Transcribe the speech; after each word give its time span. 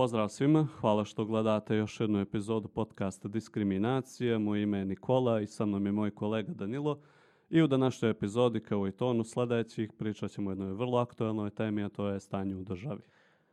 Pozdrav 0.00 0.28
svima, 0.28 0.68
hvala 0.80 1.04
što 1.04 1.24
gledate 1.24 1.76
još 1.76 2.00
jednu 2.00 2.20
epizodu 2.20 2.68
podcasta 2.68 3.28
Diskriminacije. 3.28 4.38
Moje 4.38 4.62
ime 4.62 4.78
je 4.78 4.84
Nikola 4.84 5.40
i 5.40 5.46
sa 5.46 5.66
mnom 5.66 5.86
je 5.86 5.92
moj 5.92 6.10
kolega 6.10 6.52
Danilo. 6.52 7.00
I 7.50 7.62
u 7.62 7.66
današnjoj 7.66 8.10
epizodi, 8.10 8.60
kao 8.60 8.88
i 8.88 8.92
tonu 8.92 9.24
sledećih, 9.24 9.92
pričat 9.98 10.30
ćemo 10.30 10.50
o 10.50 10.52
jednoj 10.52 10.72
vrlo 10.72 10.98
aktualnoj 10.98 11.50
temi, 11.50 11.84
a 11.84 11.88
to 11.88 12.08
je 12.08 12.20
stanje 12.20 12.56
u 12.56 12.62
državi. 12.62 13.00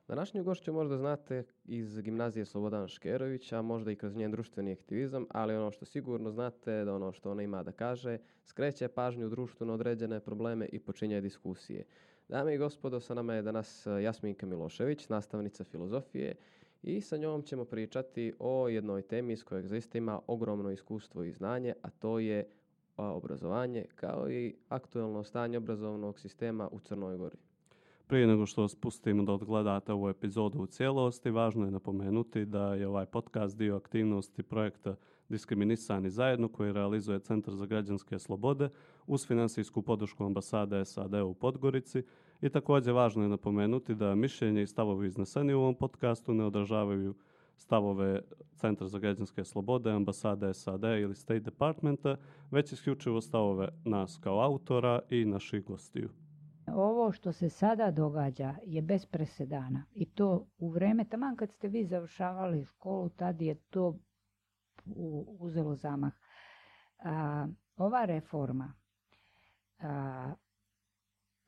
Današnju 0.07 0.43
gošću 0.43 0.73
možda 0.73 0.97
znate 0.97 1.43
iz 1.65 2.01
gimnazije 2.01 2.45
Slobodan 2.45 2.87
Škerović, 2.87 3.51
a 3.51 3.61
možda 3.61 3.91
i 3.91 3.95
kroz 3.95 4.15
njen 4.15 4.31
društveni 4.31 4.71
aktivizam, 4.71 5.25
ali 5.29 5.55
ono 5.55 5.71
što 5.71 5.85
sigurno 5.85 6.31
znate 6.31 6.85
da 6.85 6.95
ono 6.95 7.11
što 7.11 7.31
ona 7.31 7.43
ima 7.43 7.63
da 7.63 7.71
kaže, 7.71 8.17
skreće 8.43 8.87
pažnju 8.87 9.29
društvu 9.29 9.67
na 9.67 9.73
određene 9.73 10.19
probleme 10.19 10.65
i 10.71 10.79
počinje 10.79 11.21
diskusije. 11.21 11.83
Dame 12.29 12.55
i 12.55 12.57
gospodo, 12.57 12.99
sa 12.99 13.13
nama 13.13 13.33
je 13.33 13.41
danas 13.41 13.87
e, 13.87 14.03
Jasminka 14.03 14.45
Milošević, 14.45 15.09
nastavnica 15.09 15.63
filozofije 15.63 16.35
i 16.83 17.01
sa 17.01 17.17
njom 17.17 17.41
ćemo 17.41 17.65
pričati 17.65 18.33
o 18.39 18.67
jednoj 18.67 19.01
temi 19.01 19.37
s 19.37 19.43
kojeg 19.43 19.67
zaista 19.67 19.97
ima 19.97 20.19
ogromno 20.27 20.71
iskustvo 20.71 21.23
i 21.23 21.31
znanje, 21.31 21.73
a 21.81 21.89
to 21.89 22.19
je 22.19 22.47
obrazovanje 22.97 23.85
kao 23.95 24.31
i 24.31 24.55
aktuelno 24.69 25.23
stanje 25.23 25.57
obrazovnog 25.57 26.19
sistema 26.19 26.69
u 26.71 26.79
Crnoj 26.79 27.17
Gori. 27.17 27.37
Prije 28.07 28.27
nego 28.27 28.45
što 28.45 28.61
vas 28.61 28.75
pustimo 28.75 29.23
da 29.23 29.33
odgledate 29.33 29.93
ovu 29.93 30.09
epizodu 30.09 30.59
u 30.59 30.65
cijelosti, 30.65 31.29
važno 31.29 31.65
je 31.65 31.71
napomenuti 31.71 32.45
da 32.45 32.73
je 32.73 32.87
ovaj 32.87 33.05
podcast 33.05 33.57
dio 33.57 33.75
aktivnosti 33.75 34.43
projekta 34.43 34.95
Diskriminisani 35.29 36.09
zajedno 36.09 36.47
koji 36.47 36.73
realizuje 36.73 37.19
Centar 37.19 37.53
za 37.53 37.65
građanske 37.65 38.19
slobode 38.19 38.69
uz 39.07 39.27
finansijsku 39.27 39.81
podršku 39.81 40.25
ambasade 40.25 40.85
SAD 40.85 41.13
u 41.13 41.33
Podgorici 41.33 42.03
i 42.41 42.49
također 42.49 42.93
važno 42.93 43.23
je 43.23 43.29
napomenuti 43.29 43.95
da 43.95 44.15
mišljenje 44.15 44.61
i 44.61 44.67
stavovi 44.67 45.07
izneseni 45.07 45.53
u 45.53 45.59
ovom 45.59 45.75
podcastu 45.75 46.33
ne 46.33 46.45
odražavaju 46.45 47.15
stavove 47.57 48.21
Centra 48.55 48.87
za 48.87 48.99
građanske 48.99 49.43
slobode, 49.43 49.91
ambasade 49.91 50.53
SAD 50.53 50.83
ili 50.83 51.15
State 51.15 51.39
Departmenta, 51.39 52.17
već 52.51 52.71
isključivo 52.71 53.21
stavove 53.21 53.69
nas 53.85 54.19
kao 54.23 54.41
autora 54.41 54.99
i 55.09 55.25
naših 55.25 55.65
gostiju. 55.65 56.09
Ovo 56.67 57.11
što 57.11 57.31
se 57.31 57.49
sada 57.49 57.91
događa 57.91 58.55
je 58.65 58.81
bez 58.81 59.05
presedana 59.05 59.83
i 59.93 60.05
to 60.05 60.47
u 60.57 60.69
vreme, 60.69 61.05
taman 61.05 61.35
kad 61.35 61.51
ste 61.51 61.67
vi 61.67 61.85
završavali 61.85 62.65
školu, 62.65 63.09
tad 63.09 63.41
je 63.41 63.55
to 63.55 63.99
uzelo 65.39 65.75
zamah. 65.75 66.13
A, 66.99 67.47
ova 67.77 68.05
reforma 68.05 68.73
a, 69.79 70.33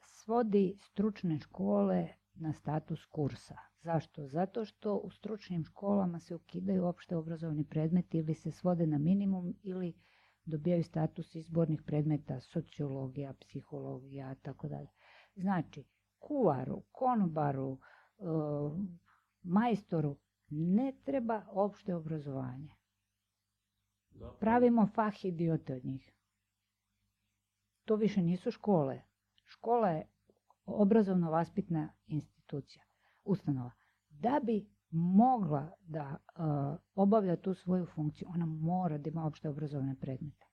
svodi 0.01 0.77
stručne 0.81 1.39
škole 1.39 2.07
na 2.35 2.53
status 2.53 3.05
kursa. 3.05 3.57
Zašto? 3.81 4.27
Zato 4.27 4.65
što 4.65 4.95
u 4.95 5.09
stručnim 5.09 5.63
školama 5.63 6.19
se 6.19 6.35
ukidaju 6.35 6.85
opšte 6.85 7.15
obrazovni 7.15 7.63
predmeti 7.63 8.17
ili 8.17 8.35
se 8.35 8.51
svode 8.51 8.87
na 8.87 8.97
minimum 8.97 9.55
ili 9.63 9.93
dobijaju 10.45 10.83
status 10.83 11.35
izbornih 11.35 11.81
predmeta, 11.85 12.41
sociologija, 12.41 13.33
psihologija, 13.33 14.35
tako 14.35 14.67
dalje. 14.67 14.87
Znači, 15.35 15.83
kuvaru, 16.19 16.83
konobaru, 16.91 17.77
e, 17.77 18.23
majstoru 19.43 20.17
ne 20.49 20.93
treba 21.03 21.41
opšte 21.51 21.95
obrazovanje. 21.95 22.78
Pravimo 24.39 24.87
fah 24.87 25.25
idiote 25.25 25.75
od 25.75 25.85
njih. 25.85 26.13
To 27.85 27.95
više 27.95 28.21
nisu 28.21 28.51
škole. 28.51 29.01
Škola 29.45 29.89
je 29.89 30.07
obrazovno-vaspitna 30.65 31.89
institucija, 32.07 32.83
ustanova. 33.23 33.71
Da 34.09 34.39
bi 34.43 34.69
mogla 34.91 35.71
da 35.81 36.17
uh, 36.17 36.79
obavlja 36.95 37.35
tu 37.35 37.53
svoju 37.53 37.85
funkciju, 37.85 38.27
ona 38.33 38.45
mora 38.45 38.97
da 38.97 39.09
ima 39.09 39.25
opšte 39.25 39.49
obrazovne 39.49 39.95
predmete. 40.01 40.45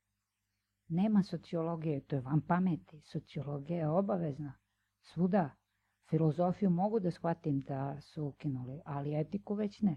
Nema 0.89 1.23
sociologije, 1.23 2.01
to 2.01 2.17
je 2.17 2.23
van 2.23 2.41
pameti. 2.41 3.01
Sociologija 3.01 3.79
je 3.79 3.89
obavezna. 3.89 4.53
Svuda. 5.01 5.51
Filozofiju 6.09 6.71
mogu 6.71 7.01
da 7.01 7.11
shvatim 7.11 7.61
da 7.61 8.01
su 8.01 8.27
ukinuli, 8.27 8.81
ali 8.85 9.21
etiku 9.21 9.55
već 9.55 9.81
ne. 9.81 9.97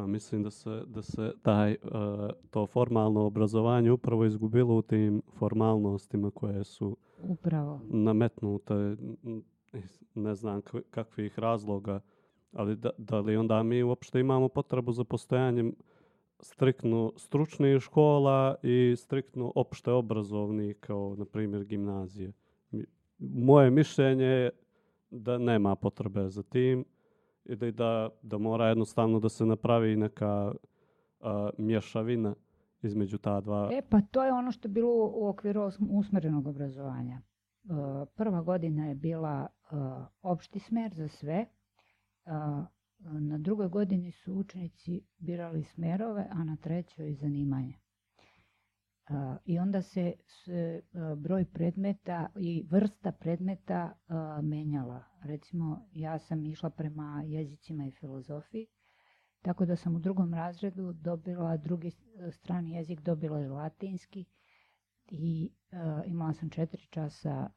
Pa 0.00 0.06
mislim 0.06 0.42
da 0.42 0.50
se, 0.50 0.82
da 0.86 1.02
se 1.02 1.32
taj, 1.42 1.72
uh, 1.72 1.90
to 2.50 2.66
formalno 2.66 3.20
obrazovanje 3.20 3.92
upravo 3.92 4.24
izgubilo 4.24 4.74
u 4.74 4.82
tim 4.82 5.22
formalnostima 5.38 6.30
koje 6.30 6.64
su 6.64 6.96
upravo. 7.22 7.80
nametnute, 7.84 8.96
ne 10.14 10.34
znam 10.34 10.62
kakvih 10.90 11.38
razloga, 11.38 12.00
ali 12.52 12.76
da, 12.76 12.90
da 12.98 13.20
li 13.20 13.36
onda 13.36 13.62
mi 13.62 13.82
uopšte 13.82 14.20
imamo 14.20 14.48
potrebu 14.48 14.92
za 14.92 15.04
postojanjem 15.04 15.74
striktno 16.40 17.12
stručnih 17.16 17.80
škola 17.80 18.54
i 18.62 18.94
striktno 18.96 19.52
opšte 19.54 19.92
obrazovnih 19.92 20.76
kao, 20.80 21.14
na 21.18 21.24
primjer, 21.24 21.64
gimnazije. 21.64 22.32
Moje 23.18 23.70
mišljenje 23.70 24.24
je 24.24 24.50
da 25.10 25.38
nema 25.38 25.76
potrebe 25.76 26.28
za 26.28 26.42
tim 26.42 26.84
da, 27.56 27.70
da, 27.70 28.08
da 28.22 28.38
mora 28.38 28.68
jednostavno 28.68 29.20
da 29.20 29.28
se 29.28 29.46
napravi 29.46 29.96
neka 29.96 30.52
uh, 31.20 31.28
mješavina 31.58 32.34
između 32.82 33.18
ta 33.18 33.40
dva. 33.40 33.68
E 33.72 33.82
pa 33.90 34.00
to 34.00 34.24
je 34.24 34.32
ono 34.32 34.52
što 34.52 34.68
je 34.68 34.72
bilo 34.72 35.12
u 35.14 35.28
okviru 35.28 35.70
usmerenog 35.90 36.46
obrazovanja. 36.46 37.20
Uh, 37.20 38.08
prva 38.14 38.42
godina 38.42 38.86
je 38.86 38.94
bila 38.94 39.46
uh, 39.46 39.78
opšti 40.22 40.58
smer 40.58 40.94
za 40.94 41.08
sve. 41.08 41.46
Na 43.02 43.38
drugoj 43.38 43.68
godini 43.68 44.12
su 44.12 44.34
učenici 44.34 45.02
birali 45.18 45.64
smerove, 45.64 46.28
a 46.30 46.44
na 46.44 46.56
trećoj 46.56 47.14
zanimanje. 47.14 47.74
I 49.44 49.58
onda 49.58 49.82
se, 49.82 50.12
se 50.26 50.82
broj 51.16 51.44
predmeta 51.44 52.28
i 52.36 52.66
vrsta 52.70 53.12
predmeta 53.12 53.92
menjala. 54.42 55.04
Recimo, 55.22 55.86
ja 55.92 56.18
sam 56.18 56.46
išla 56.46 56.70
prema 56.70 57.22
jezicima 57.26 57.86
i 57.86 57.90
filozofiji, 57.90 58.66
tako 59.42 59.66
da 59.66 59.76
sam 59.76 59.96
u 59.96 59.98
drugom 59.98 60.34
razredu 60.34 60.92
dobila 60.92 61.56
drugi 61.56 61.90
strani 62.30 62.70
jezik, 62.72 63.00
dobila 63.00 63.40
i 63.40 63.48
latinski 63.48 64.24
i 65.10 65.50
imala 66.06 66.32
sam 66.32 66.50
četiri 66.50 66.86
časa 66.86 67.50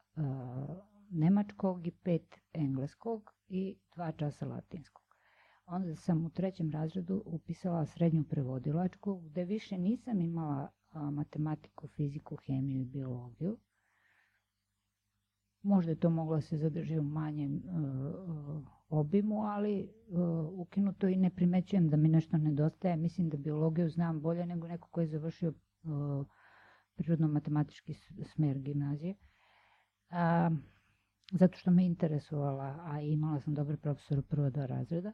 nemačkog 1.10 1.86
i 1.86 1.90
pet 1.90 2.40
engleskog 2.52 3.30
i 3.48 3.76
dva 3.94 4.12
časa 4.12 4.46
latinskog. 4.46 5.04
Onda 5.66 5.96
sam 5.96 6.24
u 6.24 6.30
trećem 6.30 6.70
razredu 6.70 7.22
upisala 7.26 7.86
srednju 7.86 8.24
prevodilačku, 8.24 9.20
gde 9.20 9.44
više 9.44 9.78
nisam 9.78 10.20
imala 10.20 10.68
matematiku, 10.94 11.88
fiziku, 11.88 12.36
hemiju 12.36 12.80
i 12.80 12.84
biologiju. 12.84 13.58
Možda 15.62 15.92
je 15.92 16.00
to 16.00 16.10
moglo 16.10 16.40
se 16.40 16.56
zadržiti 16.56 16.98
u 16.98 17.02
manjem 17.02 17.62
uh, 17.64 18.62
obimu, 18.88 19.42
ali 19.42 19.82
uh, 20.08 20.60
ukinuto 20.60 21.08
i 21.08 21.16
ne 21.16 21.30
primećujem 21.30 21.88
da 21.88 21.96
mi 21.96 22.08
nešto 22.08 22.38
nedostaje. 22.38 22.96
Mislim 22.96 23.28
da 23.28 23.36
biologiju 23.36 23.88
znam 23.88 24.20
bolje 24.20 24.46
nego 24.46 24.68
neko 24.68 24.88
ko 24.88 25.00
je 25.00 25.06
završio 25.06 25.52
prirodno-matematički 26.96 27.94
smer 28.24 28.58
gimnazije. 28.58 29.14
A, 30.10 30.50
zato 31.32 31.58
što 31.58 31.70
me 31.70 31.86
interesovala, 31.86 32.78
a 32.84 33.00
imala 33.00 33.40
sam 33.40 33.54
dobre 33.54 33.76
profesore 33.76 34.22
prvo 34.22 34.50
dva 34.50 34.66
razreda. 34.66 35.12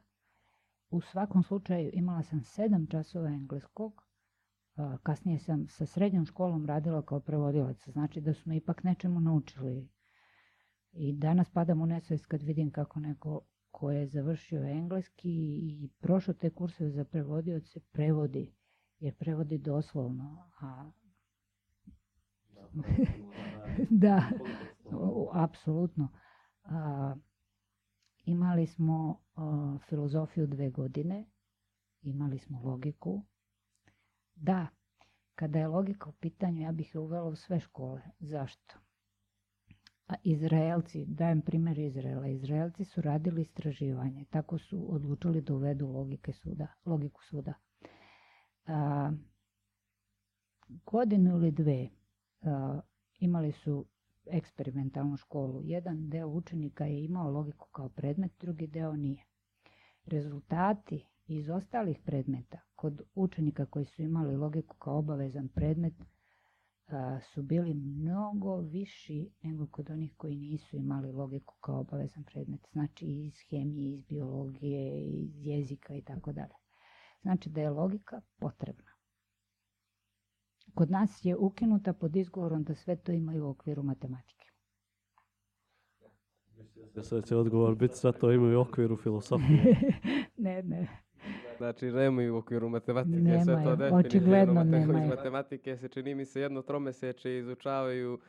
U 0.89 1.01
svakom 1.01 1.43
slučaju 1.43 1.89
imala 1.93 2.23
sam 2.23 2.43
sedam 2.43 2.87
časova 2.87 3.29
engleskog, 3.29 4.03
Kasnije 5.03 5.39
sam 5.39 5.67
sa 5.67 5.85
srednjom 5.85 6.25
školom 6.25 6.65
radila 6.65 7.01
kao 7.01 7.19
prevodilac, 7.19 7.89
znači 7.89 8.21
da 8.21 8.33
smo 8.33 8.53
ipak 8.53 8.83
nečemu 8.83 9.19
naučili. 9.19 9.89
I 10.91 11.13
danas 11.13 11.49
padam 11.49 11.81
u 11.81 11.85
nesvest 11.85 12.25
kad 12.25 12.41
vidim 12.41 12.71
kako 12.71 12.99
neko 12.99 13.41
ko 13.71 13.91
je 13.91 14.07
završio 14.07 14.63
engleski 14.63 15.29
i 15.61 15.89
prošao 15.99 16.33
te 16.33 16.49
kurse 16.49 16.89
za 16.89 17.05
prevodioce 17.05 17.79
prevodi, 17.79 18.53
jer 18.99 19.15
prevodi 19.15 19.57
doslovno, 19.57 20.49
a 20.59 20.91
da, 24.05 24.29
apsolutno. 25.33 26.09
A, 26.63 27.15
imali 28.25 28.67
smo 28.67 29.21
a, 29.35 29.77
filozofiju 29.89 30.47
dve 30.47 30.69
godine, 30.69 31.25
imali 32.01 32.39
smo 32.39 32.61
logiku, 32.63 33.23
Da, 34.35 34.67
kada 35.35 35.59
je 35.59 35.67
logika 35.67 36.09
u 36.09 36.13
pitanju, 36.13 36.61
ja 36.61 36.71
bih 36.71 36.95
je 36.95 36.99
uvela 36.99 37.29
u 37.29 37.35
sve 37.35 37.59
škole. 37.59 38.01
Zašto? 38.19 38.75
A 40.07 40.15
Izraelci, 40.23 41.05
dajem 41.05 41.41
primjer 41.41 41.79
Izraela, 41.79 42.27
Izraelci 42.27 42.85
su 42.85 43.01
radili 43.01 43.41
istraživanje, 43.41 44.25
tako 44.29 44.57
su 44.57 44.95
odlučili 44.95 45.41
da 45.41 45.53
uvedu 45.53 45.87
logike 45.87 46.33
suda, 46.33 46.67
logiku 46.85 47.23
suda. 47.23 47.53
A, 48.65 49.11
godinu 50.85 51.37
ili 51.37 51.51
dve 51.51 51.89
a, 52.41 52.79
imali 53.19 53.51
su 53.51 53.85
eksperimentalnu 54.25 55.17
školu. 55.17 55.61
Jedan 55.63 56.09
deo 56.09 56.27
učenika 56.27 56.85
je 56.85 57.03
imao 57.03 57.31
logiku 57.31 57.67
kao 57.71 57.89
predmet, 57.89 58.31
drugi 58.39 58.67
deo 58.67 58.95
nije. 58.95 59.25
Rezultati 60.05 61.10
iz 61.37 61.49
ostalih 61.49 61.99
predmeta 62.05 62.59
kod 62.75 63.01
učenika 63.15 63.65
koji 63.65 63.85
su 63.85 64.01
imali 64.01 64.35
logiku 64.35 64.75
kao 64.77 64.97
obavezan 64.97 65.47
predmet 65.47 65.93
su 67.33 67.41
bili 67.41 67.73
mnogo 67.73 68.57
viši 68.57 69.29
nego 69.41 69.67
kod 69.67 69.89
onih 69.89 70.13
koji 70.17 70.35
nisu 70.35 70.77
imali 70.77 71.11
logiku 71.11 71.55
kao 71.61 71.79
obavezan 71.79 72.23
predmet. 72.23 72.67
Znači 72.71 73.05
iz 73.05 73.33
hemije, 73.49 73.93
iz 73.93 74.01
biologije, 74.01 75.07
iz 75.07 75.45
jezika 75.45 75.95
i 75.95 76.01
tako 76.01 76.31
dalje. 76.31 76.53
Znači 77.21 77.49
da 77.49 77.61
je 77.61 77.69
logika 77.69 78.21
potrebna. 78.39 78.91
Kod 80.73 80.91
nas 80.91 81.25
je 81.25 81.37
ukinuta 81.37 81.93
pod 81.93 82.15
izgovorom 82.15 82.63
da 82.63 82.75
sve 82.75 82.95
to 82.95 83.11
imaju 83.11 83.45
u 83.45 83.49
okviru 83.49 83.83
matematike. 83.83 84.45
Ja 86.95 87.03
sad 87.03 87.25
će 87.25 87.35
odgovor 87.35 87.75
biti 87.75 87.97
sve 87.97 88.11
to 88.11 88.31
imaju 88.31 88.57
u 88.57 88.61
okviru 88.61 88.97
filosofije. 88.97 89.75
ne, 90.37 90.63
ne. 90.63 90.87
Znači 91.61 91.85
nemaju 91.87 92.35
u 92.35 92.37
okviru 92.37 92.69
matematike, 92.69 93.17
sve 93.17 93.21
Nemaju, 93.45 93.63
to 93.65 93.75
definitivno. 93.75 93.97
očigledno 93.99 94.63
nemaju. 94.63 95.03
Iz 95.03 95.09
matematike 95.09 95.77
se 95.77 95.87
čini 95.87 96.15
mi 96.15 96.25
se 96.25 96.41
jedno 96.41 96.61
tromeseče 96.61 97.37
izučavaju 97.37 98.19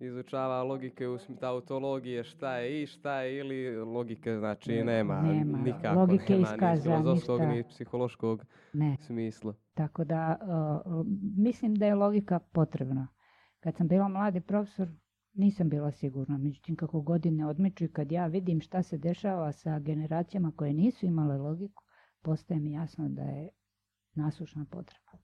izučava 0.00 0.62
logike 0.62 1.08
u 1.08 1.18
tautologije, 1.40 2.24
šta 2.24 2.56
je 2.56 2.82
i, 2.82 2.86
šta 2.86 3.20
je 3.20 3.38
ili 3.38 3.76
logike, 3.76 4.36
znači 4.36 4.82
nema, 4.82 5.20
Nema. 5.22 5.58
nikako 5.58 6.00
Logike 6.00 6.32
nema 6.32 6.42
iskaza, 6.44 6.90
ni 6.90 6.96
filozofskog 6.96 7.40
ništa. 7.40 7.52
ni 7.52 7.64
psihološkog 7.64 8.44
Ne. 8.72 8.96
smisla. 8.96 9.54
Tako 9.74 10.04
da 10.04 10.38
uh, 10.86 11.06
mislim 11.36 11.74
da 11.74 11.86
je 11.86 11.94
logika 11.94 12.38
potrebna. 12.38 13.08
Kad 13.60 13.76
sam 13.76 13.88
bila 13.88 14.08
mladi 14.08 14.40
profesor, 14.40 14.88
nisam 15.34 15.68
bila 15.68 15.90
sigurna. 15.92 16.38
Međutim, 16.38 16.76
kako 16.76 17.00
godine 17.00 17.46
odmiču 17.46 17.84
i 17.84 17.88
kad 17.88 18.12
ja 18.12 18.26
vidim 18.26 18.60
šta 18.60 18.82
se 18.82 18.98
dešava 18.98 19.52
sa 19.52 19.78
generacijama 19.78 20.52
koje 20.56 20.72
nisu 20.72 21.06
imale 21.06 21.38
logiku, 21.38 21.82
postaje 22.22 22.60
mi 22.60 22.72
jasno 22.72 23.08
da 23.08 23.22
je 23.22 23.50
nasušna 24.14 24.66
potreba. 24.70 25.18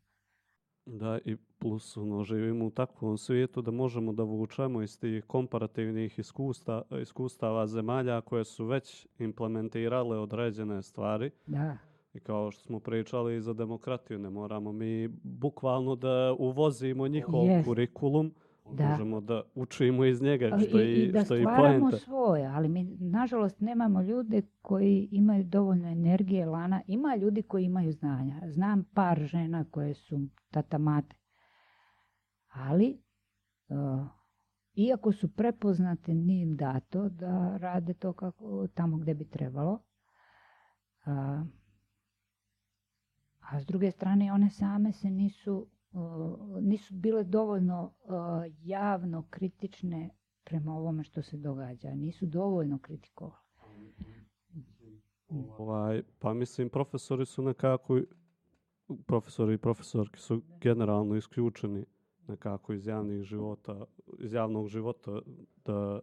Da, 0.86 1.18
i 1.24 1.36
plus 1.58 1.96
ono, 1.96 2.24
živimo 2.24 2.66
u 2.66 2.70
takvom 2.70 3.18
svijetu 3.18 3.62
da 3.62 3.70
možemo 3.70 4.12
da 4.12 4.22
vučemo 4.22 4.82
iz 4.82 5.00
tih 5.00 5.24
komparativnih 5.24 6.18
iskusta, 6.18 6.82
iskustava 7.02 7.66
zemalja 7.66 8.20
koje 8.20 8.44
su 8.44 8.66
već 8.66 9.06
implementirale 9.18 10.18
određene 10.18 10.82
stvari. 10.82 11.30
Da, 11.46 11.78
I 12.14 12.20
kao 12.20 12.50
što 12.50 12.62
smo 12.62 12.80
pričali 12.80 13.40
za 13.40 13.52
demokratiju, 13.52 14.18
ne 14.18 14.30
moramo 14.30 14.72
mi 14.72 15.08
bukvalno 15.22 15.96
da 15.96 16.34
uvozimo 16.38 17.08
njihov 17.08 17.46
Jest. 17.46 17.68
kurikulum, 17.68 18.34
Da. 18.72 18.88
možemo 18.88 19.20
da 19.20 19.42
učimo 19.54 20.04
iz 20.04 20.22
njega, 20.22 20.48
Ali 20.52 20.64
što 20.64 20.80
i, 20.80 20.82
je, 20.82 21.04
i 21.04 21.12
da 21.12 21.24
što 21.24 21.36
i 21.36 21.40
stvaramo 21.40 21.80
poenta. 21.80 21.98
svoje, 21.98 22.46
ali 22.46 22.68
mi 22.68 22.84
nažalost 23.00 23.60
nemamo 23.60 24.02
ljude 24.02 24.42
koji 24.62 25.08
imaju 25.10 25.44
dovoljno 25.44 25.88
energije, 25.88 26.46
lana. 26.46 26.82
Ima 26.86 27.16
ljudi 27.16 27.42
koji 27.42 27.64
imaju 27.64 27.92
znanja. 27.92 28.40
Znam 28.46 28.84
par 28.94 29.20
žena 29.20 29.64
koje 29.70 29.94
su 29.94 30.20
tatamate. 30.50 31.16
Ali, 32.52 33.02
uh, 33.68 34.06
iako 34.74 35.12
su 35.12 35.34
prepoznate, 35.34 36.14
nije 36.14 36.42
im 36.42 36.56
dato 36.56 37.08
da 37.08 37.56
rade 37.56 37.94
to 37.94 38.12
kako, 38.12 38.66
tamo 38.74 38.96
gde 38.96 39.14
bi 39.14 39.24
trebalo. 39.24 39.78
A, 41.04 41.44
a 43.40 43.60
s 43.60 43.66
druge 43.66 43.90
strane, 43.90 44.32
one 44.32 44.50
same 44.50 44.92
se 44.92 45.10
nisu, 45.10 45.54
uh, 45.56 45.73
nisu 46.60 46.94
bile 46.94 47.24
dovoljno 47.24 47.92
uh, 48.04 48.12
javno 48.62 49.26
kritične 49.30 50.10
prema 50.44 50.76
ovome 50.76 51.04
što 51.04 51.22
se 51.22 51.36
događa. 51.36 51.94
Nisu 51.94 52.26
dovoljno 52.26 52.78
kritikovali. 52.78 53.44
Ovaj, 55.58 56.02
pa 56.18 56.34
mislim, 56.34 56.68
profesori 56.68 57.26
su 57.26 57.42
nekako, 57.42 58.00
profesori 59.06 59.54
i 59.54 59.58
profesorki 59.58 60.20
su 60.20 60.42
generalno 60.60 61.16
isključeni 61.16 61.84
nekako 62.28 62.72
iz 62.72 62.86
javnih 62.86 63.22
života, 63.22 63.84
iz 64.18 64.32
javnog 64.32 64.68
života, 64.68 65.20
da 65.64 66.00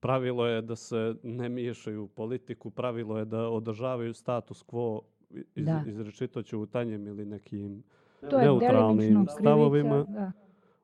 pravilo 0.00 0.46
je 0.46 0.62
da 0.62 0.76
se 0.76 1.14
ne 1.22 1.48
miješaju 1.48 2.04
u 2.04 2.08
politiku, 2.08 2.70
pravilo 2.70 3.18
je 3.18 3.24
da 3.24 3.48
održavaju 3.48 4.14
status 4.14 4.64
quo 4.66 5.00
iz, 5.30 5.66
Da. 5.66 5.84
izrečito 5.86 6.42
ćutanjem 6.42 7.06
ili 7.06 7.24
nekim 7.24 7.82
To 8.30 8.38
je 8.38 8.44
neutralnim 8.44 9.26
stavovima. 9.28 10.04
krivica, 10.04 10.20
da, 10.20 10.32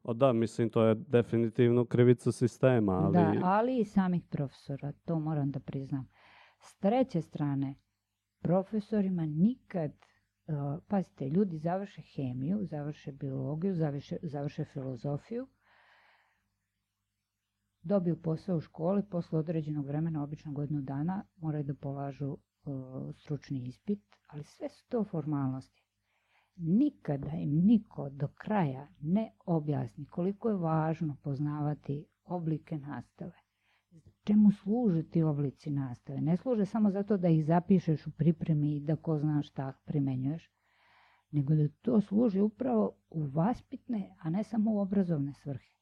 O 0.02 0.14
da, 0.14 0.32
mislim, 0.32 0.70
to 0.70 0.85
je 0.85 0.94
definitivno 0.94 1.85
krivica 1.85 2.32
sistema, 2.32 2.93
ali... 2.93 3.12
da, 3.12 3.32
ali 3.43 3.81
i 3.81 3.85
samih 3.85 4.23
profesora, 4.31 4.93
to 5.05 5.19
moram 5.19 5.50
da 5.50 5.61
priznam. 5.61 6.08
S 6.61 6.79
treće 6.79 7.23
strane, 7.23 7.75
profesorima 8.43 9.26
nikad, 9.26 9.90
uh, 10.46 10.82
pazite, 10.88 11.29
ljudi 11.29 11.58
završe 11.58 12.02
hemiju, 12.02 12.58
završe 12.62 13.12
biologiju, 13.12 13.75
završe, 13.75 14.17
završe 14.23 14.64
filozofiju, 14.64 15.46
dobiju 17.82 18.23
posao 18.23 18.56
u 18.56 18.61
školi, 18.61 19.02
posle 19.11 19.38
određenog 19.38 19.87
vremena, 19.87 20.23
obično 20.23 20.52
godinu 20.52 20.81
dana, 20.82 21.25
moraju 21.37 21.64
da 21.64 21.75
polažu 21.75 22.26
uh, 22.29 22.38
stručni 23.17 23.67
ispit, 23.67 24.02
ali 24.26 24.44
sve 24.44 24.69
su 24.69 24.88
to 24.88 25.05
formalnosti. 25.05 25.88
Nikada 26.58 27.31
im 27.31 27.66
niko 27.66 28.08
do 28.10 28.28
kraja 28.28 28.88
ne 29.00 29.32
objasni 29.46 30.06
koliko 30.06 30.49
je 30.49 30.56
važno 30.56 31.16
poznavati 31.22 32.05
oblike 32.25 32.78
nastave. 32.78 33.32
Čemu 34.25 34.52
služe 34.52 35.02
ti 35.02 35.22
oblici 35.22 35.70
nastave? 35.70 36.20
Ne 36.20 36.37
služe 36.37 36.66
samo 36.66 36.90
zato 36.90 37.16
da 37.16 37.28
ih 37.28 37.44
zapišeš 37.44 38.06
u 38.06 38.10
pripremi 38.10 38.76
i 38.76 38.81
da 38.81 38.96
ko 38.96 39.19
zna 39.19 39.43
šta 39.43 39.72
primenjuješ, 39.84 40.50
nego 41.31 41.55
da 41.55 41.69
to 41.82 42.00
služi 42.00 42.40
upravo 42.40 42.96
u 43.10 43.22
vaspitne, 43.26 44.14
a 44.19 44.31
ne 44.31 44.44
samo 44.44 44.72
u 44.72 44.78
obrazovne 44.78 45.34
svrhe. 45.34 45.78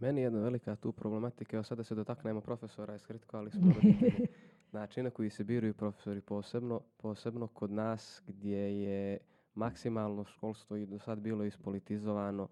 Meni 0.00 0.20
je 0.20 0.24
jedna 0.24 0.40
velika 0.40 0.76
tu 0.76 0.92
problematika, 0.92 1.56
evo 1.56 1.64
sada 1.64 1.84
se 1.84 1.94
dotaknemo 1.94 2.40
profesora, 2.40 2.94
iskritikovali 2.94 3.50
smo 3.52 3.72
roditelji. 3.72 4.26
Način 4.72 5.04
na 5.04 5.10
koji 5.10 5.30
se 5.30 5.44
biraju 5.44 5.74
profesori 5.74 6.20
posebno, 6.20 6.80
posebno 6.96 7.46
kod 7.46 7.70
nas 7.70 8.22
gdje 8.26 8.82
je 8.82 9.18
maksimalno 9.54 10.24
školstvo 10.24 10.76
i 10.76 10.86
do 10.86 10.98
sad 10.98 11.18
bilo 11.18 11.44
ispolitizovano. 11.44 12.48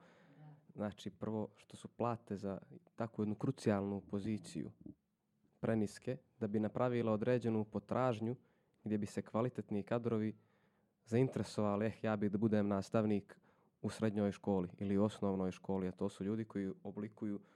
Znači 0.74 1.10
prvo 1.10 1.48
što 1.56 1.76
su 1.76 1.88
plate 1.88 2.36
za 2.36 2.58
takvu 2.96 3.22
jednu 3.22 3.34
krucijalnu 3.34 4.00
poziciju 4.00 4.70
preniske 5.60 6.16
da 6.40 6.46
bi 6.46 6.60
napravila 6.60 7.12
određenu 7.12 7.64
potražnju 7.64 8.36
gdje 8.84 8.98
bi 8.98 9.06
se 9.06 9.22
kvalitetni 9.22 9.82
kadrovi 9.82 10.34
zainteresovali, 11.04 11.86
eh 11.86 11.92
ja 12.02 12.16
bih 12.16 12.30
da 12.30 12.38
budem 12.38 12.68
nastavnik 12.68 13.36
u 13.82 13.90
srednjoj 13.90 14.32
školi 14.32 14.68
ili 14.78 14.98
u 14.98 15.04
osnovnoj 15.04 15.50
školi, 15.50 15.88
a 15.88 15.92
to 15.92 16.08
su 16.08 16.24
ljudi 16.24 16.44
koji 16.44 16.72
oblikuju 16.82 17.38
ob- 17.38 17.55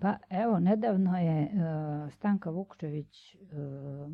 Pa 0.00 0.18
evo, 0.30 0.58
nedavno 0.58 1.18
je 1.18 1.42
uh, 1.44 2.12
Stanka 2.12 2.50
Vukčević, 2.50 3.34
uh, 3.34 4.12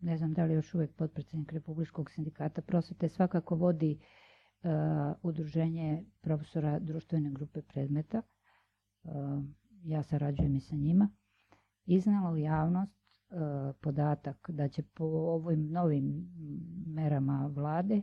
ne 0.00 0.16
znam 0.16 0.34
da 0.34 0.44
li 0.44 0.54
još 0.54 0.74
uvijek 0.74 0.94
potpredsjednik 0.94 1.52
Republičkog 1.52 2.10
sindikata 2.10 2.62
prosvete, 2.62 3.08
svakako 3.08 3.54
vodi 3.54 3.98
uh, 4.62 4.70
udruženje 5.22 6.04
profesora 6.20 6.78
društvene 6.78 7.30
grupe 7.30 7.62
predmeta. 7.62 8.22
Ja 9.82 10.02
sarađujem 10.02 10.56
i 10.56 10.60
sa 10.60 10.76
njima. 10.76 11.08
Iznala 11.84 12.30
u 12.30 12.36
javnost 12.36 12.92
podatak 13.80 14.50
da 14.50 14.68
će 14.68 14.82
po 14.82 15.04
ovim 15.04 15.70
novim 15.70 16.28
merama 16.86 17.50
vlade 17.54 18.02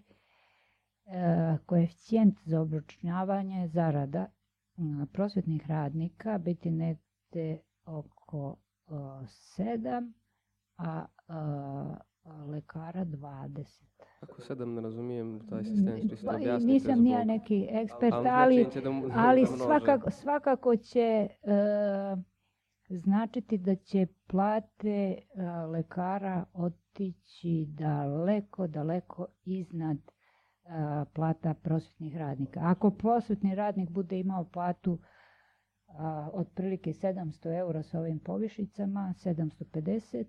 koeficijent 1.65 2.39
za 2.45 2.61
obračunavanje 2.61 3.67
zarada 3.67 4.27
prosvetnih 5.07 5.67
radnika 5.67 6.37
biti 6.37 6.71
negde 6.71 7.57
oko 7.85 8.55
uh, 8.87 8.95
7, 9.57 10.11
a 10.77 11.05
lekara 12.45 13.05
20. 13.05 13.83
Kako 14.19 14.41
sedam 14.41 14.73
ne 14.73 14.81
razumijem 14.81 15.47
taj 15.49 15.63
sistem, 15.63 16.09
čisto 16.09 16.27
Pa, 16.27 16.33
i 16.33 16.35
objasnite 16.35 16.73
nisam 16.73 16.99
nija 16.99 17.23
neki 17.23 17.67
ekspert, 17.71 18.13
Ali 18.25 18.71
će 18.71 18.81
da 18.81 18.91
mu- 18.91 19.09
ali 19.13 19.41
da 19.41 19.47
svakako, 19.47 20.11
svakako 20.11 20.75
će 20.75 20.99
e, 20.99 21.27
značiti 22.89 23.57
da 23.57 23.75
će 23.75 24.07
plate 24.27 24.89
e, 24.89 25.41
lekara 25.65 26.45
otići 26.53 27.65
daleko, 27.69 28.67
daleko 28.67 29.25
iznad 29.45 29.97
e, 30.65 31.05
plata 31.13 31.53
prosvetnih 31.53 32.17
radnika. 32.17 32.59
Ako 32.63 32.91
prosvetni 32.91 33.55
radnik 33.55 33.89
bude 33.89 34.19
imao 34.19 34.45
platu 34.45 34.99
a, 35.87 36.29
otprilike 36.33 36.93
700 36.93 37.57
eura 37.59 37.83
sa 37.83 37.99
ovim 37.99 38.19
povišicama, 38.19 39.13
750, 39.17 40.25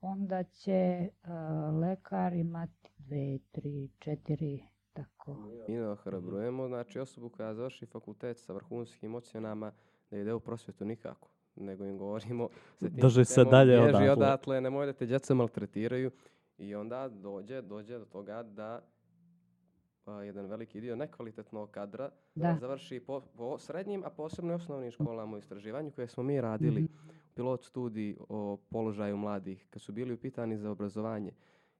onda 0.00 0.42
će 0.42 1.08
a, 1.22 1.70
lekar 1.80 2.32
imati 2.32 2.92
2, 2.98 3.40
3, 3.52 3.88
4 3.98 4.62
tako. 4.92 5.36
Mi 5.68 5.80
ohrabrujemo, 5.80 6.68
znači 6.68 6.98
osobu 6.98 7.28
koja 7.28 7.54
završi 7.54 7.86
fakultet 7.86 8.38
sa 8.38 8.52
vrhunskim 8.52 9.14
ocjenama 9.14 9.72
da 10.10 10.18
ide 10.18 10.34
u 10.34 10.40
prosvjetu 10.40 10.84
nikako. 10.84 11.28
Nego 11.56 11.84
im 11.84 11.98
govorimo 11.98 12.48
sa 12.74 12.88
tim 12.88 12.96
Drži 12.96 13.24
se 13.24 13.44
dalje 13.44 13.80
odatle. 13.80 14.10
odatle, 14.10 14.60
nemoj 14.60 14.86
da 14.86 14.92
te 14.92 15.06
djeca 15.06 15.34
maltretiraju. 15.34 16.10
I 16.58 16.74
onda 16.74 17.08
dođe, 17.08 17.62
dođe 17.62 17.98
do 17.98 18.04
toga 18.04 18.42
da 18.42 18.80
a, 20.06 20.22
jedan 20.22 20.46
veliki 20.46 20.80
dio 20.80 20.96
nekvalitetnog 20.96 21.70
kadra 21.70 22.10
Da. 22.34 22.56
završi 22.60 23.00
po, 23.00 23.20
po 23.20 23.58
srednjim, 23.58 24.04
a 24.04 24.10
posebno 24.10 24.52
i 24.52 24.56
osnovnim 24.56 24.90
školama 24.90 25.36
u 25.36 25.38
istraživanju 25.38 25.90
koje 25.90 26.06
smo 26.08 26.22
mi 26.22 26.40
radili 26.40 26.82
Mhm. 26.82 26.92
pilot 27.34 27.64
studij 27.64 28.16
o 28.28 28.56
položaju 28.70 29.16
mladih, 29.16 29.66
kad 29.70 29.82
su 29.82 29.92
bili 29.92 30.14
upitani 30.14 30.56
za 30.56 30.70
obrazovanje, 30.70 31.32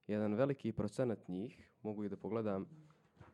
jedan 0.06 0.34
veliki 0.34 0.72
procenat 0.72 1.28
njih, 1.28 1.70
mogu 1.82 2.04
i 2.04 2.08
da 2.08 2.16
pogledam, 2.16 2.66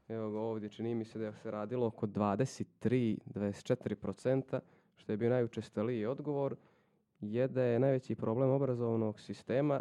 evo 0.09 0.31
ga 0.31 0.39
ovdje, 0.39 0.69
čini 0.69 0.95
mi 0.95 1.05
se 1.05 1.19
da 1.19 1.33
se 1.33 1.51
radilo 1.51 1.87
oko 1.87 2.07
23-24%, 2.07 4.61
što 4.97 5.13
je 5.13 5.17
bio 5.17 5.31
najučestaliji 5.31 6.07
odgovor, 6.07 6.57
je 7.21 7.49
da 7.49 7.63
je 7.63 7.79
najveći 7.79 8.15
problem 8.15 8.51
obrazovnog 8.51 9.21
sistema 9.21 9.81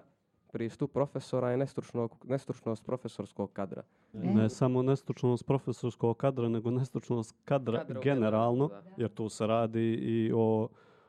pristup 0.52 0.92
profesora 0.92 1.56
nestručnog, 1.56 2.16
nestručnost 2.24 2.86
profesorskog 2.86 3.52
kadra. 3.52 3.84
Ne 4.14 4.50
samo 4.50 4.82
nestručnost 4.84 5.46
profesorskog 5.46 6.18
kadra, 6.18 6.50
nego 6.50 6.72
nestručnost 6.72 7.36
kadra, 7.46 7.78
Kadra 7.78 8.02
generalno, 8.02 8.68
generalno, 8.68 8.68
da. 8.88 8.94
jer 8.98 9.10
tu 9.10 9.30
se 9.30 9.48
radi 9.48 9.82
i 9.94 10.32
o, 10.36 10.68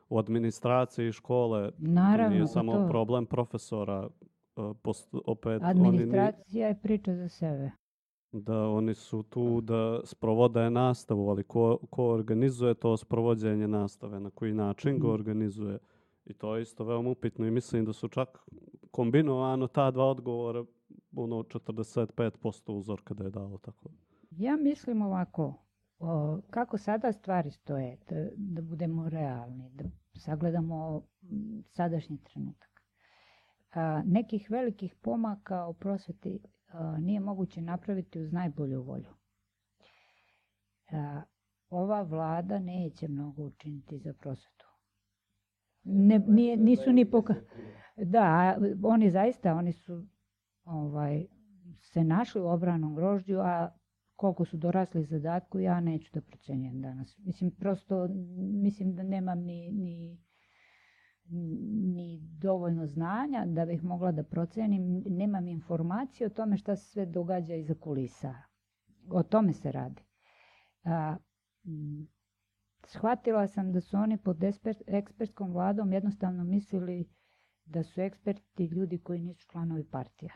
o 0.08 0.18
administraciji 0.18 1.12
škole. 1.12 1.70
Naravno, 1.78 2.30
nije 2.30 2.42
pa 2.42 2.46
samo 2.48 2.72
to. 2.72 2.88
problem 2.88 3.26
profesora, 3.26 4.08
e, 4.56 4.60
post- 4.82 5.20
opet 5.24 5.62
oni, 5.62 5.70
Administracija 5.70 6.68
je 6.68 6.74
priča 6.76 7.14
za 7.14 7.28
sebe. 7.28 7.70
da 8.32 8.58
oni 8.60 8.94
su 8.94 9.22
tu 9.22 9.60
da 9.60 10.00
sprovode 10.04 10.70
nastavu, 10.70 11.28
ali 11.28 11.44
ko, 11.44 11.78
ko 11.90 12.04
organizuje 12.06 12.74
to 12.74 12.96
sprovođenje 12.96 13.68
nastave, 13.68 14.20
na 14.20 14.30
koji 14.30 14.52
način 14.54 14.92
ga 14.92 15.06
Mhm. 15.06 15.10
organizuje. 15.10 15.78
I 16.24 16.34
to 16.34 16.56
je 16.56 16.62
isto 16.62 16.84
veoma 16.84 17.10
upitno 17.10 17.46
i 17.46 17.50
mislim 17.50 17.84
da 17.84 17.92
su 17.92 18.08
čak 18.08 18.38
kombinovano 18.92 19.66
ta 19.66 19.90
dva 19.90 20.04
odgovora 20.04 20.64
ono 21.16 21.36
45% 21.36 22.72
uzorka 22.72 23.14
da 23.14 23.24
je 23.24 23.30
dalo 23.30 23.58
tako. 23.58 23.90
Ja 24.30 24.56
mislim 24.56 25.02
ovako, 25.02 25.54
o, 25.98 26.38
kako 26.50 26.78
sada 26.78 27.12
stvari 27.12 27.50
stoje, 27.50 27.98
da, 28.08 28.28
da 28.36 28.62
budemo 28.62 29.08
realni, 29.08 29.70
da 29.70 29.84
sagledamo 30.14 31.02
sadašnji 31.70 32.18
trenutak. 32.18 32.82
A, 33.74 34.02
nekih 34.06 34.50
velikih 34.50 34.94
pomaka 35.02 35.66
u 35.66 35.74
prosveti 35.74 36.40
a, 36.68 36.98
nije 36.98 37.20
moguće 37.20 37.62
napraviti 37.62 38.20
uz 38.20 38.32
najbolju 38.32 38.82
volju. 38.82 39.14
A, 40.92 41.22
ova 41.70 42.02
vlada 42.02 42.58
neće 42.58 43.08
mnogo 43.08 43.42
učiniti 43.42 43.98
za 43.98 44.12
prosvetu. 44.12 44.66
Ne, 45.84 46.18
nije, 46.18 46.56
nisu 46.56 46.92
ni 46.92 47.10
poka... 47.10 47.34
Da, 47.96 48.58
oni 48.82 49.10
zaista, 49.10 49.54
oni 49.54 49.72
su 49.72 50.06
ovaj, 50.64 51.26
se 51.80 52.04
našli 52.04 52.40
u 52.40 52.46
obranom 52.46 52.94
grožđu, 52.94 53.38
a 53.38 53.70
koliko 54.16 54.44
su 54.44 54.56
dorasli 54.56 55.04
zadatku, 55.04 55.58
ja 55.58 55.80
neću 55.80 56.10
da 56.14 56.20
procenjujem 56.20 56.80
danas. 56.80 57.18
Mislim, 57.18 57.50
prosto, 57.50 58.08
mislim 58.62 58.94
da 58.94 59.02
nemam 59.02 59.38
ni, 59.38 59.72
ni, 59.72 60.18
ni 61.94 62.20
dovoljno 62.22 62.86
znanja 62.86 63.44
da 63.46 63.64
bih 63.64 63.84
mogla 63.84 64.12
da 64.12 64.22
procenim. 64.22 65.02
Nemam 65.06 65.48
informacije 65.48 66.26
o 66.26 66.30
tome 66.30 66.56
šta 66.56 66.76
se 66.76 66.84
sve 66.84 67.06
događa 67.06 67.54
iza 67.54 67.74
kulisa. 67.74 68.34
O 69.10 69.22
tome 69.22 69.52
se 69.52 69.72
radi. 69.72 70.02
A, 70.84 71.16
shvatila 72.86 73.46
sam 73.46 73.72
da 73.72 73.80
su 73.80 73.96
oni 73.96 74.16
pod 74.16 74.44
ekspertskom 74.86 75.52
vladom 75.52 75.92
jednostavno 75.92 76.44
mislili 76.44 77.08
da 77.64 77.82
su 77.82 78.00
eksperti 78.00 78.64
ljudi 78.64 78.98
koji 78.98 79.20
nisu 79.20 79.46
članovi 79.50 79.84
partija. 79.84 80.32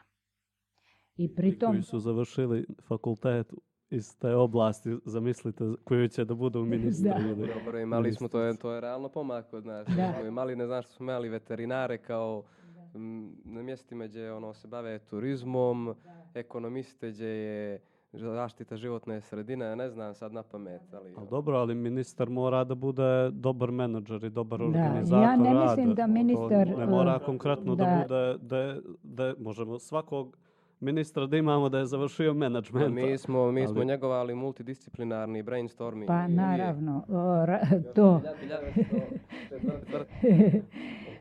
I 1.17 1.25
I 1.25 1.35
pritom... 1.35 1.71
koji 1.71 1.83
su 1.83 1.99
završili 1.99 2.67
fakultet 2.89 3.53
iz 3.91 4.19
te 4.19 4.35
oblasti, 4.35 4.97
zamislite, 5.05 5.65
koji 5.85 6.09
će 6.09 6.25
da 6.25 6.35
budu 6.35 6.65
ministri. 6.75 7.11
Da. 7.11 7.19
ili 7.19 7.53
Dobro, 7.55 7.79
imali 7.81 8.13
smo, 8.13 8.29
to 8.29 8.41
je, 8.41 8.57
to 8.57 8.73
je 8.73 8.81
realno 8.81 9.09
pomak 9.09 9.51
kod 9.51 9.67
nas. 9.67 9.89
Da. 9.97 10.13
Smo 10.13 10.27
imali, 10.27 10.57
ne 10.57 10.67
znam 10.67 10.83
što 10.83 10.93
smo 10.93 11.05
imali 11.05 11.29
veterinare 11.29 11.99
kao 11.99 12.45
m, 12.95 13.37
na 13.45 13.63
mjestima 13.63 14.07
gdje 14.07 14.33
ono, 14.33 14.55
se 14.55 14.69
bave 14.69 14.99
turizmom, 14.99 15.95
ekonomiste 16.35 17.11
gdje 17.11 17.27
je 17.27 17.81
zaštita 18.13 18.77
životne 18.77 19.21
sredine, 19.21 19.65
ja 19.65 19.75
ne 19.75 19.91
znam 19.91 20.15
sad 20.15 20.33
na 20.33 20.43
pamet, 20.43 20.95
ali... 20.95 21.15
Ali 21.17 21.29
dobro, 21.29 21.57
ali 21.57 21.75
ministar 21.75 22.29
mora 22.31 22.65
da 22.65 22.75
bude 22.75 23.03
dobar 23.31 23.71
menadžer 23.71 24.25
i 24.25 24.31
dobar 24.31 24.59
Da, 24.61 24.65
organizator 24.67 25.23
ja 25.23 25.37
ne 25.37 25.55
rada. 25.55 25.65
mislim 25.67 25.95
da 25.95 26.03
To 26.03 26.09
ministar, 26.09 26.69
Ne 26.69 26.87
mora 26.87 27.17
uh, 27.17 27.23
konkretno 27.23 27.75
da, 27.75 27.85
da- 27.85 27.97
bude, 27.99 28.37
da, 28.39 28.77
da 29.05 29.35
možemo 29.39 29.79
svakog 29.79 30.37
ministra 30.81 31.27
da 31.27 31.37
imamo 31.37 31.69
da 31.69 31.79
je 31.79 31.87
završio 31.87 32.35
menadžment. 32.35 32.95
mi 32.95 33.19
smo, 33.19 33.53
mi 33.53 33.67
smo 33.67 33.77
ali- 33.77 33.87
njegovali 33.87 34.35
multidisciplinarni 34.35 35.43
brainstorming. 35.43 36.07
Pa 36.07 36.27
naravno, 36.29 37.05
o, 37.09 37.13
ra- 37.47 37.61
to. 37.95 38.21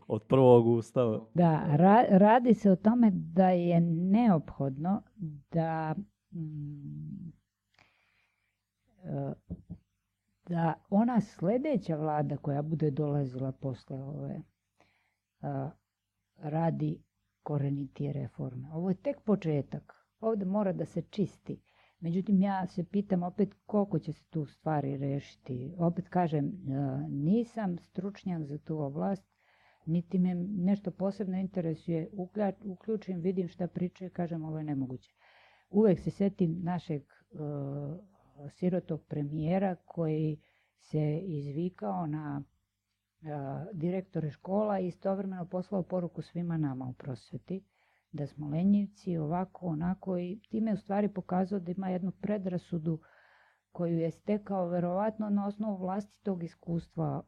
Od 0.07 0.23
prvog 0.23 0.67
ustava. 0.67 1.19
Da, 1.33 1.63
ra- 1.69 2.05
radi 2.09 2.53
se 2.53 2.71
o 2.71 2.75
tome 2.75 3.11
da 3.11 3.49
je 3.49 3.79
neophodno 3.81 5.01
da 5.51 5.95
da 10.49 10.73
ona 10.89 11.21
sljedeća 11.21 11.95
vlada 11.95 12.37
koja 12.37 12.61
bude 12.61 12.91
dolazila 12.91 13.51
posle 13.51 14.03
ove 14.03 14.41
a, 15.41 15.69
radi 16.37 17.03
korenitije 17.43 18.13
reforme. 18.13 18.71
Ovo 18.73 18.89
je 18.89 18.95
tek 18.95 19.21
početak. 19.21 19.93
Ovdje 20.19 20.45
mora 20.45 20.73
da 20.73 20.85
se 20.85 21.01
čisti. 21.01 21.61
Međutim, 21.99 22.41
ja 22.41 22.67
se 22.67 22.83
pitam 22.83 23.23
opet 23.23 23.53
koliko 23.65 23.99
će 23.99 24.13
se 24.13 24.23
tu 24.29 24.45
stvari 24.45 24.97
rešiti. 24.97 25.73
Opet 25.77 26.09
kažem, 26.09 26.45
e, 26.45 26.51
nisam 27.09 27.77
stručnjak 27.77 28.43
za 28.43 28.57
tu 28.57 28.79
oblast, 28.79 29.25
niti 29.85 30.19
me 30.19 30.35
nešto 30.35 30.91
posebno 30.91 31.37
interesuje. 31.37 32.09
Uključim, 32.63 33.19
vidim 33.19 33.47
šta 33.47 33.67
pričaju, 33.67 34.11
kažem 34.13 34.45
ovo 34.45 34.57
je 34.57 34.63
nemoguće. 34.63 35.11
Uvek 35.75 35.99
se 35.99 36.11
setim 36.11 36.59
našeg 36.63 37.01
e, 37.01 37.37
sirotog 38.49 39.01
premijera 39.07 39.75
koji 39.85 40.37
se 40.79 41.19
izvikao 41.19 42.07
na 42.07 42.41
e, 42.41 43.27
direktore 43.73 44.31
škola 44.31 44.79
i 44.79 44.87
istovremeno 44.87 45.45
poslao 45.45 45.83
poruku 45.83 46.21
svima 46.21 46.57
nama 46.57 46.85
u 46.85 46.93
prosveti 46.93 47.63
da 48.11 48.27
smo 48.27 48.47
lenjivci, 48.47 49.17
ovako, 49.17 49.65
onako 49.65 50.17
i 50.17 50.39
time 50.49 50.73
u 50.73 50.77
stvari 50.77 51.09
pokazao 51.09 51.59
da 51.59 51.71
ima 51.71 51.89
jednu 51.89 52.11
predrasudu 52.11 52.99
koju 53.71 53.99
je 53.99 54.11
stekao 54.11 54.67
verovatno 54.67 55.29
na 55.29 55.47
osnovu 55.47 55.77
vlastitog 55.77 56.43
iskustva 56.43 57.23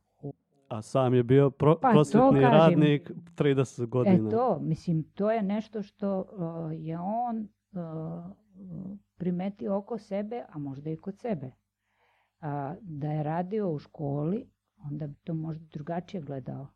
A 0.67 0.81
sam 0.81 1.13
je 1.13 1.23
bio 1.23 1.49
pro, 1.49 1.79
Pa, 1.79 1.91
kažem. 1.91 2.41
radnik 2.41 3.11
30 3.37 3.85
godina. 3.85 4.27
E 4.27 4.31
to, 4.31 4.59
mislim, 4.59 5.03
to 5.03 5.31
je 5.31 5.43
nešto 5.43 5.81
što 5.81 6.19
uh, 6.19 6.71
je 6.73 6.99
on 6.99 7.47
uh, 7.71 8.37
primetio 9.17 9.77
oko 9.77 9.97
sebe, 9.97 10.43
a 10.49 10.59
možda 10.59 10.89
i 10.89 10.97
kod 10.97 11.19
sebe. 11.19 11.51
A, 12.41 12.75
da 12.81 13.11
je 13.11 13.23
radio 13.23 13.69
u 13.69 13.79
školi, 13.79 14.49
onda 14.77 15.07
bi 15.07 15.15
to 15.15 15.33
možda 15.33 15.65
drugačije 15.65 16.21
gledao. 16.21 16.67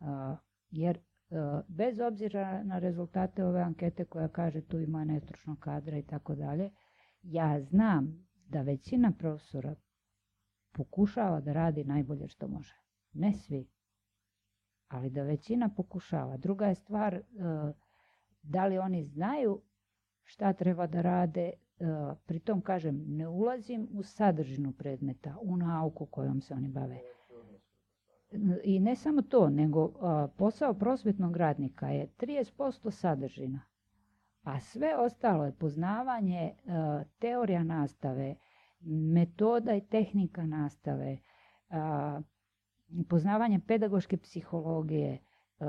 A, 0.00 0.36
jer 0.70 0.98
uh, 0.98 1.38
bez 1.68 2.00
obzira 2.00 2.64
na 2.64 2.78
rezultate 2.78 3.44
ove 3.44 3.60
ankete 3.60 4.04
koja 4.04 4.28
kaže 4.28 4.60
tu 4.60 4.78
ima 4.78 5.04
nestručnog 5.04 5.58
kadra 5.58 5.98
i 5.98 6.06
tako 6.06 6.34
dalje, 6.34 6.70
ja 7.22 7.60
znam 7.60 8.28
da 8.48 8.62
većina 8.62 9.12
profesora 9.18 9.74
pokušava 10.72 11.40
da 11.40 11.52
radi 11.52 11.84
najbolje 11.84 12.28
što 12.28 12.48
može. 12.48 12.74
Ne 13.12 13.32
svi, 13.32 13.68
ali 14.88 15.10
da 15.10 15.22
većina 15.22 15.68
pokušava. 15.76 16.36
Druga 16.36 16.66
je 16.66 16.74
stvar 16.74 17.14
e, 17.14 17.22
da 18.42 18.66
li 18.66 18.78
oni 18.78 19.04
znaju 19.04 19.62
šta 20.28 20.52
treba 20.52 20.86
da 20.86 21.00
rade. 21.00 21.40
e, 21.42 21.52
Pritom 22.26 22.60
kažem, 22.60 23.04
ne 23.06 23.28
ulazim 23.28 23.88
u 23.92 24.02
sadržinu 24.02 24.72
predmeta, 24.72 25.36
u 25.40 25.56
nauku 25.56 26.06
kojom 26.06 26.40
se 26.40 26.54
oni 26.54 26.68
bave. 26.68 27.00
I 28.64 28.80
ne 28.80 28.96
samo 28.96 29.22
to, 29.22 29.48
nego 29.50 29.92
a, 30.00 30.28
posao 30.36 30.74
prosvetnog 30.74 31.36
radnika 31.36 31.88
je 31.88 32.08
30% 32.18 32.90
sadržina, 32.90 33.60
a 34.42 34.60
sve 34.60 34.96
ostalo 34.96 35.44
je 35.44 35.52
poznavanje 35.52 36.40
e, 36.40 36.54
teorija 37.18 37.62
nastave, 37.62 38.34
metoda 39.12 39.74
i 39.74 39.80
tehnika 39.80 40.46
nastave, 40.46 41.18
poznavanje 43.08 43.60
pedagoške 43.60 44.16
psihologije, 44.16 45.18
e, 45.60 45.64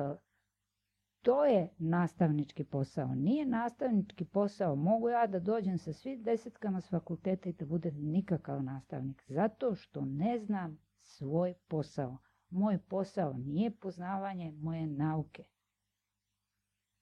To 1.21 1.45
je 1.45 1.69
nastavnički 1.77 2.63
posao. 2.63 3.15
Nije 3.15 3.45
nastavnički 3.45 4.25
posao. 4.25 4.75
Mogu 4.75 5.09
ja 5.09 5.27
da 5.27 5.39
dođem 5.39 5.77
sa 5.77 5.93
svim 5.93 6.23
desetkama 6.23 6.81
s 6.81 6.89
fakulteta 6.89 7.49
i 7.49 7.53
da 7.53 7.65
budem 7.65 7.95
nikakav 7.95 8.63
nastavnik. 8.63 9.23
Zato 9.27 9.75
što 9.75 10.05
ne 10.05 10.39
znam 10.39 10.79
svoj 11.01 11.53
posao. 11.67 12.17
Moj 12.49 12.77
posao 12.77 13.33
nije 13.33 13.71
poznavanje 13.71 14.51
moje 14.51 14.87
nauke. 14.87 15.43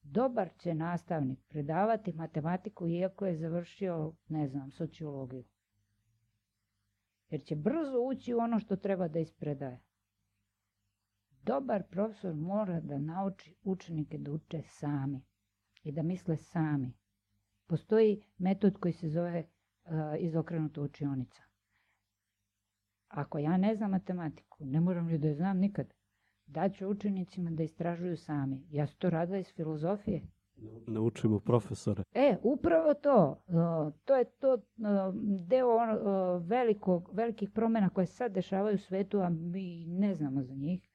Dobar 0.02 0.50
će 0.58 0.74
nastavnik 0.74 1.38
predavati 1.48 2.12
matematiku 2.12 2.88
iako 2.88 3.26
je 3.26 3.36
završio, 3.36 4.12
ne 4.28 4.48
znam, 4.48 4.70
sociologiju. 4.70 5.44
Jer 7.30 7.44
će 7.44 7.56
brzo 7.56 8.00
ući 8.00 8.34
u 8.34 8.38
ono 8.38 8.58
što 8.58 8.76
treba 8.76 9.08
da 9.08 9.18
ispredaje. 9.18 9.80
Dobar 11.48 11.82
profesor 11.90 12.34
mora 12.34 12.80
da 12.80 12.98
nauči 12.98 13.54
učenike 13.64 14.18
da 14.18 14.32
uče 14.32 14.62
sami 14.62 15.22
i 15.82 15.92
da 15.92 16.02
misle 16.02 16.36
sami. 16.36 16.92
Postoji 17.66 18.22
metod 18.38 18.78
koji 18.80 18.92
se 18.92 19.08
zove 19.08 19.44
uh, 19.44 19.92
izokrenuta 20.18 20.82
učionica. 20.82 21.42
Ako 23.08 23.38
ja 23.38 23.56
ne 23.56 23.74
znam 23.74 23.90
matematiku, 23.90 24.64
ne 24.64 24.80
moram 24.80 25.06
li 25.06 25.18
da 25.18 25.28
je 25.28 25.34
znam 25.34 25.58
nikad, 25.58 25.94
daću 26.46 26.88
učenicima 26.88 27.50
da 27.50 27.62
istražuju 27.62 28.16
sami. 28.16 28.66
Ja 28.70 28.86
sam 28.86 28.96
to 28.98 29.10
radila 29.10 29.38
iz 29.38 29.52
filozofije. 29.56 30.22
Naučimo 30.86 31.40
profesore. 31.40 32.02
E, 32.14 32.36
upravo 32.42 32.94
to. 32.94 33.42
Uh, 33.46 33.94
to 34.04 34.16
je 34.16 34.24
to 34.24 34.54
uh, 34.54 34.60
deo 35.46 35.76
uh, 35.76 36.46
velikog, 36.46 37.10
velikih 37.12 37.50
promjena 37.50 37.90
koje 37.90 38.06
sad 38.06 38.32
dešavaju 38.32 38.74
u 38.74 38.78
svetu, 38.78 39.20
a 39.20 39.28
mi 39.28 39.86
ne 39.86 40.14
znamo 40.14 40.42
za 40.42 40.54
njih. 40.54 40.88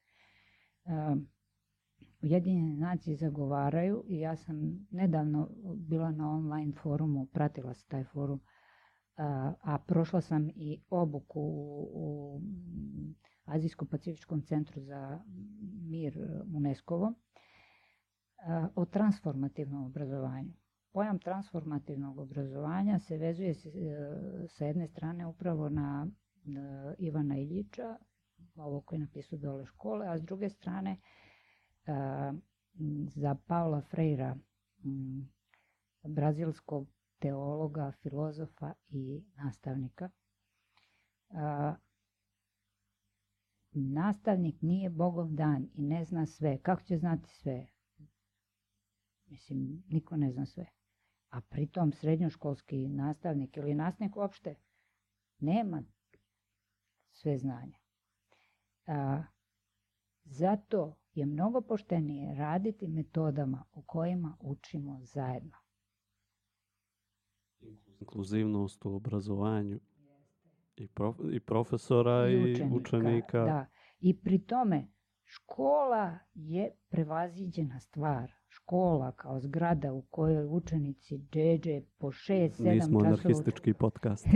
Ujedinjene 2.22 2.76
nacije 2.76 3.16
zagovaraju 3.16 4.04
i 4.06 4.18
ja 4.18 4.36
sam 4.36 4.86
nedavno 4.90 5.48
bila 5.76 6.10
na 6.10 6.30
online 6.30 6.72
forumu, 6.72 7.26
pratila 7.26 7.74
se 7.74 7.88
taj 7.88 8.04
forum, 8.04 8.40
a 9.62 9.78
prošla 9.86 10.20
sam 10.20 10.48
i 10.48 10.80
obuku 10.90 11.40
u, 11.92 12.40
Azijsko-pacifičkom 13.44 14.42
centru 14.42 14.80
za 14.80 15.20
mir 15.90 16.18
UNESCO-vo 16.54 17.14
o 18.74 18.84
transformativnom 18.84 19.84
obrazovanju. 19.84 20.52
Pojam 20.92 21.18
transformativnog 21.18 22.18
obrazovanja 22.18 22.98
se 22.98 23.16
vezuje 23.16 23.54
sa 24.48 24.64
jedne 24.64 24.88
strane 24.88 25.26
upravo 25.26 25.68
na 25.68 26.06
Ivana 26.98 27.38
Iljića, 27.38 27.96
ovo 28.56 28.80
koje 28.80 28.96
je 28.96 29.00
napisao 29.00 29.38
dole 29.38 29.66
škole, 29.66 30.06
a 30.08 30.18
s 30.18 30.22
druge 30.22 30.48
strane 30.48 30.96
za 33.06 33.36
Paula 33.46 33.80
Freira, 33.80 34.36
brazilskog 36.02 36.88
teologa, 37.18 37.92
filozofa 38.02 38.72
i 38.88 39.24
nastavnika. 39.36 40.10
Nastavnik 43.72 44.62
nije 44.62 44.90
Bogov 44.90 45.28
dan 45.32 45.68
i 45.74 45.82
ne 45.82 46.04
zna 46.04 46.26
sve. 46.26 46.58
Kako 46.62 46.82
će 46.82 46.96
znati 46.96 47.28
sve? 47.28 47.66
Mislim, 49.26 49.82
niko 49.88 50.16
ne 50.16 50.32
zna 50.32 50.46
sve. 50.46 50.66
A 51.30 51.40
pritom 51.40 51.92
srednjoškolski 51.92 52.88
nastavnik 52.88 53.56
ili 53.56 53.74
nastavnik 53.74 54.16
uopšte 54.16 54.54
nema 55.38 55.82
sve 57.10 57.38
znanje. 57.38 57.83
A, 58.86 59.22
zato 60.24 60.96
je 61.14 61.26
mnogo 61.26 61.60
poštenije 61.60 62.34
raditi 62.34 62.88
metodama 62.88 63.64
u 63.72 63.82
kojima 63.82 64.36
učimo 64.40 65.00
zajedno. 65.02 65.56
Inkluzivnost 68.00 68.84
u 68.84 68.94
obrazovanju 68.94 69.80
i, 70.76 70.88
prof, 70.88 71.16
i 71.32 71.40
profesora 71.40 72.28
i, 72.28 72.36
učenika, 72.36 72.64
i 72.64 72.76
učenika. 72.76 73.44
Da. 73.44 73.66
I 74.00 74.20
pri 74.20 74.38
tome 74.38 74.88
škola 75.24 76.18
je 76.34 76.70
prevaziđena 76.88 77.80
stvar 77.80 78.32
škola 78.54 79.12
kao 79.12 79.40
zgrada 79.40 79.92
u 79.92 80.02
kojoj 80.02 80.46
učenici 80.46 81.18
džeđe 81.18 81.80
po 81.98 82.12
šest, 82.12 82.56
sedam 82.56 82.78
časova... 82.78 82.94
Nismo 82.94 83.00
anarhistički 83.00 83.72
podcast. 83.74 84.26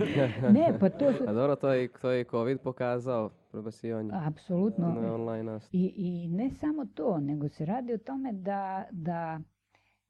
ne, 0.56 0.76
pa 0.80 0.88
to 0.88 1.12
su... 1.12 1.24
A 1.26 1.32
dobro, 1.32 1.56
to 1.56 1.72
je, 1.72 1.88
to 2.00 2.10
je 2.10 2.24
COVID 2.24 2.60
pokazao, 2.60 3.30
prebacivanje. 3.50 4.10
Apsolutno. 4.14 4.88
Na 4.88 5.14
online 5.14 5.42
nastav. 5.42 5.70
I, 5.72 5.92
I 5.96 6.28
ne 6.28 6.50
samo 6.50 6.86
to, 6.94 7.18
nego 7.20 7.48
se 7.48 7.64
radi 7.64 7.94
o 7.94 7.98
tome 7.98 8.32
da, 8.32 8.84
da 8.90 9.40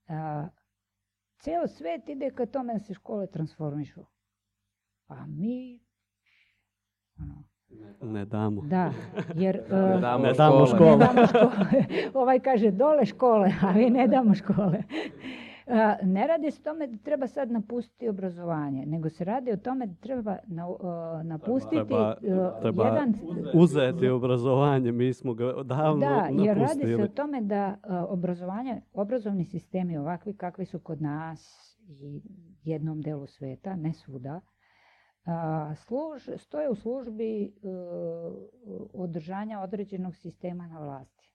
a, 0.08 0.48
ceo 1.38 1.66
svet 1.66 2.08
ide 2.08 2.30
ka 2.30 2.46
tome 2.46 2.72
da 2.72 2.78
se 2.78 2.94
škole 2.94 3.26
transformišu. 3.26 4.04
A 5.08 5.26
mi, 5.26 5.80
ono, 7.18 7.44
Ne 8.02 8.24
damo. 8.24 8.62
Da, 8.62 8.92
jer... 9.34 9.62
ne 9.70 10.00
damo, 10.00 10.24
ne 10.24 10.32
damo 10.32 10.66
škole. 10.66 10.90
Ne 10.90 10.96
damo 10.96 11.26
škole. 11.26 11.84
ovaj 12.22 12.40
kaže 12.40 12.70
dole 12.70 13.06
škole, 13.06 13.52
a 13.62 13.70
vi 13.70 13.90
ne 13.90 14.08
damo 14.08 14.34
škole. 14.34 14.82
Ne 16.02 16.26
radi 16.26 16.50
se 16.50 16.60
o 16.60 16.64
tome 16.64 16.86
da 16.86 16.96
treba 16.96 17.26
sad 17.26 17.50
napustiti 17.50 18.08
obrazovanje, 18.08 18.86
nego 18.86 19.08
se 19.08 19.24
radi 19.24 19.52
o 19.52 19.56
tome 19.56 19.86
da 19.86 19.94
treba 19.94 20.36
na, 20.46 20.66
napustiti 21.22 21.86
treba, 21.88 22.14
treba 22.60 22.84
jedan... 22.84 23.14
uzeti 23.54 24.08
obrazovanje, 24.08 24.92
mi 24.92 25.12
smo 25.12 25.34
ga 25.34 25.52
davno 25.62 26.00
da, 26.00 26.16
napustili. 26.16 26.46
jer 26.46 26.58
radi 26.58 26.86
se 26.96 27.02
o 27.02 27.08
tome 27.08 27.40
da 27.40 27.76
obrazovanje, 28.08 28.80
obrazovni 28.92 29.44
sistemi 29.44 29.98
ovakvi 29.98 30.34
kakvi 30.36 30.64
su 30.64 30.78
kod 30.78 31.02
nas 31.02 31.70
i 31.88 32.22
jednom 32.64 33.00
delu 33.00 33.26
sveta, 33.26 33.76
ne 33.76 33.92
svuda, 33.92 34.40
služ, 35.76 36.28
stoje 36.36 36.70
u 36.70 36.74
službi 36.74 37.52
uh, 37.62 37.72
održanja 38.92 39.60
određenog 39.60 40.16
sistema 40.16 40.66
na 40.66 40.78
vlasti. 40.78 41.30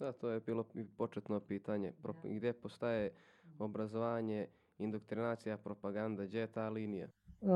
Da, 0.00 0.12
to 0.12 0.30
je 0.30 0.40
bilo 0.40 0.64
početno 0.96 1.40
pitanje. 1.40 1.92
Pro, 2.02 2.12
da. 2.12 2.28
Gdje 2.28 2.52
postaje 2.52 3.12
obrazovanje, 3.58 4.46
indoktrinacija, 4.78 5.56
propaganda, 5.56 6.24
gdje 6.24 6.40
je 6.40 6.52
ta 6.52 6.68
linija? 6.68 7.08
Uh, 7.40 7.50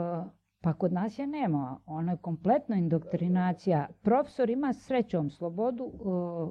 pa 0.61 0.73
kod 0.73 0.93
nas 0.93 1.19
je 1.19 1.27
nema. 1.27 1.81
Ona 1.87 2.13
je 2.13 2.19
kompletno 2.19 2.77
indoktrinacija. 2.77 3.89
Profesor 4.03 4.51
ima 4.51 4.73
srećom 4.73 5.31
slobodu 5.31 5.85
uh, 5.85 5.95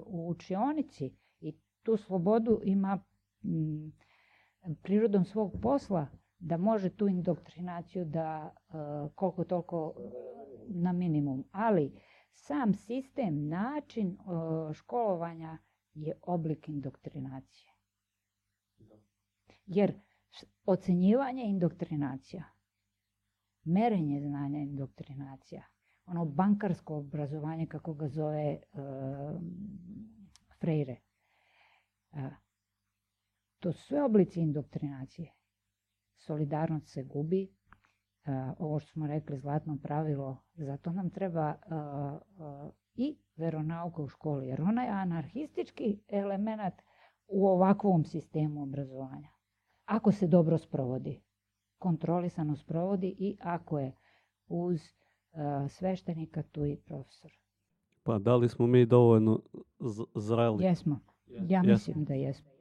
u 0.06 0.28
učionici 0.30 1.16
i 1.40 1.60
tu 1.84 1.98
slobodu 1.98 2.62
ima 2.64 3.00
m, 3.44 3.92
prirodom 4.84 5.26
svog 5.26 5.54
posla 5.62 6.08
da 6.40 6.58
može 6.58 6.90
tu 6.90 7.08
indoktrinaciju 7.08 8.06
da 8.06 8.56
uh, 8.68 9.12
koliko 9.16 9.44
toliko 9.44 9.94
na 10.68 10.94
minimum. 10.94 11.44
Ali 11.52 12.02
sam 12.32 12.74
sistem, 12.74 13.48
način 13.48 14.18
uh, 14.20 14.74
školovanja 14.74 15.58
je 15.94 16.20
oblik 16.22 16.70
indoktrinacije. 16.70 17.72
Jer 19.66 20.00
ocenjivanje 20.66 21.44
je 21.44 21.50
indoktrinacija. 21.50 22.44
Merenje 23.64 24.22
znanja 24.22 24.58
je 24.58 24.64
indoktrinacija. 24.64 25.64
Ono 26.06 26.26
bankarsko 26.26 26.96
obrazovanje, 26.96 27.68
kako 27.68 27.94
ga 27.94 28.08
zove 28.08 28.60
Freire. 30.60 30.96
To 33.60 33.72
su 33.72 33.82
sve 33.84 34.04
oblici 34.04 34.42
indoktrinacije 34.42 35.32
solidarnost 36.26 36.88
se 36.88 37.04
gubi, 37.04 37.48
ovo 38.60 38.80
što 38.80 38.92
smo 38.92 39.08
rekli 39.08 39.40
zlatno 39.40 39.78
pravilo, 39.84 40.38
zato 40.54 40.92
nam 40.92 41.10
treba 41.10 41.56
i 42.96 43.18
veronauka 43.36 44.02
u 44.02 44.08
školi, 44.08 44.48
jer 44.48 44.62
ona 44.62 44.84
je 44.84 44.90
anarhistički 44.90 46.00
element 46.08 46.74
u 47.28 47.48
ovakvom 47.48 48.06
sistemu 48.06 48.64
obrazovanja. 48.64 49.30
Ako 49.86 50.12
se 50.12 50.28
dobro 50.28 50.58
sprovodi, 50.58 51.24
kontrolisano 51.78 52.56
sprovodi 52.56 53.16
i 53.20 53.38
ako 53.42 53.80
je 53.80 53.96
uz 54.48 54.82
sveštenika 55.70 56.44
tu 56.44 56.66
i 56.66 56.78
profesor. 56.78 57.32
Pa 58.04 58.20
da 58.20 58.36
li 58.36 58.50
smo 58.50 58.68
mi 58.68 58.86
dovoljno 58.86 59.42
zreli? 60.16 60.64
Jesmo. 60.64 61.00
Ja 61.28 61.64
mislim 61.64 62.06
da 62.06 62.14
jesmo 62.14 62.55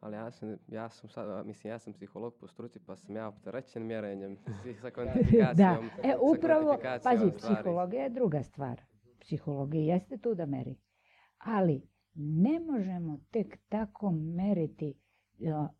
ali 0.00 0.16
ja 0.16 0.30
sam, 0.30 0.56
ja 0.68 0.88
sam 0.88 1.10
sad, 1.10 1.46
mislim, 1.46 1.70
ja 1.70 1.78
sam 1.78 1.92
psiholog 1.92 2.34
po 2.40 2.48
struci, 2.48 2.80
pa 2.86 2.96
sam 2.96 3.16
ja 3.16 3.28
opterećen 3.28 3.86
mjerenjem 3.86 4.36
sa 4.80 4.90
kvantifikacijom. 4.94 5.90
da, 6.02 6.08
e, 6.08 6.16
upravo, 6.20 6.78
pazi, 7.02 7.32
psihologija 7.36 8.02
je 8.02 8.10
druga 8.10 8.42
stvar. 8.42 8.80
Psihologija 9.20 9.94
jeste 9.94 10.18
tu 10.18 10.34
da 10.34 10.46
meri. 10.46 10.76
Ali 11.38 11.82
ne 12.14 12.60
možemo 12.60 13.18
tek 13.30 13.58
tako 13.68 14.10
meriti, 14.10 14.94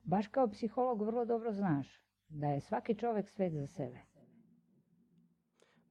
baš 0.02 0.28
kao 0.28 0.48
psiholog 0.48 1.02
vrlo 1.02 1.24
dobro 1.24 1.52
znaš, 1.52 2.00
da 2.28 2.46
je 2.46 2.60
svaki 2.60 2.94
čovek 2.94 3.28
svet 3.28 3.52
za 3.52 3.66
sebe. 3.66 3.98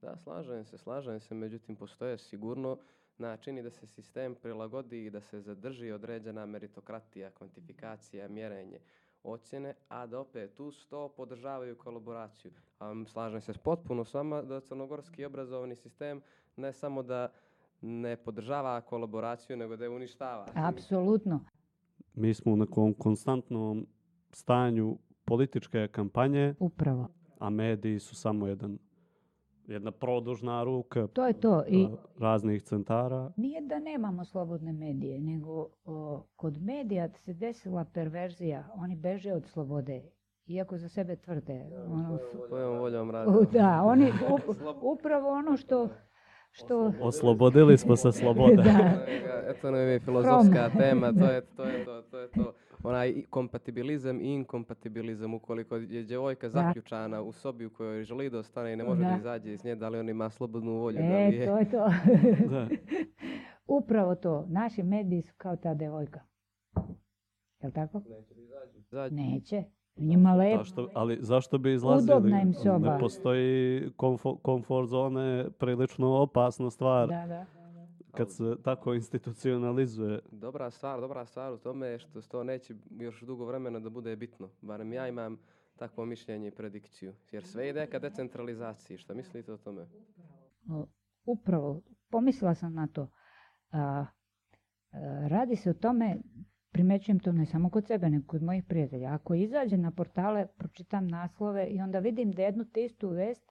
Da, 0.02 0.16
slažem 0.16 0.64
se, 0.64 0.78
slažem 0.78 1.20
se, 1.20 1.34
međutim, 1.34 1.76
postoje 1.76 2.18
sigurno 2.18 2.78
načini 3.20 3.62
da 3.62 3.70
se 3.70 3.86
sistem 3.86 4.34
prilagodi 4.34 5.04
i 5.04 5.10
da 5.10 5.20
se 5.20 5.40
zadrži 5.40 5.90
određena 5.90 6.46
meritokratija, 6.46 7.30
kvantifikacija, 7.30 8.28
mjerenje, 8.28 8.78
ocjene, 9.22 9.74
a 9.88 10.06
da 10.06 10.20
opet 10.20 10.60
uz 10.60 10.86
to 10.86 11.08
podržavaju 11.08 11.76
kolaboraciju. 11.76 12.52
A 12.78 13.04
slažem 13.06 13.40
se 13.40 13.52
potpuno 13.64 14.04
s 14.04 14.14
vama 14.14 14.42
da 14.42 14.60
crnogorski 14.60 15.24
obrazovni 15.24 15.76
sistem 15.76 16.20
ne 16.56 16.72
samo 16.72 17.02
da 17.02 17.32
ne 17.80 18.16
podržava 18.16 18.80
kolaboraciju, 18.80 19.56
nego 19.56 19.76
da 19.76 19.84
je 19.84 19.90
uništava. 19.90 20.46
Apsolutno. 20.54 21.40
Mi 22.14 22.34
smo 22.34 22.52
u 22.52 22.56
nekom 22.56 22.94
konstantnom 22.94 23.86
stanju 24.32 24.98
političke 25.24 25.88
kampanje, 25.88 26.54
Upravo. 26.58 27.08
a 27.38 27.50
mediji 27.50 27.98
su 27.98 28.14
samo 28.14 28.46
jedan, 28.46 28.78
jedna 29.70 29.90
produžna 29.92 30.64
ruka 30.64 31.06
To 31.06 31.26
je 31.26 31.32
to. 31.34 31.64
I 31.68 31.88
raznih 32.18 32.62
centara. 32.62 33.32
nije 33.36 33.60
da 33.60 33.78
nemamo 33.80 34.24
slobodne 34.24 34.72
medije, 34.74 35.20
nego 35.20 35.52
o, 35.84 36.22
kod 36.36 36.62
medija 36.62 37.08
se 37.10 37.32
desila 37.34 37.84
perverzija. 37.84 38.64
Oni 38.74 38.96
beže 38.96 39.32
od 39.32 39.46
slobode. 39.46 40.02
Iako 40.46 40.76
za 40.78 40.88
sebe 40.88 41.16
tvrde. 41.16 41.64
Ono, 41.86 42.18
Svojom 42.48 42.78
voljom 42.78 43.08
u- 43.08 43.12
radi. 43.12 43.30
da, 43.52 43.82
oni 43.84 44.12
up- 44.30 44.74
upravo 44.82 45.28
ono 45.30 45.56
što 45.56 45.88
što 46.52 46.92
Oslobodili 47.00 47.78
smo 47.78 47.96
se 47.96 48.12
slobode. 48.12 48.62
Da. 48.64 49.06
Eto 49.46 49.70
nam 49.70 49.80
je 49.80 50.00
filozofska 50.00 50.70
tema, 50.70 51.12
to 51.12 51.24
je 51.24 51.40
to, 51.46 51.64
je 51.64 51.84
to, 51.84 52.02
to 52.02 52.18
je 52.18 52.30
to. 52.30 52.52
Onaj 52.82 53.22
kompatibilizam 53.30 54.20
i 54.20 54.34
inkompatibilizam, 54.34 55.34
ukoliko 55.34 55.76
je 55.76 56.02
djevojka 56.02 56.48
zaključana 56.48 57.22
u 57.22 57.32
sobi 57.32 57.66
u 57.66 57.70
kojoj 57.70 58.04
želi 58.04 58.30
da 58.30 58.38
ostane 58.38 58.72
i 58.72 58.76
ne 58.76 58.84
može 58.84 59.02
da, 59.02 59.08
Da. 59.08 59.16
izađe 59.16 59.52
iz 59.52 59.64
nje, 59.64 59.74
da 59.74 59.88
li 59.88 59.98
on 59.98 60.08
ima 60.08 60.30
slobodnu 60.30 60.72
volju, 60.72 60.98
da 60.98 61.04
E, 61.04 61.28
li 61.28 61.36
je... 61.36 61.46
to 61.46 61.58
je 61.58 61.70
to. 61.70 61.86
Da. 62.50 62.68
Upravo 63.66 64.14
to. 64.14 64.46
Naši 64.48 64.82
mediji 64.82 65.22
su 65.22 65.34
kao 65.36 65.56
ta 65.56 65.74
devojka. 65.74 66.20
Jel 67.62 67.72
tako? 67.72 68.02
Izađe. 68.74 69.14
Neće. 69.14 69.64
Njima 69.96 70.34
lepo. 70.34 70.58
Zašto, 70.58 70.88
ali 70.94 71.18
zašto 71.20 71.58
bi 71.58 71.74
izlazili? 71.74 72.12
Udobna 72.16 72.40
im 72.42 72.54
soba. 72.54 72.92
Ne 72.92 72.98
postoji 73.00 73.82
komfo, 73.96 74.36
komfort 74.36 74.88
zone, 74.88 75.46
prilično 75.58 76.08
opasna 76.22 76.70
stvar 76.70 77.08
Da, 77.08 77.26
da. 77.26 77.59
Kad 78.14 78.32
se 78.32 78.56
tako 78.64 78.94
institucionalizuje. 78.94 80.18
Dobra 80.32 80.70
stvar, 80.70 81.00
dobra 81.00 81.26
stvar 81.26 81.52
u 81.52 81.58
tome 81.58 81.86
je 81.86 81.98
što 81.98 82.20
to 82.22 82.44
neće 82.44 82.74
još 82.90 83.22
dugo 83.22 83.44
vremena 83.44 83.80
da 83.80 83.90
bude 83.90 84.16
bitno. 84.16 84.50
Barem 84.60 84.92
ja 84.92 85.08
imam 85.08 85.38
takvo 85.76 86.04
mišljenje 86.04 86.48
i 86.48 86.54
predikciju. 86.54 87.14
Jer 87.32 87.44
sve 87.44 87.68
ide 87.68 87.86
ka 87.86 87.98
decentralizaciji. 87.98 88.98
Šta 88.98 89.14
mislite 89.14 89.52
o 89.52 89.56
tome? 89.56 89.86
Upravo, 91.24 91.82
pomislila 92.10 92.54
sam 92.54 92.74
na 92.74 92.86
to. 92.86 93.08
A, 93.70 93.80
a, 93.80 94.06
radi 95.28 95.56
se 95.56 95.70
o 95.70 95.74
tome, 95.74 96.16
primećujem 96.72 97.20
to 97.20 97.32
ne 97.32 97.46
samo 97.46 97.70
kod 97.70 97.86
sebe, 97.86 98.10
nego 98.10 98.26
kod 98.26 98.42
mojih 98.42 98.64
prijatelja. 98.68 99.14
Ako 99.14 99.34
izađem 99.34 99.80
na 99.80 99.90
portale, 99.90 100.46
pročitam 100.46 101.06
naslove 101.06 101.66
i 101.66 101.80
onda 101.80 101.98
vidim 101.98 102.32
da 102.32 102.42
jednu 102.42 102.64
te 102.64 102.84
istu 102.84 103.08
vest 103.08 103.49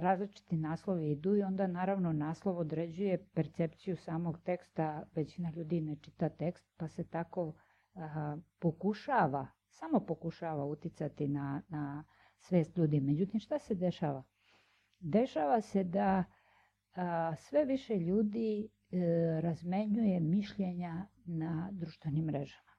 različiti 0.00 0.56
naslovi 0.56 1.10
idu 1.10 1.36
i 1.36 1.42
onda 1.42 1.66
naravno 1.66 2.12
naslov 2.12 2.58
određuje 2.58 3.26
percepciju 3.34 3.96
samog 3.96 4.38
teksta. 4.44 5.06
Većina 5.14 5.50
ljudi 5.50 5.80
ne 5.80 5.96
čita 5.96 6.28
tekst, 6.28 6.66
pa 6.76 6.88
se 6.88 7.04
tako 7.04 7.54
a, 7.94 8.36
pokušava, 8.58 9.46
samo 9.68 10.00
pokušava 10.00 10.64
uticati 10.64 11.28
na, 11.28 11.62
na 11.68 12.04
svest 12.38 12.76
ljudi. 12.76 13.00
Međutim, 13.00 13.40
šta 13.40 13.58
se 13.58 13.74
dešava? 13.74 14.22
Dešava 15.00 15.60
se 15.60 15.84
da 15.84 16.24
a, 16.94 17.36
sve 17.36 17.64
više 17.64 17.96
ljudi 17.96 18.68
e, 18.90 18.98
razmenjuje 19.40 20.20
mišljenja 20.20 21.06
na 21.24 21.68
društvenim 21.72 22.24
mrežama. 22.24 22.72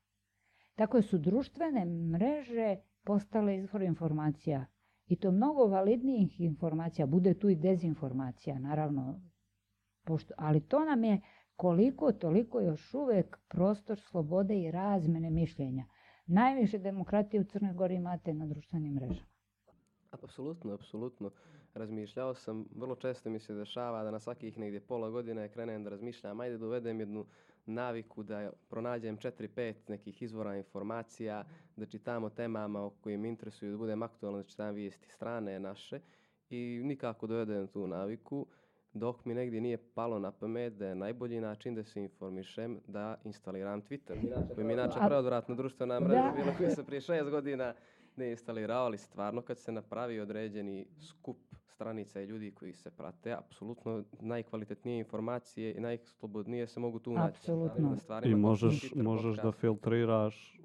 Tako 0.76 1.02
su 1.02 1.18
društvene 1.18 1.86
mreže 1.86 2.78
postale 3.04 3.58
izvor 3.58 3.82
informacija 3.82 4.66
i 5.08 5.16
to 5.16 5.32
mnogo 5.32 5.68
validnijih 5.68 6.42
informacija, 6.42 7.06
bude 7.06 7.34
tu 7.34 7.50
i 7.50 7.56
dezinformacija, 7.56 8.60
naravno, 8.60 9.22
pošto, 10.04 10.34
ali 10.38 10.62
to 10.62 10.86
nam 10.86 11.04
je 11.04 11.22
koliko 11.56 12.12
toliko 12.12 12.60
još 12.60 12.94
uvek 12.94 13.38
prostor 13.48 14.00
slobode 14.00 14.62
i 14.62 14.72
razmene 14.72 15.30
mišljenja. 15.30 15.86
Najviše 16.26 16.78
demokratije 16.78 17.42
u 17.42 17.44
Crnoj 17.44 17.74
Gori 17.74 17.96
imate 17.96 18.34
na 18.34 18.46
društvenim 18.46 18.94
mrežama. 18.94 19.28
Apsolutno, 20.12 20.74
apsolutno. 20.74 21.32
Razmišljao 21.74 22.34
sam, 22.34 22.66
vrlo 22.76 22.96
često 22.96 23.30
mi 23.30 23.40
se 23.40 23.54
dešava 23.54 24.04
da 24.04 24.12
na 24.12 24.20
svakih 24.20 24.58
negdje 24.58 24.80
pola 24.80 25.10
godine 25.10 25.50
krenem 25.50 25.84
da 25.84 25.90
razmišljam, 25.90 26.40
ajde 26.40 26.58
da 26.58 26.66
uvedem 26.66 27.00
jednu 27.00 27.26
naviku 27.66 28.24
da 28.24 28.52
pronađem 28.70 29.18
4-5 29.18 29.74
nekih 29.88 30.22
izvora 30.22 30.56
informacija, 30.56 31.44
da 31.76 31.86
čitam 31.86 32.24
o 32.24 32.30
temama 32.30 32.82
o 32.82 32.90
kojim 32.90 33.22
me 33.22 33.30
interesuju, 33.30 33.72
da 33.72 33.78
budem 33.78 34.04
aktualan, 34.04 34.42
da 34.42 34.48
čitam 34.48 34.76
vijesti 34.76 35.10
strane 35.10 35.60
naše 35.60 36.00
i 36.50 36.82
nikako 36.84 37.28
dovedem 37.28 37.68
tu 37.68 37.88
naviku 37.88 38.46
dok 38.94 39.26
mi 39.26 39.34
negdje 39.34 39.62
nije 39.62 39.78
palo 39.78 40.20
na 40.20 40.32
pamet 40.32 40.74
da 40.74 40.88
je 40.88 40.96
najbolji 40.96 41.42
način 41.42 41.76
da 41.76 41.84
se 41.84 42.02
informišem 42.02 42.80
da 42.88 43.18
instaliram 43.24 43.82
Twitter, 43.82 44.46
koji 44.56 44.68
mi 44.68 44.74
inače 44.74 45.00
preodvratna 45.08 45.56
društvena 45.56 46.00
mreža 46.00 46.22
Da. 46.22 46.34
bila 46.36 46.58
koja 46.58 46.70
se 46.70 46.86
prije 46.86 47.02
šest 47.02 47.30
godina 47.30 47.74
ne 48.18 48.30
instalirao, 48.32 48.86
ali 48.86 48.98
stvarno 48.98 49.42
kad 49.42 49.60
se 49.60 49.72
napravi 49.72 50.20
određeni 50.20 50.86
skup 51.00 51.38
stranica 51.68 52.22
i 52.22 52.26
ljudi 52.26 52.52
koji 52.52 52.74
se 52.74 52.92
prate, 52.92 53.34
apsolutno 53.34 54.04
najkvalitetnije 54.20 55.00
informacije 55.00 55.76
i 55.76 55.80
najslobodnije 55.80 56.68
se 56.68 56.80
mogu 56.80 57.00
tu 57.00 57.14
naći. 57.14 57.38
Apsolutno. 57.38 57.90
Na 57.90 57.98
stvarima 57.98 58.38
I 58.38 58.42
možeš, 58.42 58.94
možeš 58.96 59.38
da 59.38 59.52
filtriraš 59.52 60.60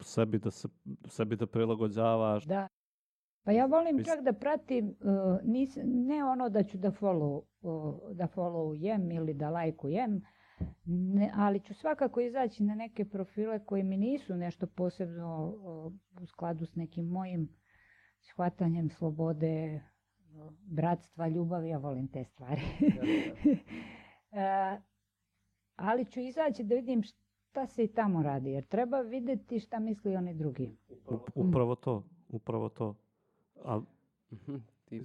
sebi 0.00 0.38
da, 0.38 0.50
se, 0.50 0.68
sebi 1.08 1.36
da 1.36 1.46
prilagođavaš. 1.46 2.44
Da. 2.44 2.68
Pa 3.44 3.52
ja 3.52 3.66
volim 3.66 4.04
čak 4.04 4.20
da 4.20 4.32
pratim, 4.32 4.88
uh, 4.88 5.38
nis, 5.42 5.78
ne 5.84 6.24
ono 6.24 6.48
da 6.48 6.62
ću 6.62 6.78
da 6.78 6.90
follow, 6.90 7.42
uh, 7.62 8.16
da 8.16 8.28
followujem 8.36 9.16
ili 9.16 9.34
da 9.34 9.50
lajkujem, 9.50 10.22
ne, 10.86 11.30
ali 11.34 11.60
ću 11.60 11.74
svakako 11.74 12.20
izaći 12.20 12.62
na 12.62 12.74
neke 12.74 13.04
profile 13.04 13.64
koji 13.64 13.82
mi 13.82 13.96
nisu 13.96 14.36
nešto 14.36 14.66
posebno 14.66 15.46
uh, 15.48 15.92
u 16.22 16.26
skladu 16.26 16.66
s 16.66 16.74
nekim 16.74 17.06
mojim 17.06 17.48
shvatanjem 18.20 18.90
slobode, 18.90 19.82
bratstva, 20.62 21.28
ljubavi, 21.28 21.68
ja 21.68 21.78
volim 21.78 22.08
te 22.08 22.24
stvari. 22.24 22.62
E, 24.36 24.80
ali 25.76 26.04
ću 26.04 26.20
izaći 26.20 26.64
da 26.64 26.74
vidim 26.74 27.02
šta 27.02 27.66
se 27.66 27.84
i 27.84 27.88
tamo 27.88 28.22
radi, 28.22 28.50
jer 28.50 28.66
treba 28.66 29.00
vidjeti 29.00 29.60
šta 29.60 29.78
misli 29.78 30.16
oni 30.16 30.34
drugi. 30.34 30.76
Up- 31.06 31.30
Upravo 31.34 31.74
to, 31.74 32.04
upravo 32.28 32.68
to. 32.68 32.94
A, 33.64 33.80
Mhm, 34.30 34.56
Ti. 34.84 35.02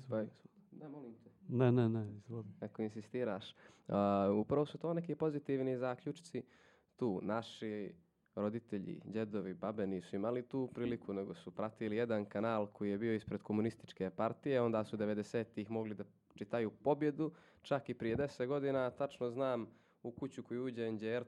Da, 0.72 0.90
molim 0.90 1.14
te. 1.14 1.29
Ne, 1.50 1.72
ne, 1.72 1.90
ne, 1.90 2.16
izvoli. 2.18 2.48
ako 2.60 2.82
insistiraš. 2.82 3.56
A, 3.88 4.30
upravo 4.42 4.66
su 4.66 4.78
to 4.78 4.94
neki 4.94 5.16
pozitivni 5.16 5.78
zaključci 5.78 6.44
tu. 6.96 7.20
Naši 7.24 7.94
roditelji, 8.36 9.02
djedovi, 9.06 9.54
babe 9.54 9.88
nisu 9.88 10.16
imali 10.16 10.42
tu 10.42 10.70
priliku, 10.74 11.14
nego 11.14 11.34
su 11.34 11.52
pratili 11.52 11.96
jedan 11.96 12.26
kanal 12.26 12.68
koji 12.68 12.92
je 12.92 12.98
bio 12.98 13.14
ispred 13.14 13.42
komunističke 13.42 14.10
partije, 14.10 14.62
onda 14.62 14.84
su 14.84 14.98
90-ih 14.98 15.72
mogli 15.72 15.96
da 15.96 16.04
čitaju 16.36 16.72
pobjedu, 16.84 17.32
čak 17.62 17.90
i 17.90 17.94
prije 17.94 18.18
10 18.18 18.46
godina, 18.48 18.90
tačno 18.90 19.30
znam 19.30 19.68
u 20.04 20.12
kuću 20.12 20.44
koju 20.44 20.66
uđem 20.66 20.96
gdje 20.96 21.22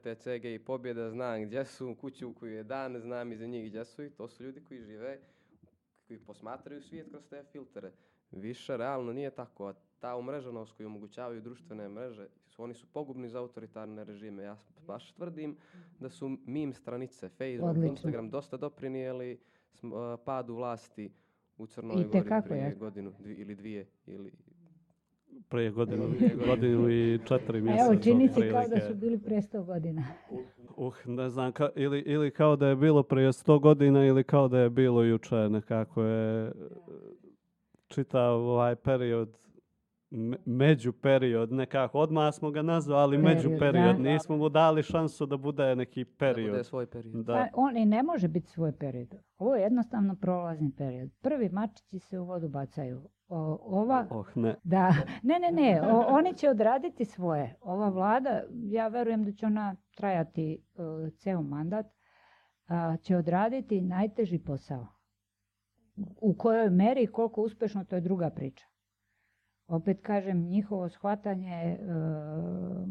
i 0.54 0.58
pobjeda, 0.58 1.10
znam 1.10 1.42
gdje 1.42 1.64
su, 1.64 1.88
u 1.90 1.94
kuću 1.94 2.28
u 2.28 2.34
koju 2.34 2.52
je 2.52 2.64
dan, 2.64 3.00
znam 3.00 3.32
iza 3.32 3.46
njih 3.46 3.68
gdje 3.68 3.84
su 3.84 4.04
i 4.04 4.10
to 4.10 4.28
su 4.28 4.44
ljudi 4.44 4.64
koji 4.64 4.80
žive, 4.80 5.18
koji 6.06 6.18
posmatraju 6.18 6.82
svijet 6.82 7.08
kroz 7.08 7.22
te 7.30 7.44
filtere. 7.52 7.92
Više 8.30 8.76
realno 8.76 9.12
nije 9.12 9.30
tako, 9.30 9.74
ta 10.02 10.16
umreženost 10.16 10.72
koju 10.72 10.86
omogućavaju 10.86 11.40
društvene 11.40 11.88
mreže, 11.88 12.26
su, 12.46 12.62
oni 12.62 12.74
su 12.74 12.86
pogubni 12.86 13.28
za 13.28 13.38
autoritarne 13.38 14.04
režime. 14.04 14.42
Ja 14.42 14.56
baš 14.86 15.12
tvrdim 15.12 15.56
da 16.00 16.08
su 16.08 16.36
meme 16.46 16.72
stranice, 16.72 17.28
Facebook, 17.28 17.70
Odlično. 17.70 17.88
Instagram 17.88 18.30
dosta 18.30 18.56
doprinijeli 18.56 19.38
padu 20.24 20.54
vlasti 20.54 21.12
u 21.58 21.66
Crnoj 21.66 21.94
Gori 21.94 22.24
prije 22.48 22.62
jeste. 22.62 22.78
godinu 22.78 23.12
dvi, 23.18 23.34
ili 23.34 23.54
dvije. 23.54 23.86
Ili... 24.06 24.32
Prije 25.48 25.70
godinu, 25.70 26.04
godinu. 26.46 26.90
i 26.90 27.18
četiri 27.24 27.60
mjeseca. 27.60 27.84
evo, 27.84 28.02
čini 28.02 28.28
se 28.28 28.50
kao 28.50 28.68
da 28.68 28.80
su 28.80 28.94
bili 28.94 29.18
pre 29.18 29.36
100 29.36 29.64
godina. 29.64 30.04
Uh, 30.76 31.06
ne 31.06 31.28
znam, 31.28 31.52
ka, 31.52 31.68
ili, 31.76 32.00
ili 32.00 32.30
kao 32.30 32.56
da 32.56 32.68
je 32.68 32.76
bilo 32.76 33.02
prije 33.02 33.32
sto 33.32 33.58
godina 33.58 34.06
ili 34.06 34.24
kao 34.24 34.48
da 34.48 34.58
je 34.58 34.70
bilo 34.70 35.02
juče, 35.02 35.36
nekako 35.36 36.02
je 36.02 36.48
e, 36.48 36.52
čitav 37.88 38.34
ovaj 38.34 38.76
period 38.76 39.42
međuperiod, 40.46 41.52
nekako, 41.52 41.98
odmah 41.98 42.34
smo 42.34 42.50
ga 42.50 42.62
nazvali 42.62 43.16
Period, 43.16 43.36
međuperiod, 43.36 43.96
da. 43.96 44.02
nismo 44.02 44.36
mu 44.36 44.48
dali 44.48 44.82
šansu 44.82 45.26
da 45.26 45.36
bude 45.36 45.76
neki 45.76 46.00
Da 46.00 46.08
bude 46.08 46.16
period. 46.18 46.66
svoj 46.66 46.86
period. 46.86 47.14
Da. 47.16 47.32
Pa 47.34 47.46
on 47.54 47.76
i 47.76 47.84
ne 47.86 48.02
može 48.02 48.28
biti 48.28 48.48
svoj 48.48 48.72
period. 48.72 49.08
Ovo 49.38 49.54
je 49.54 49.62
jednostavno 49.62 50.14
prolazni 50.16 50.72
period. 50.72 51.10
Prvi 51.20 51.48
mačići 51.48 51.98
se 51.98 52.18
u 52.18 52.24
vodu 52.24 52.48
bacaju. 52.48 53.02
O, 53.28 53.38
ova, 53.62 54.06
Oh, 54.10 54.36
ne. 54.36 54.54
da, 54.64 54.94
ne, 55.22 55.38
ne, 55.40 55.50
ne, 55.52 55.82
o- 55.84 56.06
oni 56.08 56.34
će 56.34 56.48
odraditi 56.48 57.04
svoje. 57.04 57.56
Ova 57.60 57.88
vlada, 57.88 58.42
ja 58.52 58.88
verujem 58.88 59.24
da 59.24 59.32
će 59.32 59.46
ona 59.46 59.76
trajati 59.90 60.64
uh, 60.74 60.84
ceo 61.12 61.42
mandat, 61.42 61.86
a, 62.66 62.96
će 62.96 63.16
odraditi 63.16 63.80
najteži 63.80 64.38
posao. 64.38 64.86
U 66.16 66.34
kojoj 66.34 66.70
meri 66.70 67.02
i 67.02 67.06
koliko 67.06 67.42
uspešno, 67.42 67.84
to 67.84 67.94
je 67.94 68.00
druga 68.00 68.30
priča. 68.30 68.64
Opet 69.66 70.00
kažem, 70.02 70.48
njihovo 70.48 70.88
shvatanje 70.88 71.78
uh, 71.80 72.88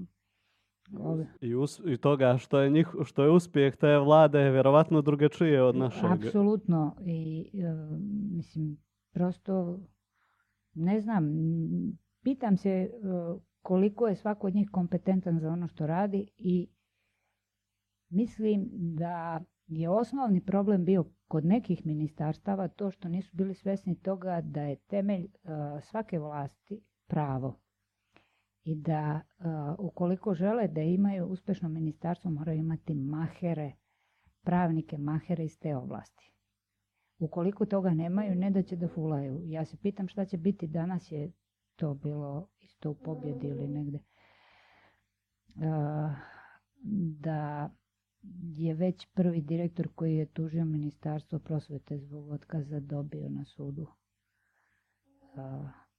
ove- 0.99 1.27
I, 1.41 1.55
us, 1.55 1.81
I 1.85 1.97
toga 1.97 2.37
što 2.37 2.59
je, 2.59 2.69
njih, 2.69 2.87
što 3.03 3.23
je 3.23 3.31
uspjeh 3.31 3.75
te 3.75 3.97
vlade 3.97 4.39
je 4.39 4.51
vjerovatno 4.51 5.01
drugačije 5.01 5.63
od 5.63 5.75
našeg. 5.75 6.11
Apsolutno. 6.11 6.95
I, 7.05 7.49
e, 7.53 7.97
mislim, 8.35 8.77
prosto, 9.13 9.79
ne 10.73 11.01
znam, 11.01 11.29
pitam 12.23 12.57
se 12.57 12.69
e, 12.69 12.89
koliko 13.61 14.07
je 14.07 14.15
svako 14.15 14.47
od 14.47 14.55
njih 14.55 14.69
kompetentan 14.71 15.39
za 15.39 15.49
ono 15.49 15.67
što 15.67 15.87
radi 15.87 16.27
i 16.37 16.69
mislim 18.09 18.69
da 18.71 19.41
je 19.71 19.89
osnovni 19.89 20.41
problem 20.45 20.85
bio 20.85 21.05
kod 21.27 21.45
nekih 21.45 21.85
ministarstava 21.85 22.67
to 22.67 22.91
što 22.91 23.09
nisu 23.09 23.37
bili 23.37 23.53
svjesni 23.53 23.95
toga 23.95 24.41
da 24.41 24.61
je 24.61 24.75
temelj 24.75 25.23
e, 25.23 25.29
svake 25.81 26.19
vlasti 26.19 26.81
pravo 27.07 27.59
i 28.63 28.75
da 28.75 29.21
e, 29.21 29.43
ukoliko 29.79 30.33
žele 30.33 30.67
da 30.67 30.81
imaju 30.81 31.25
uspješno 31.25 31.69
ministarstvo 31.69 32.31
moraju 32.31 32.59
imati 32.59 32.93
mahere 32.93 33.71
pravnike, 34.41 34.97
mahere 34.97 35.45
iz 35.45 35.59
te 35.59 35.75
oblasti. 35.75 36.31
Ukoliko 37.19 37.65
toga 37.65 37.93
nemaju, 37.93 38.35
ne 38.35 38.51
da 38.51 38.61
će 38.63 38.75
da 38.75 38.87
fulaju. 38.87 39.41
Ja 39.45 39.65
se 39.65 39.77
pitam 39.77 40.07
šta 40.07 40.25
će 40.25 40.37
biti, 40.37 40.67
danas 40.67 41.11
je 41.11 41.31
to 41.75 41.93
bilo 41.93 42.47
isto 42.59 42.91
u 42.91 42.95
pobjedi 42.95 43.47
ili 43.47 43.67
negde. 43.67 43.99
A, 45.55 46.15
da 47.19 47.69
je 48.41 48.73
već 48.73 49.07
prvi 49.13 49.41
direktor 49.41 49.87
koji 49.95 50.15
je 50.15 50.25
tužio 50.25 50.65
ministarstvo 50.65 51.39
prosvete 51.39 51.97
zbog 51.97 52.29
otkaza 52.29 52.79
dobio 52.79 53.29
na 53.29 53.45
sudu. 53.45 53.87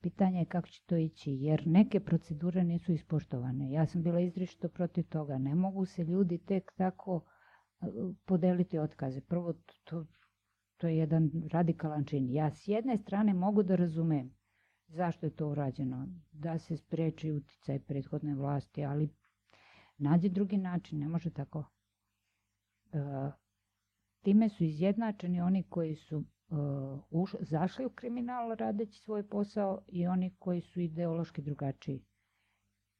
Pitanje 0.00 0.38
je 0.38 0.44
kako 0.44 0.68
će 0.68 0.82
to 0.86 0.96
ići, 0.96 1.32
jer 1.32 1.66
neke 1.66 2.00
procedure 2.00 2.64
nisu 2.64 2.92
ispoštovane. 2.92 3.70
Ja 3.70 3.86
sam 3.86 4.02
bila 4.02 4.20
izričito 4.20 4.68
protiv 4.68 5.04
toga. 5.08 5.38
Ne 5.38 5.54
mogu 5.54 5.84
se 5.84 6.04
ljudi 6.04 6.38
tek 6.38 6.72
tako 6.76 7.24
podeliti 8.24 8.78
otkaze. 8.78 9.20
Prvo, 9.20 9.54
to, 9.84 10.06
to 10.76 10.86
je 10.88 10.96
jedan 10.96 11.30
radikalan 11.50 12.04
čin. 12.04 12.30
Ja 12.30 12.50
s 12.50 12.68
jedne 12.68 12.98
strane 12.98 13.34
mogu 13.34 13.62
da 13.62 13.76
razumem 13.76 14.34
zašto 14.92 15.26
je 15.26 15.30
to 15.30 15.48
urađeno, 15.48 16.08
da 16.32 16.58
se 16.58 16.76
spreči 16.76 17.30
uticaj 17.30 17.78
prethodne 17.78 18.34
vlasti, 18.34 18.84
ali 18.84 19.08
nađe 19.98 20.28
drugi 20.28 20.56
način, 20.56 20.98
ne 20.98 21.08
može 21.08 21.30
tako. 21.30 21.64
E, 22.92 23.30
time 24.22 24.48
su 24.48 24.64
izjednačeni 24.64 25.40
oni 25.40 25.62
koji 25.62 25.94
su 25.96 26.24
uš, 27.10 27.34
zašli 27.40 27.86
u 27.86 27.90
kriminal 27.90 28.54
radeći 28.54 29.00
svoj 29.00 29.28
posao 29.28 29.80
i 29.88 30.06
oni 30.06 30.34
koji 30.38 30.60
su 30.60 30.80
ideološki 30.80 31.42
drugačiji. 31.42 32.04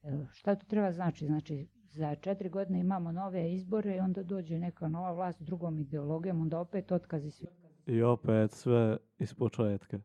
E, 0.03 0.25
šta 0.31 0.55
to 0.55 0.65
treba 0.65 0.91
znači? 0.91 1.25
Znači, 1.25 1.67
za 1.89 2.15
četiri 2.15 2.49
godine 2.49 2.79
imamo 2.79 3.11
nove 3.11 3.53
izbore 3.53 3.95
i 3.95 3.99
onda 3.99 4.23
dođe 4.23 4.59
neka 4.59 4.87
nova 4.87 5.11
vlast 5.11 5.39
s 5.39 5.45
drugom 5.45 5.79
ideologijom, 5.79 6.41
onda 6.41 6.59
opet 6.59 6.91
otkazi 6.91 7.31
svi. 7.31 7.47
I 7.85 8.01
opet 8.01 8.51
sve 8.51 8.97
iz 9.19 9.33
početka. 9.33 9.99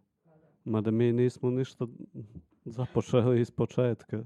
Mada 0.65 0.91
mi 0.91 1.13
nismo 1.13 1.51
ništa 1.51 1.87
započeli 2.65 3.41
iz 3.41 3.51
početka. 3.51 4.25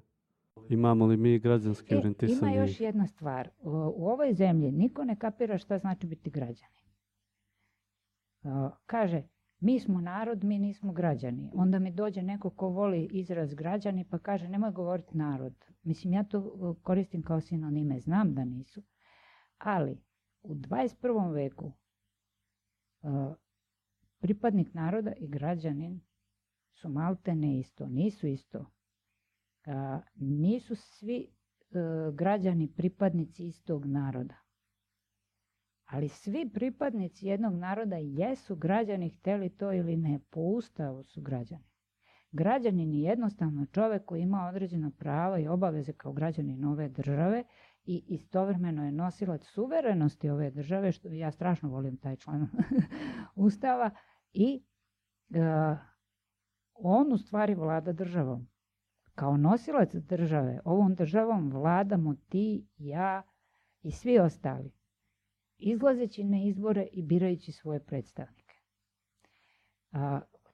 Imamo 0.68 1.06
li 1.06 1.16
mi 1.16 1.38
građanski 1.38 1.94
E, 1.94 2.02
ima 2.28 2.50
još 2.50 2.80
jedna 2.80 3.06
stvar. 3.06 3.50
U, 3.62 3.70
ovoj 4.06 4.34
zemlji 4.34 4.72
niko 4.72 5.04
ne 5.04 5.16
kapira 5.16 5.58
šta 5.58 5.78
znači 5.78 6.06
biti 6.06 6.30
građani. 6.30 6.82
Kaže, 8.86 9.22
mi 9.60 9.80
smo 9.80 10.00
narod, 10.00 10.44
mi 10.44 10.58
nismo 10.58 10.92
građani. 10.92 11.50
Onda 11.54 11.78
mi 11.78 11.92
dođe 11.92 12.22
neko 12.22 12.50
ko 12.50 12.68
voli 12.68 13.08
izraz 13.12 13.54
građani 13.54 14.04
pa 14.10 14.18
kaže 14.18 14.48
nemoj 14.48 14.70
govoriti 14.70 15.16
narod. 15.18 15.54
Mislim, 15.82 16.12
ja 16.12 16.24
to 16.24 16.76
koristim 16.82 17.22
kao 17.22 17.40
sinonime, 17.40 18.00
znam 18.00 18.34
da 18.34 18.44
nisu. 18.44 18.82
Ali 19.58 20.02
u 20.42 20.54
21. 20.54 21.34
veku 21.34 21.72
pripadnik 24.18 24.74
naroda 24.74 25.12
i 25.16 25.28
građanin 25.28 26.00
su 26.72 26.88
malte 26.88 27.34
ne 27.34 27.58
isto, 27.58 27.88
nisu 27.88 28.26
isto. 28.26 28.66
Nisu 30.14 30.75
svi 30.77 31.27
e, 31.27 31.79
građani 32.12 32.72
pripadnici 32.77 33.46
istog 33.46 33.87
naroda. 33.87 34.35
Ali 35.85 36.09
svi 36.09 36.51
pripadnici 36.55 37.27
jednog 37.27 37.55
naroda 37.55 37.96
jesu 37.96 38.57
građani, 38.57 39.11
hteli 39.11 39.48
to 39.48 39.72
ili 39.72 39.96
ne, 39.96 40.20
po 40.31 40.40
ustavu 40.40 41.05
su 41.05 41.20
građani. 41.20 41.72
Građanin 42.33 42.92
je 42.92 43.03
jednostavno 43.03 43.66
čovek 43.66 44.05
koji 44.05 44.22
ima 44.22 44.48
određena 44.48 44.90
prava 44.98 45.38
i 45.38 45.48
obaveze 45.48 45.92
kao 45.92 46.12
građanin 46.12 46.64
ove 46.64 46.88
države 46.88 47.44
i 47.85 48.05
istovremeno 48.09 48.85
je 48.85 48.92
nosilac 48.92 49.44
suverenosti 49.44 50.31
ove 50.31 50.51
države, 50.51 50.92
što 50.92 51.09
ja 51.09 51.33
strašno 51.33 51.68
volim 51.68 51.96
taj 51.96 52.16
član 52.16 52.48
ustava, 53.35 53.90
i 54.33 54.62
e, 55.35 55.40
on 56.75 57.12
u 57.12 57.18
stvari 57.18 57.55
vlada 57.55 57.92
državom. 57.92 58.51
Kao 59.14 59.37
nosilac 59.37 59.94
države, 59.94 60.61
ovom 60.64 60.94
državom 60.94 61.51
vladamo 61.51 62.14
ti, 62.29 62.66
ja 62.79 63.22
i 63.83 63.90
svi 63.90 64.18
ostali, 64.18 64.72
izlazeći 65.59 66.25
na 66.25 66.42
izbore 66.42 66.87
i 66.92 67.03
birajući 67.03 67.53
svoje 67.53 67.81
predstavnike. 67.81 68.55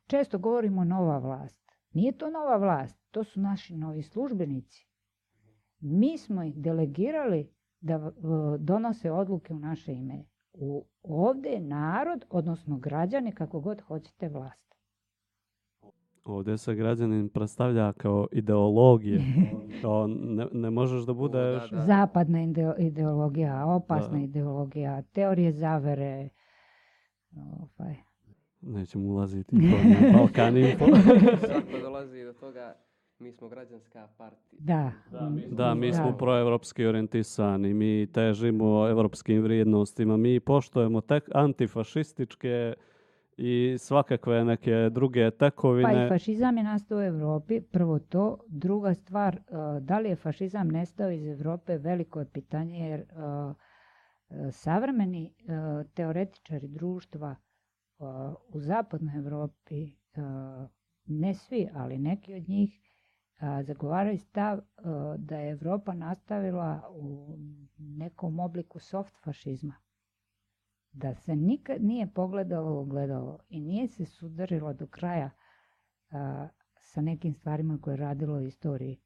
Često 0.06 0.38
govorimo 0.38 0.84
nova 0.84 1.18
vlast. 1.18 1.72
Nije 1.92 2.18
to 2.18 2.30
nova 2.30 2.56
vlast, 2.56 2.98
to 3.10 3.24
su 3.24 3.40
naši 3.40 3.76
novi 3.76 4.02
službenici. 4.02 4.88
Mi 5.80 6.18
smo 6.18 6.42
ih 6.42 6.56
delegirali 6.56 7.52
da 7.80 8.12
donose 8.58 9.10
odluke 9.10 9.54
u 9.54 9.58
naše 9.58 9.92
ime. 9.92 10.24
U, 10.52 10.86
ovde 11.02 11.48
je 11.48 11.60
narod, 11.60 12.24
odnosno 12.30 12.78
građani, 12.78 13.32
kako 13.32 13.60
god 13.60 13.80
hoćete, 13.80 14.28
vlast. 14.28 14.74
Ovdje 16.28 16.58
se 16.58 16.74
građanin 16.74 17.28
predstavlja 17.28 17.92
kao 17.92 18.26
ideologija. 18.32 19.20
Kao 19.82 20.06
ne, 20.08 20.46
ne 20.52 20.70
možeš 20.70 21.02
da 21.02 21.12
budeš... 21.14 21.70
da, 21.70 21.76
da. 21.76 21.82
Zapadna 21.82 22.38
ide- 22.40 22.74
ideologija, 22.78 23.66
opasna 23.66 24.18
Da. 24.18 24.24
ideologija, 24.24 25.02
teorije 25.04 25.52
zavere. 25.52 26.28
Ovaj. 27.36 27.94
Nećemo 28.62 29.04
ulaziti 29.06 29.56
u 29.56 29.58
Balkan 30.14 30.56
Info. 30.56 30.84
Svako 31.46 31.78
dolazi 31.82 32.24
do 32.24 32.32
toga, 32.32 32.74
mi 33.18 33.32
smo 33.32 33.48
građanska 33.48 34.08
partija. 34.18 34.58
Da, 34.60 34.92
Da, 35.50 35.74
mi 35.74 35.92
smo 35.92 36.10
Da. 36.10 36.16
proevropski 36.16 36.86
orijentisani, 36.86 37.74
mi 37.74 38.06
težimo 38.06 38.88
evropskim 38.88 39.42
vrijednostima, 39.42 40.16
mi 40.16 40.40
poštujemo 40.40 41.00
tek 41.00 41.28
antifašističke 41.34 42.74
i 43.38 43.76
svakakve 43.78 44.44
neke 44.44 44.90
druge 44.90 45.20
Pa 45.22 45.36
i 45.36 45.38
tekovine. 45.40 46.08
fašizam 46.08 46.56
je 46.56 46.62
nastao 46.62 46.98
u 46.98 47.02
Evropi, 47.02 47.60
prvo 47.62 47.98
to. 47.98 48.38
Druga 48.48 48.94
stvar, 48.94 49.34
e, 49.34 49.40
da 49.80 49.98
li 49.98 50.08
je 50.08 50.16
fašizam 50.16 50.68
nestao 50.68 51.10
iz 51.10 51.26
Evrope, 51.26 51.78
veliko 51.78 52.18
je 52.20 52.26
pitanje 52.26 52.78
jer 52.80 53.00
e, 53.00 53.04
savremeni 54.50 55.26
e, 55.26 55.32
teoretičari 55.86 56.68
društva 56.68 57.36
u 58.48 58.60
zapadnoj 58.60 59.16
Evropi, 59.16 59.92
ne 61.06 61.34
svi, 61.34 61.68
ali 61.74 61.98
neki 61.98 62.34
od 62.34 62.48
njih, 62.48 62.80
zagovaraju 63.62 64.18
stav 64.18 64.60
da 65.18 65.36
je 65.36 65.50
Evropa 65.50 65.94
nastavila 65.94 66.90
u 66.90 67.36
nekom 67.78 68.40
obliku 68.40 68.78
soft 68.78 69.14
fašizma. 69.24 69.74
Da 70.92 71.14
se 71.14 71.36
nikad 71.36 71.84
nije 71.84 72.06
pogledalo 72.14 72.74
u 72.74 72.78
ogledalo 72.78 73.38
i 73.48 73.60
nije 73.60 73.88
se 73.88 74.04
sudarilo 74.04 74.72
do 74.72 74.86
kraja 74.86 75.30
a, 76.10 76.48
sa 76.80 77.00
nekim 77.00 77.34
stvarima 77.34 77.78
koje 77.82 77.92
je 77.92 77.96
radilo 77.96 78.38
u 78.38 78.42
istoriji 78.42 79.00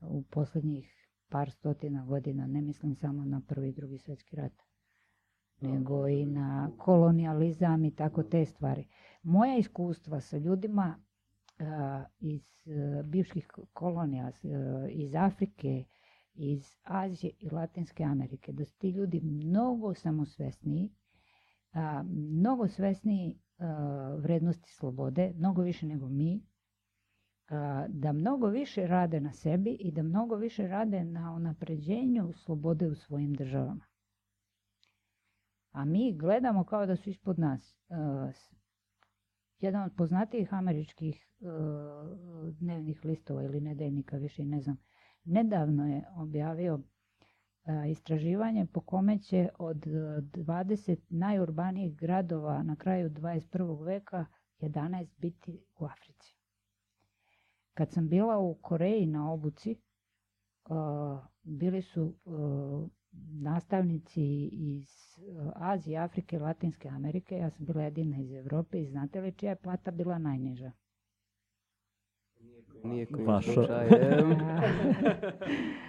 u 0.00 0.22
posljednjih 0.22 1.08
par 1.28 1.50
stotina 1.50 2.04
godina. 2.04 2.46
Ne 2.46 2.60
mislim 2.60 2.94
samo 2.94 3.24
na 3.24 3.40
prvi 3.48 3.68
i 3.68 3.72
drugi 3.72 3.98
svjetski 3.98 4.36
rat, 4.36 4.52
nego 5.60 6.08
i 6.08 6.26
na 6.26 6.70
kolonijalizam 6.78 7.84
i 7.84 7.94
tako 7.94 8.22
te 8.22 8.44
stvari. 8.44 8.88
Moja 9.22 9.56
iskustva 9.56 10.20
sa 10.20 10.38
ljudima 10.38 10.98
iz 12.20 12.42
bivših 13.04 13.48
kolonija, 13.72 14.32
iz 14.90 15.14
Afrike, 15.14 15.84
iz 16.34 16.76
Azije 16.82 17.32
i 17.38 17.50
Latinske 17.50 18.04
Amerike, 18.04 18.52
da 18.52 18.64
su 18.64 18.78
ti 18.78 18.90
ljudi 18.90 19.20
mnogo 19.20 19.94
samosvesniji, 19.94 20.90
mnogo 22.08 22.68
svesniji 22.68 23.38
vrednosti 24.18 24.72
slobode, 24.72 25.32
mnogo 25.36 25.62
više 25.62 25.86
nego 25.86 26.08
mi, 26.08 26.42
da 27.88 28.12
mnogo 28.12 28.46
više 28.46 28.86
rade 28.86 29.20
na 29.20 29.32
sebi 29.32 29.70
i 29.70 29.92
da 29.92 30.02
mnogo 30.02 30.36
više 30.36 30.68
rade 30.68 31.04
na 31.04 31.32
unapređenju 31.32 32.32
slobode 32.32 32.88
u 32.88 32.94
svojim 32.94 33.34
državama. 33.34 33.84
A 35.72 35.84
mi 35.84 36.16
gledamo 36.18 36.64
kao 36.64 36.86
da 36.86 36.96
su 36.96 37.10
ispod 37.10 37.38
nas. 37.38 37.76
Jedan 39.58 39.82
od 39.82 39.92
poznatijih 39.96 40.54
američkih 40.54 41.28
dnevnih 42.52 43.04
listova 43.04 43.42
ili 43.42 43.60
nedeljnika, 43.60 44.16
više 44.16 44.44
ne 44.44 44.60
znam, 44.60 44.76
nedavno 45.24 45.86
je 45.86 46.04
objavio 46.16 46.80
istraživanje 47.90 48.66
po 48.66 48.80
kome 48.80 49.18
će 49.18 49.48
od 49.58 49.76
20 49.76 50.96
najurbanijih 51.08 51.96
gradova 51.96 52.62
na 52.62 52.76
kraju 52.76 53.10
21. 53.10 53.84
veka 53.84 54.26
11 54.60 55.06
biti 55.16 55.60
u 55.78 55.84
Africi. 55.84 56.36
Kad 57.74 57.92
sam 57.92 58.08
bila 58.08 58.38
u 58.38 58.54
Koreji 58.54 59.06
na 59.06 59.32
obuci, 59.32 59.76
bili 61.42 61.82
su 61.82 62.14
nastavnici 63.32 64.48
iz 64.52 64.88
Azije, 65.54 65.98
Afrike, 65.98 66.38
Latinske 66.38 66.88
Amerike. 66.88 67.36
Ja 67.36 67.50
sam 67.50 67.66
bila 67.66 67.82
jedina 67.82 68.18
iz 68.18 68.32
Europe 68.32 68.82
i 68.82 68.86
znate 68.86 69.20
li 69.20 69.32
čija 69.32 69.50
je 69.50 69.56
plata 69.56 69.90
bila 69.90 70.18
najniža? 70.18 70.72
Nije 72.84 73.06
Vaša. 73.10 73.50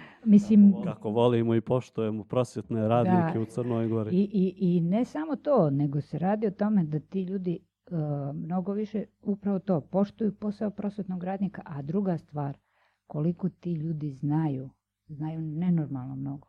Mislim, 0.24 0.74
Kako 0.84 1.10
volimo 1.10 1.54
i 1.54 1.60
poštujemo 1.60 2.24
prosvjetne 2.24 2.88
radnike 2.88 3.38
Da. 3.38 3.40
u 3.40 3.44
Crnoj 3.44 3.88
Gori. 3.88 4.16
I, 4.16 4.30
i, 4.32 4.76
I 4.76 4.80
ne 4.80 5.04
samo 5.04 5.36
to, 5.36 5.70
nego 5.70 6.00
se 6.00 6.18
radi 6.18 6.46
o 6.46 6.50
tome 6.50 6.84
da 6.84 7.00
ti 7.00 7.22
ljudi 7.22 7.58
e, 7.90 7.94
mnogo 8.34 8.72
više 8.72 9.04
upravo 9.22 9.58
to 9.58 9.80
poštuju 9.80 10.34
posao 10.34 10.70
prosvetnog 10.70 11.24
radnika, 11.24 11.62
a 11.64 11.82
druga 11.82 12.18
stvar, 12.18 12.58
koliko 13.06 13.48
ti 13.48 13.72
ljudi 13.72 14.10
znaju, 14.10 14.70
znaju 15.08 15.40
nenormalno 15.40 16.16
mnogo. 16.16 16.48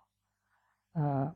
A, 0.93 1.31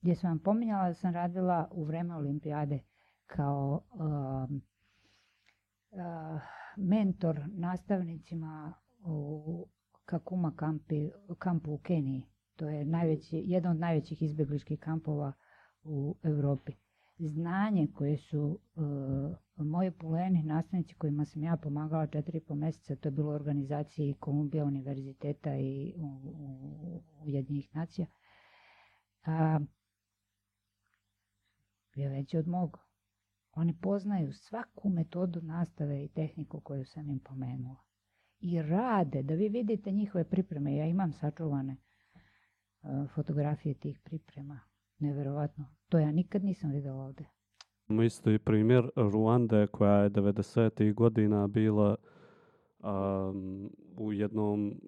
gdje 0.00 0.14
sam 0.14 0.30
vam 0.30 0.38
pominjala 0.38 0.88
da 0.88 0.94
sam 0.94 1.14
radila 1.14 1.68
u 1.72 1.84
vreme 1.84 2.16
olimpijade 2.16 2.80
kao 3.26 3.80
um, 3.92 4.62
a, 5.92 6.38
mentor 6.76 7.40
nastavnicima 7.48 8.74
u 9.04 9.66
Kakuma 10.06 10.52
kampi, 10.56 11.10
kampu 11.38 11.72
u 11.72 11.78
Keniji. 11.78 12.22
To 12.56 12.68
je 12.68 12.84
najveći, 12.84 13.42
jedan 13.46 13.72
od 13.72 13.78
najvećih 13.78 14.22
izbjegličkih 14.22 14.80
kampova 14.80 15.32
u 15.82 16.16
Europi. 16.22 16.72
Znanje 17.18 17.88
koje 17.94 18.16
su 18.16 18.60
uh, 18.74 19.36
moji 19.66 19.90
poleni 19.90 20.42
nastavnici 20.42 20.94
kojima 20.94 21.24
sam 21.24 21.42
ja 21.42 21.56
pomagala 21.56 22.06
četiri 22.06 22.38
i 22.38 22.44
po 22.44 22.54
mjeseca, 22.54 22.96
to 22.96 23.08
je 23.08 23.12
bilo 23.12 23.30
u 23.30 23.34
organizaciji 23.34 24.14
Kolumbija 24.20 24.64
univerziteta 24.64 25.56
i 25.56 25.94
Ujedinjenih 27.24 27.68
nacija, 27.74 28.06
a, 29.26 29.60
je 31.94 32.08
veći 32.08 32.38
od 32.38 32.48
mog. 32.48 32.78
Oni 33.52 33.76
poznaju 33.80 34.32
svaku 34.32 34.88
metodu 34.88 35.40
nastave 35.42 36.04
i 36.04 36.08
tehniku 36.08 36.60
koju 36.60 36.84
sam 36.84 37.10
im 37.10 37.18
pomenula. 37.18 37.76
I 38.48 38.62
rade, 38.62 39.22
da 39.22 39.34
vi 39.34 39.48
vidite 39.48 39.90
njihove 39.92 40.24
pripreme. 40.24 40.76
Ja 40.76 40.86
imam 40.86 41.12
sačuvane 41.12 41.76
uh, 42.82 43.10
fotografije 43.14 43.74
tih 43.74 44.00
priprema. 44.04 44.60
Neverovatno. 44.98 45.64
To 45.88 45.98
ja 45.98 46.12
nikad 46.12 46.44
nisam 46.44 46.70
vidjela 46.70 47.04
ovdje. 47.04 47.26
Imamo 47.88 48.02
isto 48.02 48.30
i 48.30 48.38
primjer 48.38 48.90
Ruande 48.96 49.66
koja 49.66 49.92
je 49.92 50.10
90. 50.10 50.94
godina 50.94 51.46
bila 51.46 51.96
um, 52.78 53.70
u 53.96 54.12
jednom 54.12 54.80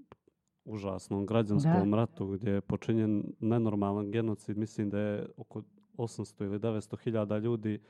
užasnom 0.64 1.27
građanskom 1.27 1.90
Da. 1.90 1.97
ratu 1.97 2.27
gdje 2.27 2.51
je 2.51 2.61
počinjen 2.61 3.25
nenormalan 3.40 4.11
genocid. 4.11 4.57
Mislim 4.59 4.90
da 4.90 4.99
je 4.99 5.27
oko 5.37 5.62
800 5.97 6.44
ili 6.44 6.59
900 6.59 7.01
hiljada 7.05 7.38
ljudi, 7.38 7.81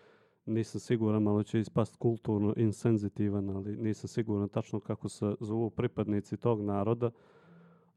nisam 0.48 0.80
siguran, 0.80 1.22
malo 1.22 1.42
će 1.42 1.60
ispast 1.60 1.96
kulturno 1.96 2.54
insenzitivan, 2.56 3.50
ali 3.50 3.76
nisam 3.76 4.08
siguran 4.08 4.48
tačno 4.48 4.80
kako 4.80 5.08
se 5.08 5.34
zovu 5.40 5.70
pripadnici 5.70 6.36
tog 6.36 6.60
naroda. 6.62 7.10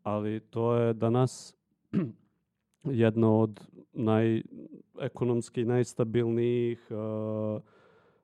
Ali 0.04 0.40
to 0.40 0.76
je 0.76 0.94
danas 0.94 1.58
jedno 2.84 3.40
od 3.40 3.68
naj, 3.94 4.42
ekonomski 5.02 5.66
najstabilnijih, 5.66 6.88
uh, 6.90 7.62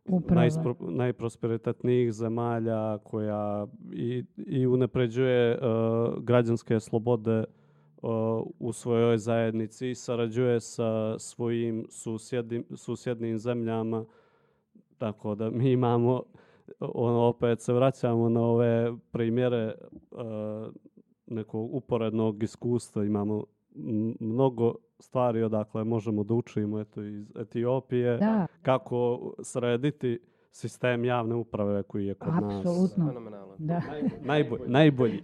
Upravo. 0.09 0.41
najspro- 0.41 0.89
najprosperitetnijih 0.89 2.13
zemalja 2.13 2.97
koja 2.97 3.67
i, 3.93 4.23
i 4.37 4.67
unapređuje 4.67 5.57
uh, 5.57 6.23
građanske 6.23 6.79
slobode 6.79 7.43
uh, 8.01 8.47
u 8.59 8.73
svojoj 8.73 9.17
zajednici 9.17 9.89
i 9.89 9.95
sarađuje 9.95 10.59
sa 10.59 11.19
svojim 11.19 11.85
susjednim, 11.89 12.65
susjednim 12.75 13.39
zemljama. 13.39 14.05
Tako 14.97 15.35
da 15.35 15.49
mi 15.49 15.71
imamo, 15.71 16.23
ono, 16.79 17.19
opet 17.19 17.61
se 17.61 17.73
vraćamo 17.73 18.29
na 18.29 18.41
ove 18.41 18.93
primjere 19.11 19.73
uh, 20.11 20.19
nekog 21.27 21.75
uporednog 21.75 22.43
iskustva. 22.43 23.05
Imamo 23.05 23.43
mnogo 24.19 24.75
stvari 24.99 25.43
odakle 25.43 25.83
možemo 25.83 26.23
da 26.23 26.33
učimo 26.33 26.79
eto, 26.79 27.03
iz 27.03 27.31
Etiopije 27.35 28.17
Da, 28.17 28.47
kako 28.61 29.33
srediti 29.43 30.19
sistem 30.51 31.05
javne 31.05 31.35
uprave 31.35 31.83
koji 31.83 32.05
je 32.05 32.13
kod 32.13 32.33
nas 32.33 32.55
apsolutno. 32.55 33.07
Fenomenalno. 33.07 33.55
Da. 33.57 33.81
najbolji. 34.33 34.63
najbolji. 34.67 35.23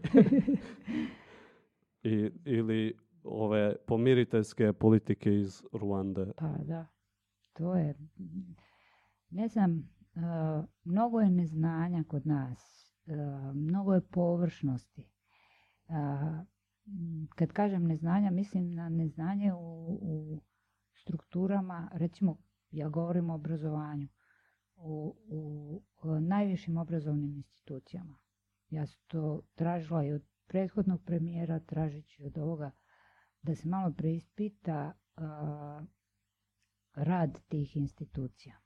I, 2.04 2.32
ili 2.46 2.98
ove 3.24 3.76
pomiriteljske 3.86 4.74
politike 4.74 5.40
iz 5.40 5.64
Ruande. 5.72 6.32
Pa 6.38 6.50
da, 6.64 6.86
to 7.54 7.76
je, 7.76 7.96
ne 9.34 9.48
znam, 9.48 9.72
uh, 10.16 10.66
mnogo 10.84 11.20
je 11.20 11.32
neznanja 11.32 12.04
kod 12.08 12.28
nas, 12.28 12.92
uh, 13.06 13.56
mnogo 13.56 13.94
je 13.94 14.08
površnosti. 14.08 15.10
M, 16.86 17.28
kad 17.36 17.52
kažem 17.52 17.88
neznanja, 17.88 18.32
mislim 18.32 18.74
na 18.74 18.90
neznanje 18.90 19.54
u, 19.54 20.00
u 20.02 20.42
strukturama, 20.94 21.90
recimo, 21.94 22.38
ja 22.72 22.90
govorim 22.90 23.30
o 23.30 23.36
obrazovanju, 23.36 24.08
u, 24.76 25.16
u, 25.28 25.82
najvišim 26.20 26.78
obrazovnim 26.78 27.36
institucijama. 27.36 28.18
Ja 28.70 28.86
sam 28.86 29.02
to 29.08 29.42
tražila 29.56 30.06
i 30.06 30.12
od 30.12 30.24
prethodnog 30.48 31.04
premijera, 31.06 31.60
tražit 31.60 32.08
ću 32.08 32.26
od 32.26 32.38
ovoga, 32.38 32.72
da 33.42 33.56
se 33.56 33.70
malo 33.70 33.94
preispita 33.98 34.94
uh, 35.18 35.88
rad 36.94 37.40
tih 37.48 37.78
institucija. 37.78 38.60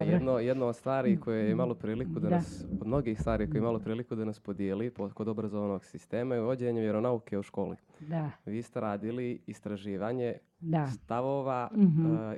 Jedno, 0.00 0.38
jedno 0.38 0.66
od 0.66 0.76
stvari 0.76 1.20
koje 1.20 1.44
je 1.44 1.50
imalo 1.50 1.74
priliku 1.74 2.12
da, 2.12 2.20
Da. 2.20 2.36
nas, 2.36 2.64
od 2.72 2.86
mnogih 2.86 3.20
stvari 3.20 3.46
koje 3.46 3.58
je 3.58 3.60
imalo 3.60 3.78
priliku 3.78 4.14
da 4.14 4.24
nas 4.24 4.40
podijeli 4.40 4.90
po- 4.90 5.08
kod 5.08 5.28
obrazovnog 5.28 5.84
sistema 5.84 6.34
je 6.34 6.42
uvođenje 6.42 6.80
vjeronauke 6.80 7.38
u 7.38 7.42
školi. 7.42 7.76
Da, 8.00 8.30
Vi 8.46 8.62
ste 8.62 8.80
radili 8.80 9.42
istraživanje 9.46 10.34
da. 10.60 10.86
stavova 10.86 11.70
Mhm. 11.74 12.14
e, 12.14 12.36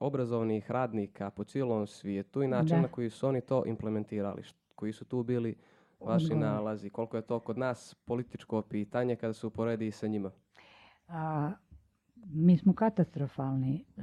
obrazovnih 0.00 0.70
radnika 0.70 1.30
po 1.30 1.44
cijelom 1.44 1.86
svijetu 1.86 2.42
i 2.42 2.48
način 2.48 2.68
Da. 2.68 2.82
na 2.82 2.88
koji 2.88 3.10
su 3.10 3.28
oni 3.28 3.40
to 3.40 3.62
implementirali. 3.66 4.42
Koji 4.74 4.92
su 4.92 5.04
tu 5.04 5.22
bili 5.22 5.56
vaši 6.00 6.24
Odgovor. 6.24 6.44
nalazi? 6.44 6.90
Koliko 6.90 7.16
je 7.16 7.22
to 7.22 7.40
kod 7.40 7.58
nas 7.58 7.94
političko 7.96 8.62
pitanje 8.62 9.16
kada 9.16 9.32
se 9.32 9.46
uporedi 9.46 9.90
sa 9.90 10.06
njima? 10.06 10.30
A, 11.08 11.50
mi 12.26 12.58
smo 12.58 12.74
katastrofalni. 12.74 13.84
E, 13.96 14.02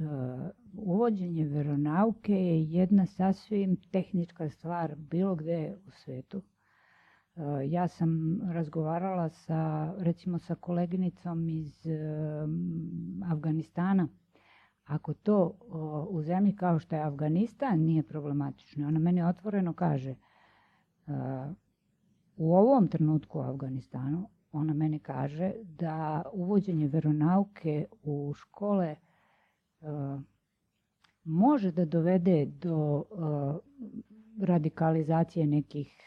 uvođenje 0.72 1.44
veronauke 1.44 2.32
je 2.32 2.62
jedna 2.62 3.06
sasvim 3.06 3.76
tehnička 3.76 4.48
stvar 4.48 4.94
bilo 4.96 5.34
gdje 5.34 5.76
u 5.86 5.90
svijetu. 5.90 6.42
E, 7.36 7.40
ja 7.68 7.88
sam 7.88 8.40
razgovarala 8.52 9.28
sa, 9.28 9.92
recimo 9.98 10.38
sa 10.38 10.54
koleginicom 10.54 11.48
iz 11.48 11.86
e, 11.86 11.98
Afganistana. 13.30 14.08
Ako 14.84 15.14
to 15.14 15.58
u 16.08 16.22
zemlji 16.22 16.56
kao 16.56 16.78
što 16.78 16.96
je 16.96 17.02
Afganistan 17.02 17.80
nije 17.80 18.02
problematično, 18.02 18.88
ona 18.88 18.98
meni 18.98 19.22
otvoreno 19.22 19.72
kaže 19.72 20.14
u 22.36 22.54
ovom 22.54 22.88
trenutku 22.88 23.38
u 23.38 23.42
Afganistanu 23.42 24.28
ona 24.52 24.74
meni 24.74 24.98
kaže 24.98 25.52
da 25.64 26.22
uvođenje 26.32 26.88
veronauke 26.88 27.86
u 28.02 28.32
škole 28.34 28.86
e, 28.86 28.96
može 31.24 31.72
da 31.72 31.84
dovede 31.84 32.46
do 32.46 33.04
e, 33.04 34.44
radikalizacije 34.46 35.46
nekih 35.46 36.02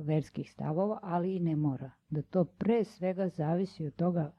verskih 0.00 0.52
stavova, 0.52 0.98
ali 1.02 1.36
i 1.36 1.40
ne 1.40 1.56
mora. 1.56 1.90
Da 2.08 2.22
to 2.22 2.44
pre 2.44 2.84
svega 2.84 3.28
zavisi 3.28 3.86
od 3.86 3.94
toga 3.94 4.32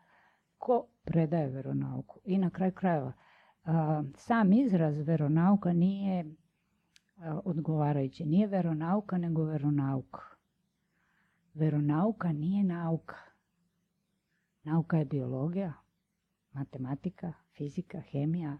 ko 0.58 0.88
predaje 1.04 1.48
veronauku. 1.48 2.20
I 2.24 2.38
na 2.38 2.50
kraju 2.50 2.72
krajeva, 2.72 3.14
sam 4.16 4.54
izraz 4.54 5.08
veronauka 5.08 5.74
nije 5.74 6.36
odgovarajući. 7.44 8.26
Nije 8.26 8.48
veronauka, 8.48 9.18
nego 9.18 9.44
veronauka. 9.44 10.22
Veronauka 11.54 12.32
nije 12.32 12.64
nauka. 12.64 13.16
Nauka 14.70 14.98
je 14.98 15.06
biologija, 15.06 15.74
matematika, 16.52 17.34
fizika, 17.52 18.02
hemija, 18.02 18.58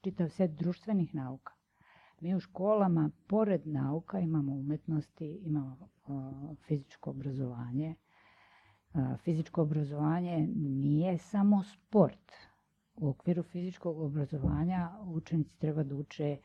čitav 0.00 0.28
set 0.28 0.50
društvenih 0.50 1.14
nauka. 1.14 1.52
Mi 2.20 2.34
u 2.34 2.40
školama, 2.40 3.10
pored 3.26 3.66
nauka, 3.66 4.20
imamo 4.20 4.52
umetnosti, 4.52 5.40
imamo 5.42 5.88
fizičko 6.58 7.10
obrazovanje. 7.10 7.94
fizičko 9.18 9.62
obrazovanje 9.62 10.46
nije 10.56 11.18
samo 11.18 11.62
sport. 11.64 12.32
U 12.96 13.08
okviru 13.08 13.42
fizičkog 13.42 14.00
obrazovanja 14.00 14.90
učenici 15.06 15.58
treba 15.58 15.82
da 15.82 15.94
uče 15.94 16.36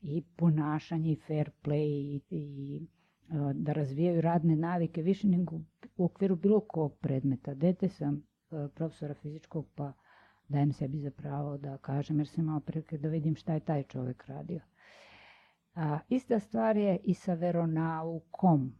i 0.00 0.22
ponašanje 0.36 1.12
i 1.12 1.16
fair 1.16 1.50
play 1.62 1.86
i, 1.86 2.22
i 2.30 2.80
da 3.54 3.72
razvijaju 3.72 4.20
radne 4.20 4.56
navike 4.56 5.02
više 5.02 5.28
nego 5.28 5.56
u 5.96 6.04
okviru 6.04 6.36
bilo 6.36 6.60
kog 6.60 6.98
predmeta. 7.00 7.54
Dete 7.54 7.88
sam 7.88 8.27
profesora 8.74 9.14
fizičkog 9.14 9.66
pa 9.74 9.92
dajem 10.48 10.72
sebi 10.72 10.98
za 10.98 11.10
pravo 11.10 11.56
da 11.56 11.76
kažem 11.76 12.18
jer 12.18 12.28
sam 12.28 12.44
imala 12.44 12.60
prilike 12.60 12.98
da 12.98 13.08
vidim 13.08 13.36
šta 13.36 13.54
je 13.54 13.60
taj 13.60 13.82
čovek 13.82 14.26
radio. 14.26 14.60
A, 15.74 15.98
ista 16.08 16.40
stvar 16.40 16.76
je 16.76 16.98
i 17.04 17.14
sa 17.14 17.34
veronaukom. 17.34 18.72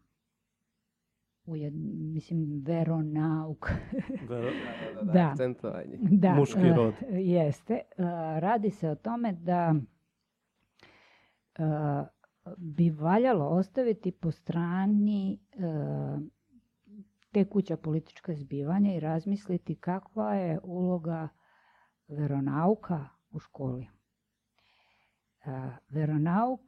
Ujed, 1.45 1.73
mislim, 2.15 2.63
veronauk. 2.67 3.71
Vero, 4.29 4.51
da, 5.03 5.35
da, 5.39 5.49
da, 5.49 5.55
da, 5.63 5.83
da, 6.01 6.35
Muški 6.35 6.69
rod. 6.77 6.95
Jeste. 7.11 7.81
Radi 8.39 8.71
se 8.71 8.91
o 8.91 8.95
tome 8.95 9.33
da 9.33 9.75
bi 12.57 12.91
valjalo 12.91 13.49
ostaviti 13.49 14.13
po 14.13 14.31
strani 14.31 15.39
tekuća 17.39 17.77
politička 17.77 18.35
zbivanja 18.35 18.95
i 18.95 19.01
razmisliti 19.01 19.75
kakva 19.75 20.35
je 20.35 20.61
uloga 20.63 21.29
veronauka 22.09 23.09
u 23.31 23.39
školi. 23.39 23.89
Veronauk, 25.89 26.61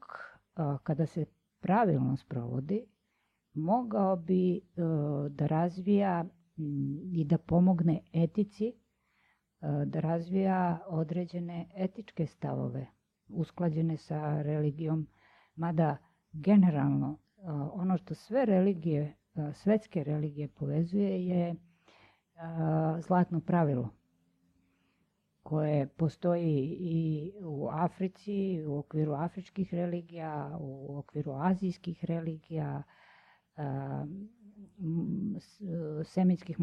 kada 0.83 1.07
se 1.07 1.25
pravilno 1.61 2.17
sprovodi, 2.17 2.87
mogao 3.55 4.17
bi 4.17 4.57
e, 4.57 4.61
da 5.31 5.47
razvija 5.47 6.25
i 7.13 7.25
da 7.25 7.39
pomogne 7.39 8.01
etici, 8.13 8.67
e, 8.67 8.75
da 9.87 10.01
razvija 10.01 10.79
određene 10.87 11.69
etičke 11.75 12.27
stavove 12.27 12.87
usklađene 13.29 13.97
sa 13.97 14.43
religijom, 14.43 15.07
mada 15.57 15.97
generalno 16.33 17.19
e, 17.19 17.43
ono 17.73 17.99
što 17.99 18.15
sve 18.15 18.45
religije, 18.45 19.20
svetske 19.53 20.05
religije 20.05 20.49
povezuje 20.49 21.27
je 21.27 21.55
zlatno 23.01 23.41
pravilo 23.41 23.89
koje 25.43 25.87
postoji 25.87 26.77
i 26.81 27.33
u 27.43 27.69
Africi, 27.71 28.65
u 28.67 28.79
okviru 28.79 29.13
afričkih 29.13 29.75
religija, 29.75 30.57
u 30.61 30.99
okviru 30.99 31.33
azijskih 31.33 32.05
religija, 32.05 32.83
semitskih 36.05 36.57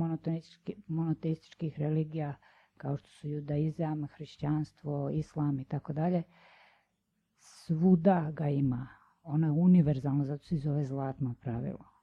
monoteističkih 0.87 1.79
religija 1.79 2.35
kao 2.77 2.97
što 2.97 3.09
su 3.09 3.27
judaizam, 3.27 4.07
hrišćanstvo, 4.07 5.09
islam 5.09 5.59
i 5.59 5.65
tako 5.65 5.93
dalje, 5.93 6.23
svuda 7.39 8.31
ga 8.31 8.49
ima. 8.49 8.87
Ono 9.23 9.47
je 9.47 9.51
univerzalno, 9.51 10.25
zato 10.25 10.43
se 10.43 10.57
zove 10.57 10.85
zlatno 10.85 11.35
pravilo. 11.41 11.96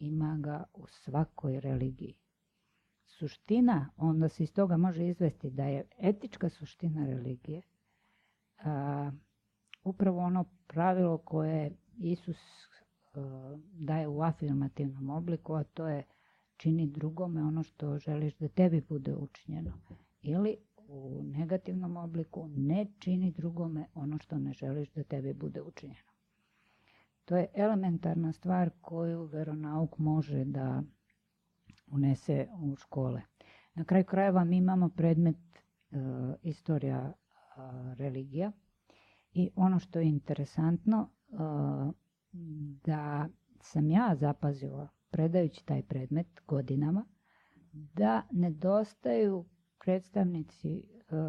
Ima 0.00 0.38
ga 0.40 0.64
u 0.74 0.86
svakoj 0.86 1.60
religiji 1.60 2.14
suština, 3.06 3.90
onda 3.96 4.28
se 4.28 4.42
iz 4.42 4.52
toga 4.52 4.76
može 4.76 5.08
izvesti 5.08 5.50
da 5.50 5.64
je 5.64 5.84
etička 5.98 6.48
suština 6.48 7.06
religije 7.06 7.62
a, 8.64 9.10
upravo 9.84 10.20
ono 10.20 10.44
pravilo 10.66 11.18
koje 11.18 11.76
Isus 11.98 12.38
a, 13.14 13.56
daje 13.72 14.08
u 14.08 14.22
afirmativnom 14.22 15.10
obliku, 15.10 15.54
a 15.54 15.64
to 15.64 15.88
je 15.88 16.04
čini 16.56 16.86
drugome 16.86 17.42
ono 17.42 17.62
što 17.62 17.98
želiš 17.98 18.34
da 18.36 18.48
tebi 18.48 18.80
bude 18.88 19.14
učinjeno. 19.14 19.72
Ili 20.22 20.56
u 20.76 21.22
negativnom 21.24 21.96
obliku 21.96 22.48
ne 22.48 22.86
čini 22.98 23.30
drugome 23.30 23.86
ono 23.94 24.18
što 24.18 24.38
ne 24.38 24.52
želiš 24.52 24.90
da 24.90 25.02
tebi 25.02 25.34
bude 25.34 25.62
učinjeno. 25.62 26.09
To 27.30 27.36
je 27.36 27.48
elementarna 27.54 28.32
stvar 28.32 28.70
koju 28.80 29.24
veronauk 29.24 29.98
može 29.98 30.44
da 30.44 30.82
unese 31.86 32.48
u 32.60 32.76
škole. 32.76 33.22
Na 33.74 33.84
kraju 33.84 34.04
krajeva 34.04 34.44
mi 34.44 34.56
imamo 34.56 34.88
predmet 34.88 35.36
e, 35.36 35.96
istorija 36.42 36.98
e, 36.98 37.12
religija 37.94 38.52
i 39.32 39.50
ono 39.56 39.78
što 39.78 39.98
je 39.98 40.08
interesantno 40.08 41.08
e, 41.28 41.34
da 42.84 43.28
sam 43.60 43.90
ja 43.90 44.14
zapazila 44.14 44.88
predajući 45.10 45.66
taj 45.66 45.82
predmet 45.82 46.26
godinama 46.46 47.04
da 47.72 48.22
nedostaju 48.32 49.44
predstavnici 49.78 50.78
e, 50.78 50.84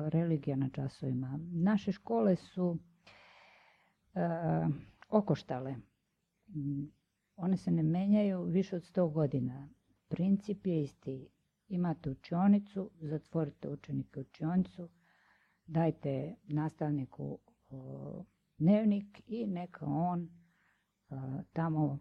religija 0.10 0.56
na 0.56 0.70
časovima. 0.70 1.39
Naše 1.52 1.91
škole 1.91 2.36
su 2.36 2.78
e, 4.16 4.20
okoštale. 5.10 5.91
One 7.36 7.58
se 7.58 7.72
ne 7.72 7.84
menjaju 7.84 8.43
više 8.43 8.76
od 8.76 8.82
100 8.82 9.12
godina. 9.14 9.70
Princip 10.08 10.68
je 10.68 10.84
isti. 10.84 11.28
Imate 11.68 12.10
učionicu, 12.10 12.91
zatvorite 13.02 13.70
učenike 13.70 14.20
u 14.20 14.22
učionicu, 14.22 14.89
dajte 15.66 16.36
nastavniku 16.43 17.39
dnevnik 18.58 19.22
i 19.28 19.47
neka 19.47 19.86
on 19.86 20.30
tamo 21.54 21.99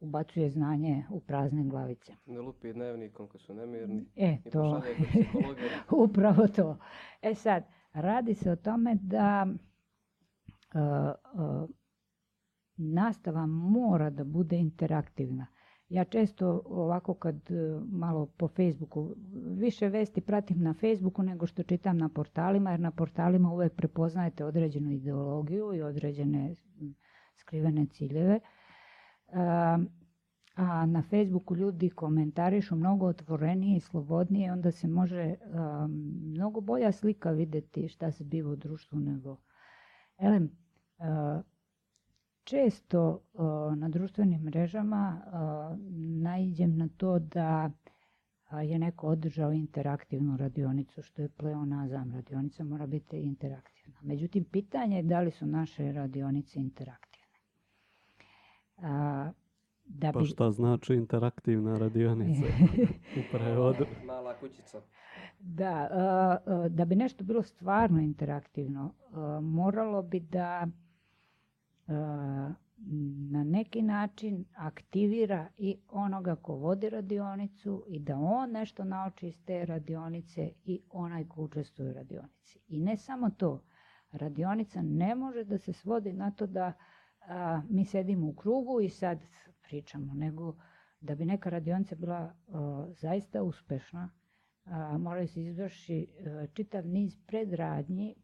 ubacuje 0.00 0.50
znanje 0.50 1.04
u 1.10 1.20
prazne 1.20 1.64
glavice. 1.64 2.12
Ne 2.26 2.40
lupi 2.40 2.72
dnevnikom 2.72 3.28
kad 3.28 3.40
su 3.40 3.54
nemirni. 3.54 4.06
E, 4.16 4.36
to. 4.52 4.82
Upravo 6.04 6.48
to. 6.48 6.78
E 7.22 7.34
sad, 7.34 7.64
radi 7.92 8.34
se 8.34 8.50
o 8.50 8.56
tome 8.56 8.94
da 8.94 9.46
uh, 10.74 10.80
uh, 11.62 11.70
nastava 12.78 13.46
mora 13.46 14.10
da 14.10 14.24
bude 14.24 14.56
interaktivna. 14.56 15.46
Ja 15.88 16.04
često 16.04 16.62
ovako 16.64 17.14
kad 17.14 17.50
e, 17.50 17.80
malo 17.90 18.26
po 18.26 18.48
Facebooku, 18.48 19.14
više 19.56 19.88
vesti 19.88 20.20
pratim 20.20 20.62
na 20.62 20.74
Facebooku 20.74 21.22
nego 21.22 21.46
što 21.46 21.62
čitam 21.62 21.98
na 21.98 22.08
portalima, 22.08 22.70
jer 22.70 22.80
na 22.80 22.90
portalima 22.90 23.52
uvek 23.52 23.74
prepoznajete 23.74 24.44
određenu 24.44 24.90
ideologiju 24.90 25.74
i 25.74 25.82
određene 25.82 26.54
skrivene 27.36 27.86
ciljeve. 27.86 28.40
A 30.56 30.86
na 30.86 31.02
Facebooku 31.10 31.56
ljudi 31.56 31.90
komentarišu 31.90 32.76
mnogo 32.76 33.06
otvorenije 33.06 33.76
i 33.76 33.80
slobodnije, 33.80 34.52
onda 34.52 34.70
se 34.70 34.88
može 34.88 35.34
mnogo 36.20 36.60
bolja 36.60 36.92
slika 36.92 37.30
videti 37.30 37.88
šta 37.88 38.12
se 38.12 38.24
biva 38.24 38.50
u 38.50 38.56
društvu 38.56 38.98
nego... 38.98 39.36
Elem, 40.18 40.50
često 42.48 43.20
na 43.76 43.88
društvenim 43.88 44.42
mrežama 44.42 45.20
naiđem 46.22 46.76
na 46.76 46.88
to 46.96 47.18
da 47.18 47.70
je 48.62 48.78
neko 48.78 49.06
održao 49.06 49.52
interaktivnu 49.52 50.36
radionicu, 50.36 51.02
što 51.02 51.22
je 51.22 51.28
pleonazam. 51.28 52.12
Radionica 52.12 52.64
mora 52.64 52.86
biti 52.86 53.16
interaktivna. 53.20 53.98
Međutim, 54.02 54.44
pitanje 54.44 54.96
je 54.96 55.02
da 55.02 55.20
li 55.20 55.30
su 55.30 55.46
naše 55.46 55.92
radionice 55.92 56.60
interaktivne. 56.60 57.28
Da 59.84 60.12
pa 60.12 60.18
bi... 60.18 60.24
Pa 60.24 60.24
šta 60.24 60.50
znači 60.50 60.94
interaktivna 60.94 61.78
radionica 61.78 62.46
u 63.16 63.20
prevodu? 63.32 63.86
Mala 64.06 64.34
kućica. 64.34 64.80
Da, 65.40 65.88
da 66.68 66.84
bi 66.84 66.96
nešto 66.96 67.24
bilo 67.24 67.42
stvarno 67.42 68.00
interaktivno, 68.00 68.94
moralo 69.42 70.02
bi 70.02 70.20
da 70.20 70.66
na 73.30 73.44
neki 73.44 73.82
način 73.82 74.44
aktivira 74.54 75.48
i 75.56 75.78
onoga 75.88 76.36
ko 76.36 76.54
vodi 76.54 76.90
radionicu 76.90 77.84
i 77.88 77.98
da 77.98 78.16
on 78.16 78.50
nešto 78.50 78.84
nauči 78.84 79.28
iz 79.28 79.44
te 79.44 79.64
radionice 79.64 80.50
i 80.64 80.82
onaj 80.90 81.28
ko 81.28 81.42
učestvuje 81.42 81.90
u 81.90 81.94
radionici. 81.94 82.58
I 82.68 82.78
ne 82.78 82.96
samo 82.96 83.30
to, 83.30 83.62
radionica 84.12 84.82
ne 84.82 85.14
može 85.14 85.44
da 85.44 85.58
se 85.58 85.72
svodi 85.72 86.12
na 86.12 86.30
to 86.30 86.46
da 86.46 86.72
a, 87.20 87.62
mi 87.70 87.84
sedimo 87.84 88.28
u 88.28 88.32
krugu 88.34 88.80
i 88.80 88.88
sad 88.88 89.18
pričamo, 89.62 90.14
nego 90.14 90.56
da 91.00 91.14
bi 91.14 91.24
neka 91.24 91.50
radionica 91.50 91.94
bila 91.94 92.34
a, 92.48 92.86
zaista 92.90 93.42
uspešna, 93.42 94.10
a, 94.64 94.98
mora 94.98 95.26
se 95.26 95.44
izvrši 95.44 96.06
a, 96.26 96.46
čitav 96.54 96.86
niz 96.86 97.16
predradnji, 97.26 98.14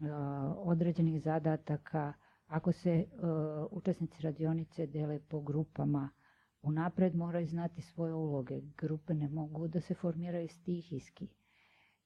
a, 0.00 0.54
određenih 0.56 1.22
zadataka, 1.22 2.12
ako 2.52 2.72
se 2.72 3.04
a, 3.22 3.66
učesnici 3.70 4.22
radionice 4.22 4.86
dele 4.86 5.20
po 5.28 5.40
grupama, 5.40 6.10
unapred 6.62 7.14
moraju 7.16 7.46
znati 7.46 7.82
svoje 7.82 8.14
uloge. 8.14 8.60
Grupe 8.78 9.14
ne 9.14 9.28
mogu 9.28 9.68
da 9.68 9.80
se 9.80 9.94
formiraju 9.94 10.48
stihijski. 10.48 11.28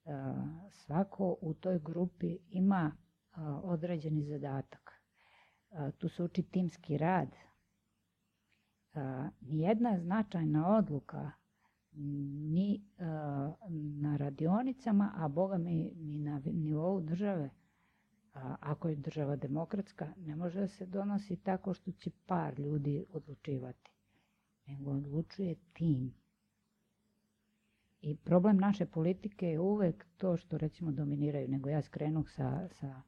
A, 0.05 0.47
svako 0.71 1.37
u 1.41 1.55
toj 1.55 1.79
grupi 1.79 2.39
ima 2.51 2.93
a, 3.33 3.61
određeni 3.65 4.25
zadatak. 4.25 4.93
Tu 5.99 6.09
se 6.09 6.23
uči 6.23 6.43
timski 6.43 6.99
rad. 6.99 7.29
Nijedna 9.41 9.99
značajna 9.99 10.77
odluka 10.77 11.31
ni 12.51 12.85
na 14.01 14.17
radionicama, 14.17 15.13
a 15.17 15.29
boga 15.29 15.59
mi 15.59 15.93
ni 15.97 16.19
na 16.19 16.43
nivou 16.45 17.01
države, 17.01 17.51
ako 18.61 18.89
je 18.89 18.97
država 18.97 19.37
demokratska, 19.37 20.13
ne 20.17 20.37
može 20.37 20.61
da 20.61 20.69
se 20.69 20.87
donosi 20.87 21.37
tako 21.37 21.75
što 21.75 21.93
će 21.93 22.11
par 22.27 22.61
ljudi 22.61 23.05
odlučivati, 23.13 23.91
nego 24.67 24.91
odlučuje 24.91 25.55
tim. 25.73 26.15
I 28.01 28.17
problem 28.17 28.57
naše 28.57 28.87
politike 28.87 29.47
je 29.47 29.61
uvek 29.61 30.07
to 30.17 30.37
što 30.37 30.59
recimo 30.59 30.93
dominiraju, 30.93 31.49
nego 31.49 31.69
ja 31.71 31.83
skrenuh 31.83 32.31
sa, 32.31 32.69
sa 32.69 33.03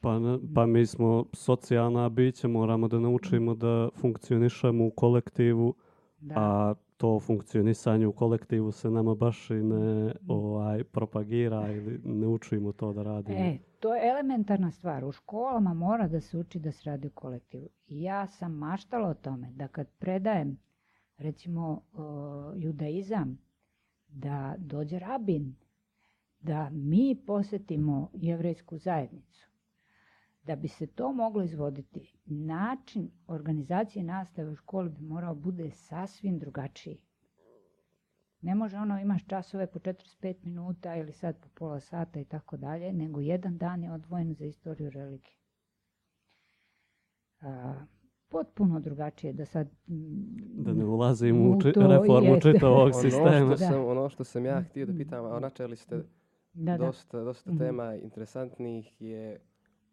Pa, 0.00 0.18
na- 0.18 0.38
pa 0.54 0.66
mi 0.66 0.86
smo 0.86 1.24
socijalna 1.32 2.08
bića, 2.08 2.48
moramo 2.48 2.88
da 2.88 2.98
naučimo 2.98 3.54
da 3.54 3.88
funkcionišemo 3.96 4.86
u 4.86 4.90
kolektivu, 4.90 5.74
da, 6.20 6.34
a 6.36 6.74
to 6.96 7.20
funkcionisanje 7.20 8.06
u 8.06 8.12
kolektivu 8.12 8.72
se 8.72 8.90
nama 8.90 9.14
baš 9.14 9.50
i 9.50 9.54
ne 9.54 10.14
ovaj, 10.28 10.84
propagira 10.84 11.72
ili 11.72 12.00
ne 12.04 12.26
učimo 12.26 12.72
to 12.72 12.92
da 12.92 13.02
radimo. 13.02 13.38
E, 13.38 13.58
to 13.82 13.94
je 13.94 14.08
elementarna 14.08 14.70
stvar. 14.70 15.04
U 15.04 15.12
školama 15.12 15.74
mora 15.74 16.08
da 16.08 16.20
se 16.20 16.38
uči 16.38 16.58
da 16.58 16.72
se 16.72 16.90
radi 16.90 17.06
u 17.06 17.10
kolektivu. 17.10 17.68
I 17.86 18.02
ja 18.02 18.26
sam 18.26 18.52
maštala 18.54 19.08
o 19.08 19.14
tome 19.14 19.50
da 19.52 19.68
kad 19.68 19.88
predajem, 19.90 20.58
recimo, 21.18 21.82
judaizam, 22.56 23.38
da 24.08 24.54
dođe 24.58 24.98
rabin, 24.98 25.54
da 26.40 26.70
mi 26.70 27.22
posetimo 27.26 28.10
jevrejsku 28.14 28.78
zajednicu. 28.78 29.48
Da 30.42 30.56
bi 30.56 30.68
se 30.68 30.86
to 30.86 31.12
moglo 31.12 31.42
izvoditi, 31.42 32.14
način 32.24 33.10
organizacije 33.26 34.04
nastave 34.04 34.50
u 34.50 34.56
školi 34.56 34.90
bi 34.90 35.02
morao 35.02 35.34
bude 35.34 35.70
sasvim 35.70 36.38
drugačiji. 36.38 36.98
Ne 38.42 38.54
može 38.54 38.76
ono 38.76 39.00
imaš 39.00 39.26
časove 39.26 39.66
po 39.66 39.78
45 39.78 40.34
minuta 40.42 40.96
ili 40.96 41.12
sad 41.12 41.36
po 41.38 41.48
pola 41.50 41.80
sata 41.80 42.20
i 42.20 42.24
tako 42.24 42.56
dalje, 42.56 42.92
nego 42.92 43.20
jedan 43.20 43.58
dan 43.58 43.82
je 43.82 43.92
odvojen 43.92 44.34
za 44.34 44.44
istoriju 44.44 44.90
religije. 44.90 45.36
A, 47.40 47.74
potpuno 48.28 48.80
drugačije 48.80 49.32
da 49.32 49.44
sad... 49.44 49.68
mm, 49.88 50.62
Da 50.62 50.72
ne 50.72 50.84
ulazimo 50.86 51.44
u, 51.44 51.52
U 51.52 51.60
či- 51.62 51.72
reformu 51.76 52.40
čitavog 52.42 52.80
Ono 52.82 52.92
sistema. 52.92 53.46
što, 53.46 53.56
sam, 53.58 53.84
ono 53.86 54.08
što 54.08 54.24
sam 54.24 54.44
ja 54.44 54.62
htio 54.62 54.86
da 54.86 54.92
Mm. 54.92 54.96
pitam, 54.96 55.24
a 55.26 55.40
načeli 55.40 55.76
ste 55.76 55.96
Da, 56.54 56.72
da. 56.72 56.76
dosta, 56.78 57.20
dosta 57.20 57.50
Mhm. 57.50 57.58
tema 57.58 57.94
interesantnih 57.94 59.00
je 59.00 59.40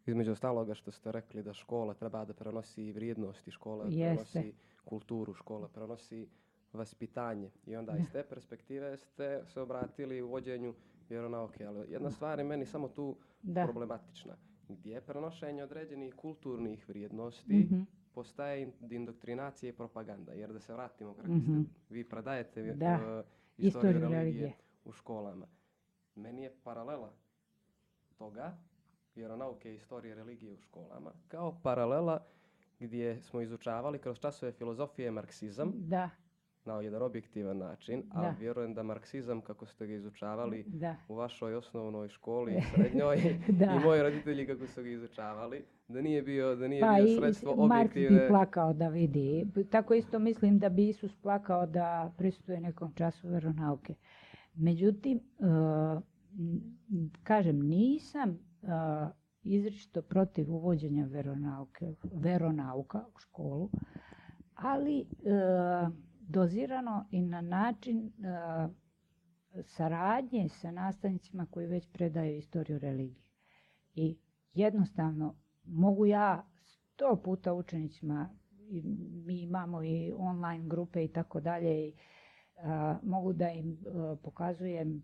između 0.06 0.32
ostaloga 0.32 0.74
što 0.74 0.92
ste 0.92 1.12
rekli 1.12 1.44
da 1.44 1.54
škola 1.54 1.94
treba 1.94 2.26
da 2.26 2.34
prenosi 2.34 2.92
vrijednosti, 2.92 3.52
škola 3.52 3.86
Jeste. 3.86 4.04
prenosi 4.32 4.54
kulturu, 4.84 5.34
škola 5.34 5.68
prenosi 5.68 6.28
vaspitanje. 6.74 7.52
I 7.66 7.76
onda 7.76 7.92
Da. 7.92 7.98
iz 7.98 8.12
te 8.12 8.24
perspektive 8.24 8.98
ste 8.98 9.42
se 9.46 9.62
obratili 9.62 10.22
uvođenju 10.22 10.74
vjeronauke. 11.10 11.66
Ali 11.66 11.92
jedna 11.92 12.12
stvar 12.12 12.40
je 12.40 12.46
meni 12.46 12.66
samo 12.66 12.88
tu 12.90 13.16
Da. 13.42 13.64
problematična. 13.64 14.36
Gdje 14.70 15.02
prenošenje 15.02 15.64
određenih 15.64 16.16
kulturnih 16.16 16.90
vrijednosti 16.90 17.54
Mhm. 17.56 17.82
postaje 18.14 18.62
in- 18.62 18.74
indoktrinacija 18.92 19.70
i 19.70 19.74
propaganda. 19.74 20.34
Jer 20.34 20.54
da 20.54 20.60
se 20.60 20.74
vratimo, 20.74 21.14
kako 21.14 21.28
Mhm. 21.28 21.62
ste, 21.62 21.74
vi 21.90 22.04
predajete 22.04 22.62
Da. 22.64 22.94
uh, 22.94 23.26
istoriju 23.58 23.68
Istoriju 23.68 23.94
religije 23.94 24.20
religije. 24.20 24.54
u 24.86 24.92
školama. 24.92 25.48
Meni 26.16 26.44
je 26.44 26.54
paralela 26.64 27.12
toga, 28.10 28.58
vjeronauke 29.16 29.72
i 29.72 29.76
istorije 29.76 30.16
religije 30.16 30.52
u 30.52 30.58
školama, 30.58 31.12
kao 31.28 31.60
paralela 31.64 32.26
gdje 32.80 33.22
smo 33.22 33.42
izučavali 33.42 34.00
kroz 34.00 34.20
časove 34.20 34.52
filozofije 34.52 35.12
marksizam 35.12 35.74
Da, 35.76 36.10
na 36.66 36.74
jedan 36.76 37.02
objektivan 37.02 37.58
način, 37.58 38.04
a 38.12 38.22
Da. 38.22 38.36
vjerujem 38.40 38.74
da 38.74 38.84
marksizam 38.84 39.42
kako 39.42 39.66
ste 39.66 39.88
ga 39.88 39.94
izučavali 39.94 40.64
da. 40.68 40.96
u 41.08 41.16
vašoj 41.16 41.56
osnovnoj 41.56 42.08
školi 42.10 42.54
i 42.54 42.62
srednjoj 42.74 43.18
Da. 43.50 43.66
i 43.66 43.86
moji 43.86 44.02
roditelji 44.02 44.48
kako 44.48 44.68
su 44.68 44.84
ga 44.84 44.90
izučavali, 44.90 45.64
da 45.88 46.02
nije 46.02 46.22
bio, 46.22 46.56
da 46.56 46.68
nije 46.68 46.82
Pa 46.82 46.94
bio 46.94 47.06
i 47.06 47.18
sredstvo 47.18 47.56
Marks 47.58 47.94
bi 47.94 48.00
objektivne... 48.02 48.28
plakao 48.30 48.74
da 48.74 48.88
vidi. 48.88 49.46
Tako 49.70 49.94
isto 49.94 50.20
mislim 50.20 50.60
da 50.60 50.70
bi 50.70 50.90
Isus 50.90 51.16
plakao 51.16 51.66
da 51.66 52.14
prisutuje 52.18 52.60
nekom 52.60 52.94
času 52.94 53.28
veronauke. 53.30 53.96
Međutim, 54.56 55.20
n- 55.40 56.02
kažem, 57.24 57.60
nisam 57.60 58.30
uh, 58.62 58.70
izričito 59.44 60.02
protiv 60.02 60.52
uvođenja 60.52 61.06
veronauke, 61.06 61.86
veronauka 62.14 63.06
u 63.08 63.20
školu, 63.20 63.70
ali 64.56 65.02
uh, 65.02 65.94
dozirano 66.30 67.06
i 67.12 67.22
na 67.22 67.42
način 67.42 68.06
uh, 68.06 68.72
saradnje 69.64 70.50
sa 70.50 70.72
nastavnicima 70.72 71.46
koji 71.46 71.68
već 71.68 71.88
predaju 71.94 72.38
istoriju 72.38 72.80
religije. 72.80 73.24
I 73.96 74.18
jednostavno 74.54 75.36
mogu 75.64 76.06
ja 76.06 76.46
sto 76.64 77.22
puta 77.24 77.54
učenicima, 77.54 78.30
i 78.70 78.82
mi 79.26 79.42
imamo 79.42 79.84
i 79.84 80.14
online 80.18 80.68
grupe 80.68 81.04
i 81.04 81.08
tako 81.08 81.40
dalje, 81.40 81.88
i, 81.88 81.94
a, 82.58 83.00
mogu 83.04 83.34
da 83.34 83.50
im 83.50 83.78
a, 83.88 84.16
pokazujem 84.24 85.04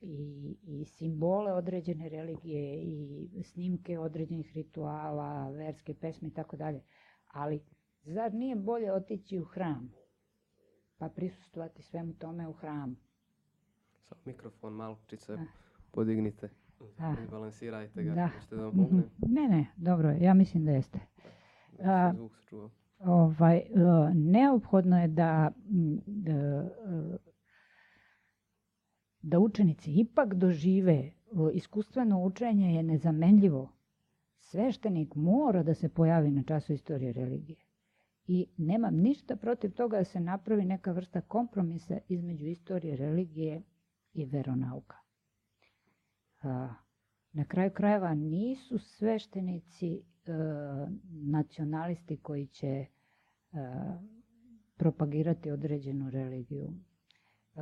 i, 0.00 0.56
i 0.62 0.84
simbole 0.84 1.52
određene 1.52 2.08
religije 2.08 2.82
i 2.82 3.42
snimke 3.44 3.98
određenih 3.98 4.52
rituala, 4.54 5.50
verske 5.50 5.94
pesme 5.94 6.28
i 6.28 6.34
tako 6.34 6.56
dalje. 6.56 6.82
Ali 7.26 7.62
zar 8.02 8.34
nije 8.34 8.56
bolje 8.56 8.92
otići 8.92 9.38
u 9.38 9.44
hram 9.44 9.92
pa 11.00 11.08
prisustvovati 11.08 11.82
svemu 11.82 12.12
tome 12.14 12.48
u 12.48 12.52
hramu? 12.52 12.96
Samo 14.00 14.20
mikrofon 14.24 14.72
malčice 14.72 15.36
Da. 15.36 15.44
podignite, 15.90 16.48
Da. 16.98 17.14
izbalansirajte 17.18 18.02
ga, 18.04 18.14
Da. 18.14 18.30
da 18.50 18.56
vam 18.56 18.68
Mhm. 18.68 18.76
pomognem? 18.78 19.10
Ne, 19.18 19.48
ne, 19.48 19.66
dobro, 19.76 20.10
ja 20.12 20.34
mislim 20.34 20.64
da 20.64 20.70
jeste. 20.70 20.98
Da 21.78 22.10
se 22.10 22.16
zvuk 22.16 22.32
sačuva. 22.34 22.70
ovaj, 23.00 23.56
e, 23.56 23.64
neophodno 24.14 25.00
je 25.00 25.08
da, 25.08 25.50
da, 26.06 26.32
e, 26.32 27.16
da 29.22 29.38
učenici 29.38 29.92
ipak 29.92 30.34
dožive 30.34 31.10
iskustveno 31.52 32.20
učenje 32.20 32.74
je 32.74 32.82
nezamenljivo. 32.82 33.72
Sveštenik 34.40 35.14
mora 35.14 35.62
da 35.62 35.74
se 35.74 35.88
pojavi 35.88 36.30
na 36.30 36.42
času 36.42 36.72
istorije 36.72 37.12
religije. 37.12 37.58
I 38.32 38.46
nemam 38.56 38.96
ništa 38.96 39.36
protiv 39.36 39.72
toga 39.72 39.96
da 39.98 40.04
se 40.04 40.20
napravi 40.20 40.64
neka 40.64 40.92
vrsta 40.92 41.20
kompromisa 41.20 41.98
između 42.08 42.46
istorije 42.46 42.96
religije 42.96 43.62
i 44.12 44.24
veronauka. 44.24 44.96
Na 47.32 47.44
kraju 47.48 47.70
krajeva 47.70 48.14
nisu 48.14 48.78
sveštenici 48.78 49.94
e, 49.94 50.00
nacionalisti 51.10 52.16
koji 52.16 52.46
će 52.46 52.66
e, 52.66 52.86
propagirati 54.76 55.50
određenu 55.50 56.10
religiju. 56.10 56.72
E, 57.56 57.60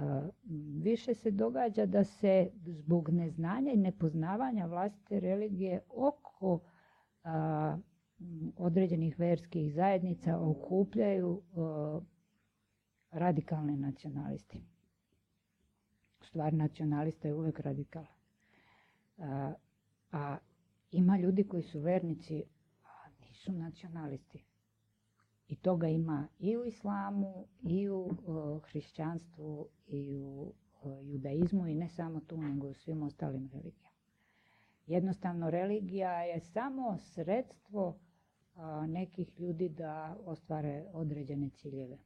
više 0.82 1.14
se 1.14 1.30
događa 1.30 1.86
da 1.86 2.04
se 2.04 2.50
zbog 2.66 3.08
neznanja 3.10 3.72
i 3.72 3.76
nepoznavanja 3.76 4.66
vlastite 4.66 5.20
religije 5.20 5.80
oko 5.88 6.60
a, 7.24 7.78
određenih 8.56 9.18
verskih 9.18 9.74
zajednica 9.74 10.38
okupljaju 10.38 11.42
radikalni 13.10 13.76
nacionalisti. 13.76 14.62
U 16.20 16.24
stvari 16.24 16.56
nacionalista 16.56 17.28
je 17.28 17.34
uvek 17.34 17.60
radikalan. 17.60 18.18
A, 20.12 20.36
ima 20.90 21.18
ljudi 21.18 21.44
koji 21.44 21.62
su 21.62 21.80
vernici, 21.80 22.44
a 22.84 23.08
nisu 23.20 23.52
nacionalisti. 23.52 24.44
I 25.48 25.56
toga 25.56 25.88
ima 25.88 26.28
i 26.38 26.56
u 26.56 26.64
islamu, 26.64 27.46
i 27.62 27.88
u 27.88 28.10
hrišćanstvu, 28.64 29.68
i 29.86 30.16
u 30.16 30.52
judaizmu, 31.02 31.66
i 31.66 31.74
ne 31.74 31.88
samo 31.88 32.20
tu, 32.20 32.36
nego 32.36 32.66
u 32.66 32.74
svim 32.74 33.02
ostalim 33.02 33.50
religijama. 33.52 33.88
Jednostavno, 34.86 35.50
religija 35.50 36.22
je 36.22 36.40
samo 36.40 36.98
sredstvo 36.98 37.98
nekih 38.88 39.40
ljudi 39.40 39.68
da 39.68 40.16
ostvare 40.24 40.84
određene 40.92 41.50
ciljeve. 41.50 41.98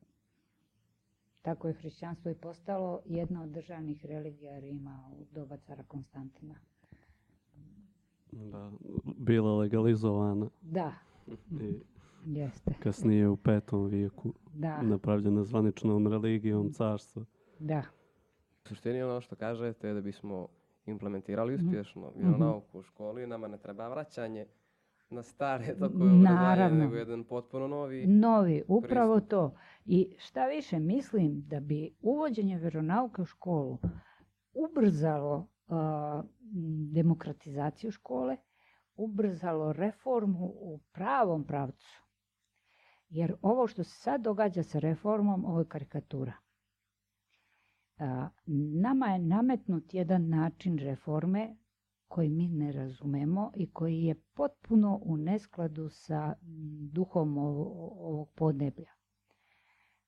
Tako 1.43 1.69
je 1.69 1.75
hrišćanstvo 1.75 2.31
i 2.31 2.35
postalo 2.35 3.01
jedna 3.07 3.43
od 3.43 3.49
državnih 3.49 4.07
religija 4.07 4.59
Rima 4.59 5.11
u 5.13 5.25
doba 5.27 5.57
cara 5.57 5.83
Konstantina. 5.83 6.55
Da, 8.33 8.71
bila 9.17 9.57
legalizovana 9.57 10.51
Da, 10.63 10.93
i 11.53 11.81
jeste. 12.39 12.75
kasnije 12.75 13.29
u 13.29 13.37
petom 13.37 13.87
vijeku 13.87 14.33
Da, 14.55 14.83
napravljena 14.83 15.45
zvaničnom 15.45 16.07
religijom 16.07 16.73
carstva. 16.73 17.25
da. 17.59 17.83
U 18.65 18.69
suštini 18.69 19.03
ono 19.03 19.21
što 19.21 19.37
kažete 19.37 19.89
je 19.89 19.95
da 19.95 20.01
bismo 20.01 20.49
implementirali 20.87 21.55
Mhm. 21.55 21.67
uspješno 21.67 22.13
vjeronauku 22.13 22.79
u 22.79 22.83
školi, 22.83 23.27
nama 23.27 23.49
ne 23.49 23.59
treba 23.59 23.89
vraćanje 23.89 24.47
na 25.13 25.23
stare 25.23 25.67
tokove 25.67 25.89
obrazovanja, 25.95 26.33
Naravno. 26.33 26.79
nego 26.79 26.97
jedan 26.97 27.25
potpuno 27.25 27.69
novi. 27.69 28.07
Novi, 28.07 28.63
upravo 28.69 29.15
pristup. 29.15 29.31
to. 29.31 29.55
I 29.85 30.15
šta 30.19 30.47
više, 30.47 30.79
mislim 30.79 31.43
da 31.47 31.61
bi 31.61 31.97
uvođenje 32.01 32.59
vjeronauke 32.59 33.23
u 33.23 33.25
školu 33.25 33.79
ubrzalo 34.55 35.49
m, 35.69 36.23
demokratizaciju 36.93 37.91
škole, 37.91 38.37
ubrzalo 38.97 39.73
reformu 39.73 40.45
u 40.47 40.81
pravom 40.93 41.45
pravcu. 41.45 42.03
Jer 43.09 43.35
ovo 43.43 43.67
što 43.67 43.85
se 43.85 44.01
sad 44.01 44.21
događa 44.21 44.63
sa 44.63 44.79
reformom, 44.79 45.45
ovo 45.45 45.59
je 45.59 45.69
karikatura. 45.69 46.33
Nama 48.81 49.07
je 49.07 49.19
nametnut 49.19 49.95
jedan 49.95 50.29
način 50.29 50.79
reforme 50.79 51.57
koji 52.13 52.29
mi 52.29 52.49
ne 52.49 52.73
razumemo 52.73 53.51
i 53.55 53.71
koji 53.71 54.03
je 54.03 54.15
potpuno 54.15 55.01
u 55.03 55.17
neskladu 55.17 55.89
sa 55.89 56.35
duhom 56.93 57.39
ovo- 57.39 57.95
ovog 58.01 58.31
podneblja. 58.35 58.93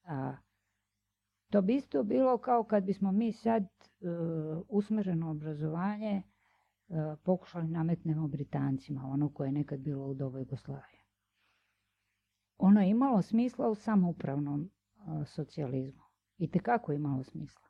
A, 0.05 0.37
to 1.51 1.63
bi 1.63 1.75
isto 1.75 2.03
bilo 2.03 2.39
kao 2.39 2.65
kad 2.65 2.85
bismo 2.85 3.13
mi 3.13 3.33
sad 3.33 3.63
e, 3.63 3.69
usmjereno 4.69 5.31
obrazovanje 5.31 6.11
e, 6.13 6.23
pokušali 7.25 7.69
nametnemo 7.69 8.29
Britancima, 8.29 9.05
ono 9.05 9.29
koje 9.29 9.49
je 9.49 9.53
nekad 9.53 9.81
bilo 9.81 10.07
u 10.07 10.15
dobu 10.15 10.39
Jugoslavije. 10.39 11.01
Ono 12.59 12.81
je 12.81 12.91
imalo 12.91 13.23
smisla 13.23 13.69
u 13.69 13.75
samoupravnom 13.75 14.63
e, 14.63 15.25
socijalizmu. 15.25 16.03
I 16.39 16.51
tekako 16.51 16.93
je 16.93 16.97
imalo 16.97 17.25
smisla. 17.25 17.67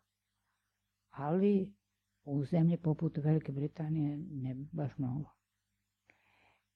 Ali 1.11 1.73
u 2.25 2.45
zemlji 2.45 2.77
poput 2.77 3.17
Velike 3.17 3.53
Britanije 3.53 4.17
ne 4.17 4.55
baš 4.73 4.99
mnogo. 4.99 5.31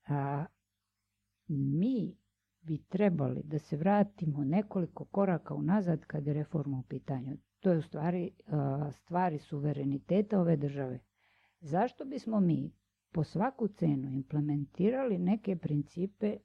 A, 0.09 0.47
mi 1.49 2.17
bi 2.61 2.79
trebali 2.89 3.43
da 3.45 3.59
se 3.59 3.77
vratimo 3.77 4.45
nekoliko 4.45 5.05
koraka 5.05 5.55
unazad 5.55 6.05
kad 6.05 6.27
je 6.27 6.35
reforma 6.35 6.79
u 6.79 6.83
pitanju. 6.83 7.37
To 7.61 7.71
je 7.71 7.79
u 7.79 7.83
stvari 7.83 8.31
stvari 8.93 9.39
suvereniteta 9.39 10.41
ove 10.41 10.57
države. 10.57 11.01
Zašto 11.61 12.05
bismo 12.05 12.41
mi 12.41 12.73
po 13.13 13.25
svaku 13.25 13.69
cenu 13.69 14.11
implementirali 14.11 15.19
neke 15.19 15.57
principe 15.57 16.37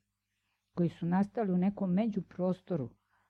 koji 0.74 0.89
su 0.89 1.06
nastali 1.06 1.51
u 1.54 1.58
nekom 1.58 1.93
međuprostoru? 1.93 2.89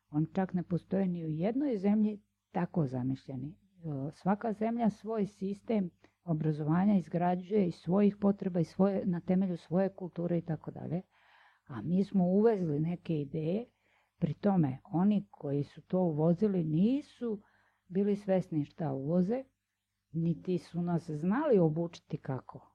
On 0.09 0.25
čak 0.33 0.53
ne 0.53 0.63
postoje 0.63 1.07
ni 1.07 1.25
u 1.25 1.29
jednoj 1.29 1.77
zemlji 1.77 2.21
tako 2.51 2.87
zamišljeni. 2.87 3.55
E, 3.83 4.11
Svaka 4.11 4.53
zemlja 4.53 4.89
svoj 4.89 5.25
sistem 5.25 5.89
obrazovanja 6.25 6.97
izgrađuje 6.97 7.67
iz 7.67 7.75
svojih 7.75 8.17
potreba 8.17 8.59
i 8.59 8.65
svoje, 8.65 9.05
na 9.05 9.19
temelju 9.19 9.57
svoje 9.57 9.89
kulture 9.89 10.37
i 10.37 10.41
tako 10.41 10.71
dalje. 10.71 11.01
A 11.67 11.81
mi 11.81 12.03
smo 12.03 12.25
uvezli 12.25 12.79
neke 12.79 13.21
ideje, 13.21 13.65
pri 14.19 14.33
tome 14.33 14.79
oni 14.83 15.27
koji 15.31 15.63
su 15.63 15.81
to 15.81 15.99
uvozili 15.99 16.63
nisu 16.63 17.41
bili 17.87 18.15
svesni 18.15 18.65
šta 18.65 18.93
uvoze, 18.93 19.43
niti 20.11 20.57
su 20.57 20.81
nas 20.81 21.09
znali 21.09 21.59
obučiti 21.59 22.17
kako 22.17 22.71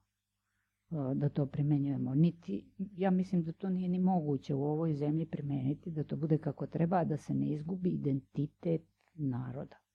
e, 0.91 0.95
da 1.15 1.29
to 1.29 1.45
primenjujemo. 1.45 2.15
Niti, 2.15 2.71
ja 2.77 3.11
mislim 3.11 3.43
da 3.43 3.51
to 3.51 3.69
nije 3.69 3.89
ni 3.89 3.99
moguće 3.99 4.53
u 4.53 4.63
ovoj 4.63 4.93
zemlji 4.93 5.25
primeniti, 5.25 5.91
da 5.91 6.03
to 6.03 6.15
bude 6.15 6.37
kako 6.37 6.67
treba, 6.67 7.03
da 7.03 7.17
se 7.17 7.33
ne 7.33 7.49
izgubi 7.49 7.89
identitet 7.89 8.81
naroda. 9.13 9.88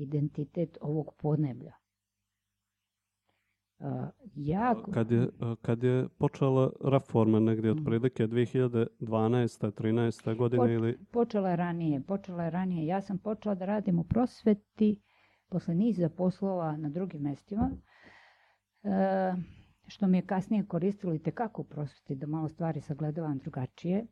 Identitet 0.00 0.78
ovog 0.80 1.14
podneblja. 1.14 1.72
E, 3.78 3.84
jako, 4.34 4.90
Kad 4.90 5.10
je, 5.10 5.28
kad 5.62 5.82
je 5.82 6.08
počela 6.10 6.72
reforma 6.84 7.40
negdje 7.40 7.70
Mhm. 7.70 7.80
otprilike 7.80 8.26
2012. 8.26 8.88
13. 9.72 10.34
godine 10.34 10.62
Poč- 10.62 10.70
ili 10.70 10.98
Počela 11.06 11.50
je 11.50 11.56
ranije, 11.56 12.00
počela 12.02 12.44
je 12.44 12.50
ranije. 12.50 12.86
Ja 12.86 13.00
sam 13.00 13.18
počela 13.18 13.54
da 13.54 13.64
radim 13.66 13.98
u 13.98 14.04
prosveti 14.04 15.00
posle 15.48 15.74
niza 15.74 16.08
poslova 16.08 16.76
na 16.76 16.88
drugim 16.88 17.22
mestima, 17.22 17.70
e, 18.82 19.34
što 19.86 20.06
mi 20.06 20.18
je 20.18 20.22
kasnije 20.22 20.66
koristilo 20.66 21.14
i 21.14 21.18
tekako 21.18 21.62
u 21.62 21.66
prosveti 21.66 22.14
da 22.16 22.26
malo 22.26 22.48
stvari 22.48 22.80
sagledavam 22.80 23.38
drugačije. 23.38 24.06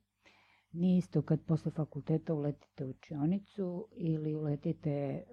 Nije 0.73 0.99
isto 0.99 1.23
kad 1.23 1.41
posle 1.41 1.73
fakulteta 1.73 2.35
uletite 2.35 2.85
u 2.85 2.91
učionicu 2.91 3.89
ili 3.97 4.35
uletite 4.35 4.91
e, 4.91 5.25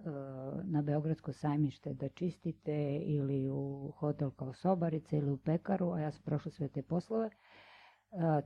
na 0.63 0.81
Beogradsko 0.81 1.33
sajmište 1.33 1.93
da 1.93 2.09
čistite 2.09 2.99
ili 3.03 3.49
u 3.49 3.93
hotel 3.97 4.31
kao 4.31 4.53
sobarica 4.53 5.17
ili 5.17 5.31
u 5.31 5.37
pekaru, 5.37 5.91
a 5.91 5.99
ja 5.99 6.11
sam 6.11 6.21
prošla 6.25 6.51
sve 6.51 6.67
te 6.67 6.81
poslove. 6.81 7.27
E, 7.27 7.31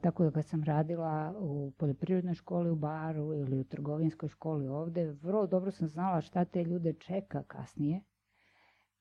tako 0.01 0.23
da 0.23 0.31
kad 0.31 0.45
sam 0.45 0.63
radila 0.63 1.35
u 1.39 1.71
poljoprivrednoj 1.77 2.33
školi 2.33 2.69
u 2.69 2.75
Baru 2.75 3.33
ili 3.33 3.59
u 3.59 3.63
trgovinskoj 3.63 4.29
školi 4.29 4.67
ovde, 4.67 5.11
vrlo 5.11 5.47
dobro 5.47 5.71
sam 5.71 5.87
znala 5.87 6.21
šta 6.21 6.45
te 6.45 6.63
ljude 6.63 6.93
čeka 6.93 7.43
kasnije. 7.43 8.01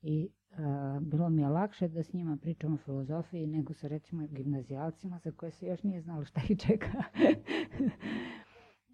I 0.03 0.29
e, 0.51 0.57
bilo 1.01 1.29
mi 1.29 1.43
je 1.43 1.49
lakše 1.49 1.89
da 1.89 2.03
s 2.03 2.13
njima 2.13 2.37
pričam 2.37 2.75
o 2.75 2.79
filozofiji 2.79 3.47
nego 3.47 3.75
sa 3.75 3.89
recimo 3.89 4.27
gimnazijalcima 4.27 5.19
za 5.19 5.31
koje 5.33 5.53
se 5.53 5.67
još 5.67 5.83
nije 5.83 6.01
znalo 6.01 6.25
šta 6.25 6.41
ih 6.49 6.59
čeka. 6.59 6.89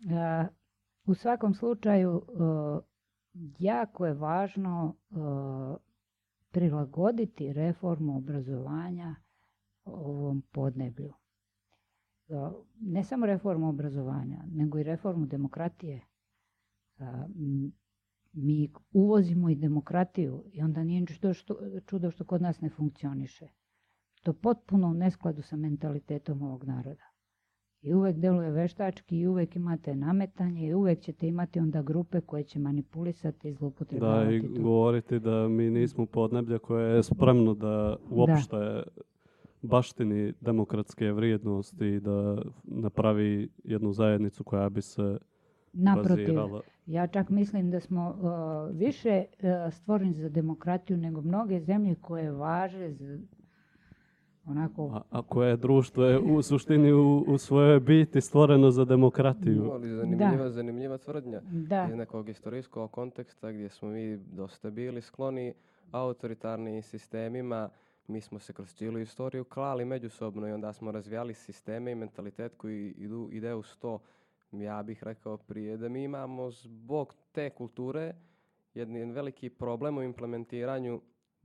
E, 0.06 0.46
u 1.06 1.14
svakom 1.14 1.54
slučaju, 1.54 2.22
e, 2.22 2.34
jako 3.58 4.06
je 4.06 4.14
važno 4.14 4.96
e, 5.10 5.14
prilagoditi 6.50 7.52
reformu 7.52 8.16
obrazovanja 8.16 9.14
ovom 9.84 10.42
podneblju. 10.42 11.12
E, 12.28 12.34
Ne 12.80 13.04
samo 13.04 13.26
reformu 13.26 13.68
obrazovanja, 13.68 14.44
nego 14.46 14.78
i 14.78 14.82
reformu 14.82 15.26
demokratije. 15.26 15.96
E, 15.96 17.04
m, 17.36 17.72
Mi 18.34 18.68
uvozimo 18.92 19.50
i 19.50 19.54
demokratiju 19.54 20.44
i 20.52 20.62
onda 20.62 20.84
nije 20.84 21.06
čudo 21.06 21.34
što, 21.34 21.56
čudo 21.86 22.10
što 22.10 22.24
kod 22.24 22.42
nas 22.42 22.60
ne 22.60 22.70
funkcioniše. 22.70 23.48
To 24.22 24.30
je 24.30 24.34
potpuno 24.34 24.88
u 24.88 24.94
neskladu 24.94 25.42
sa 25.42 25.56
mentalitetom 25.56 26.42
ovog 26.42 26.64
naroda. 26.64 27.04
I 27.82 27.94
uvek 27.94 28.16
deluje 28.16 28.50
veštački 28.50 29.18
i 29.18 29.26
uvek 29.26 29.56
imate 29.56 29.96
nametanje 29.96 30.66
i 30.66 30.74
uvek 30.74 31.00
ćete 31.00 31.26
imati 31.26 31.60
onda 31.60 31.82
grupe 31.82 32.20
koje 32.20 32.44
će 32.44 32.58
manipulisati 32.58 33.48
i 33.48 33.52
da 33.52 33.56
zloupotrebljavati 33.58 34.36
i 34.36 34.54
to. 34.54 34.62
govoriti 34.62 35.18
da 35.18 35.48
mi 35.48 35.70
nismo 35.70 36.06
podneblje 36.06 36.58
koje 36.58 36.96
je 36.96 37.02
spremno 37.02 37.54
da 37.54 37.96
uopšte 38.10 38.82
baštini 39.62 40.32
demokratske 40.40 41.12
vrijednosti 41.12 41.86
i 41.86 42.00
da 42.00 42.42
napravi 42.64 43.48
jednu 43.64 43.92
zajednicu 43.92 44.44
koja 44.44 44.68
bi 44.68 44.82
se 44.82 45.18
Naprotiv, 45.74 46.16
bazirala. 46.16 46.60
ja 46.86 47.06
čak 47.06 47.28
mislim 47.28 47.70
da 47.70 47.80
smo 47.80 48.08
uh, 48.10 48.76
više 48.76 49.24
uh, 49.24 49.74
stvoreni 49.74 50.14
za 50.14 50.28
demokratiju 50.28 50.96
nego 50.96 51.20
mnoge 51.20 51.60
zemlje 51.60 51.94
koje 51.94 52.32
važe 52.32 52.92
za 52.92 53.18
onako 54.46 54.90
A, 54.94 55.02
a 55.10 55.22
koje 55.22 55.56
društvo 55.56 56.04
je 56.04 56.18
u 56.18 56.42
suštini 56.42 56.92
u, 56.92 57.24
u 57.28 57.38
svojoj 57.38 57.80
biti 57.80 58.20
stvoreno 58.20 58.70
za 58.70 58.84
demokratiju. 58.84 59.70
Ali 59.72 59.88
zanimljiva, 59.88 60.50
zanimljiva 60.50 60.98
tvrdnja. 60.98 61.40
da, 61.50 61.86
Iz 61.90 61.96
nekog 61.96 62.28
istorijskog 62.28 62.90
konteksta 62.90 63.52
gdje 63.52 63.68
smo 63.68 63.88
mi 63.88 64.16
dosta 64.16 64.70
bili 64.70 65.00
skloni 65.00 65.54
autoritarnim 65.90 66.82
sistemima. 66.82 67.68
Mi 68.08 68.20
smo 68.20 68.38
se 68.38 68.52
kroz 68.52 68.74
cijelu 68.74 68.98
istoriju 68.98 69.44
klali 69.44 69.84
međusobno 69.84 70.48
i 70.48 70.52
onda 70.52 70.72
smo 70.72 70.90
razvijali 70.90 71.34
sisteme 71.34 71.92
i 71.92 71.94
mentalitet 71.94 72.54
koji 72.56 72.94
idu, 72.98 73.28
ide 73.32 73.54
uz 73.54 73.76
to. 73.78 73.98
Ja 74.60 74.82
bih 74.82 75.02
rekao 75.04 75.36
prije 75.36 75.76
da 75.76 75.88
mi 75.88 76.02
imamo 76.04 76.50
zbog 76.50 77.14
te 77.32 77.50
kulture 77.50 78.14
jedan 78.74 79.10
veliki 79.10 79.50
problem 79.50 79.98
u 79.98 80.02
implementiranju 80.02 81.00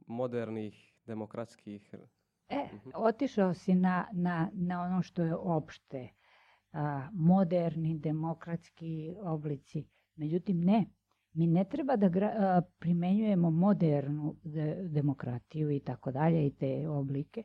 modernih 0.07 0.93
demokratskih 1.05 1.95
E, 2.49 2.69
otišao 2.95 3.53
si 3.53 3.75
na, 3.75 4.07
na, 4.13 4.49
na 4.53 4.81
ono 4.81 5.01
što 5.01 5.23
je 5.23 5.35
opšte, 5.35 6.09
a, 6.71 7.09
moderni, 7.13 7.99
demokratski 7.99 9.15
oblici. 9.21 9.85
Međutim, 10.15 10.59
ne. 10.59 10.85
Mi 11.33 11.47
ne 11.47 11.65
treba 11.69 11.95
da 11.95 12.09
gra, 12.09 12.27
a, 12.27 12.61
primenjujemo 12.79 13.51
modernu 13.51 14.35
de- 14.43 14.87
demokratiju 14.89 15.71
i 15.71 15.79
tako 15.79 16.11
dalje 16.11 16.47
i 16.47 16.55
te 16.55 16.89
oblike, 16.89 17.43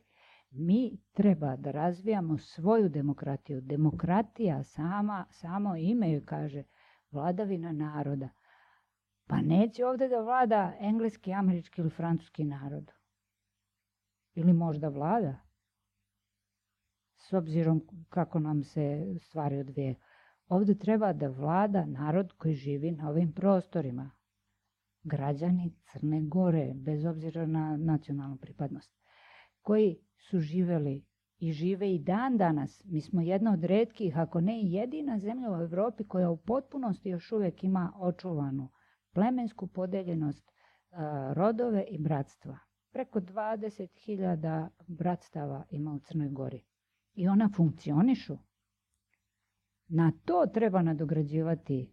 Mi 0.57 0.97
treba 1.13 1.55
da 1.55 1.71
razvijamo 1.71 2.37
svoju 2.37 2.89
demokratiju. 2.89 3.61
Demokratija 3.61 4.63
sama, 4.63 5.25
samo 5.29 5.75
ime 5.75 6.11
joj 6.11 6.25
kaže 6.25 6.63
vladavina 7.11 7.71
naroda. 7.71 8.29
Pa 9.27 9.41
neće 9.41 9.85
ovdje 9.85 10.07
da 10.07 10.21
vlada 10.21 10.73
engleski, 10.79 11.33
američki 11.33 11.81
ili 11.81 11.89
francuski 11.89 12.43
narod. 12.43 12.91
Ili 14.33 14.53
možda 14.53 14.89
vlada. 14.89 15.39
S 17.15 17.33
obzirom 17.33 17.87
kako 18.09 18.39
nam 18.39 18.63
se 18.63 19.15
stvari 19.19 19.59
odvije. 19.59 19.95
Ovdje 20.47 20.77
treba 20.77 21.13
da 21.13 21.27
vlada 21.27 21.85
narod 21.85 22.33
koji 22.37 22.53
živi 22.53 22.91
na 22.91 23.09
ovim 23.09 23.33
prostorima. 23.33 24.11
Građani 25.03 25.73
Crne 25.91 26.21
Gore, 26.21 26.73
bez 26.75 27.05
obzira 27.05 27.45
na 27.45 27.77
nacionalnu 27.77 28.37
pripadnost, 28.37 28.91
koji 29.61 30.04
su 30.29 30.39
živeli 30.39 31.05
i 31.37 31.51
žive 31.51 31.95
i 31.95 31.99
dan 31.99 32.37
danas. 32.37 32.85
Mi 32.85 33.01
smo 33.01 33.21
jedna 33.21 33.53
od 33.53 33.63
redkih, 33.63 34.17
ako 34.17 34.41
ne 34.41 34.61
i 34.61 34.71
jedina 34.73 35.19
zemlja 35.19 35.51
u 35.51 35.61
Europi 35.61 36.03
koja 36.03 36.29
u 36.29 36.37
potpunosti 36.37 37.09
još 37.09 37.31
uvijek 37.31 37.63
ima 37.63 37.93
očuvanu 37.99 38.69
plemensku 39.13 39.67
podeljenost, 39.67 40.51
rodove 41.33 41.85
i 41.89 41.97
bratstva. 41.97 42.57
Preko 42.91 43.19
20.000 43.19 44.67
bratstava 44.87 45.63
ima 45.69 45.93
u 45.93 45.99
Crnoj 45.99 46.29
Gori. 46.29 46.63
I 47.13 47.27
ona 47.27 47.49
funkcionišu. 47.55 48.37
Na 49.87 50.11
to 50.25 50.45
treba 50.53 50.81
nadograđivati 50.81 51.91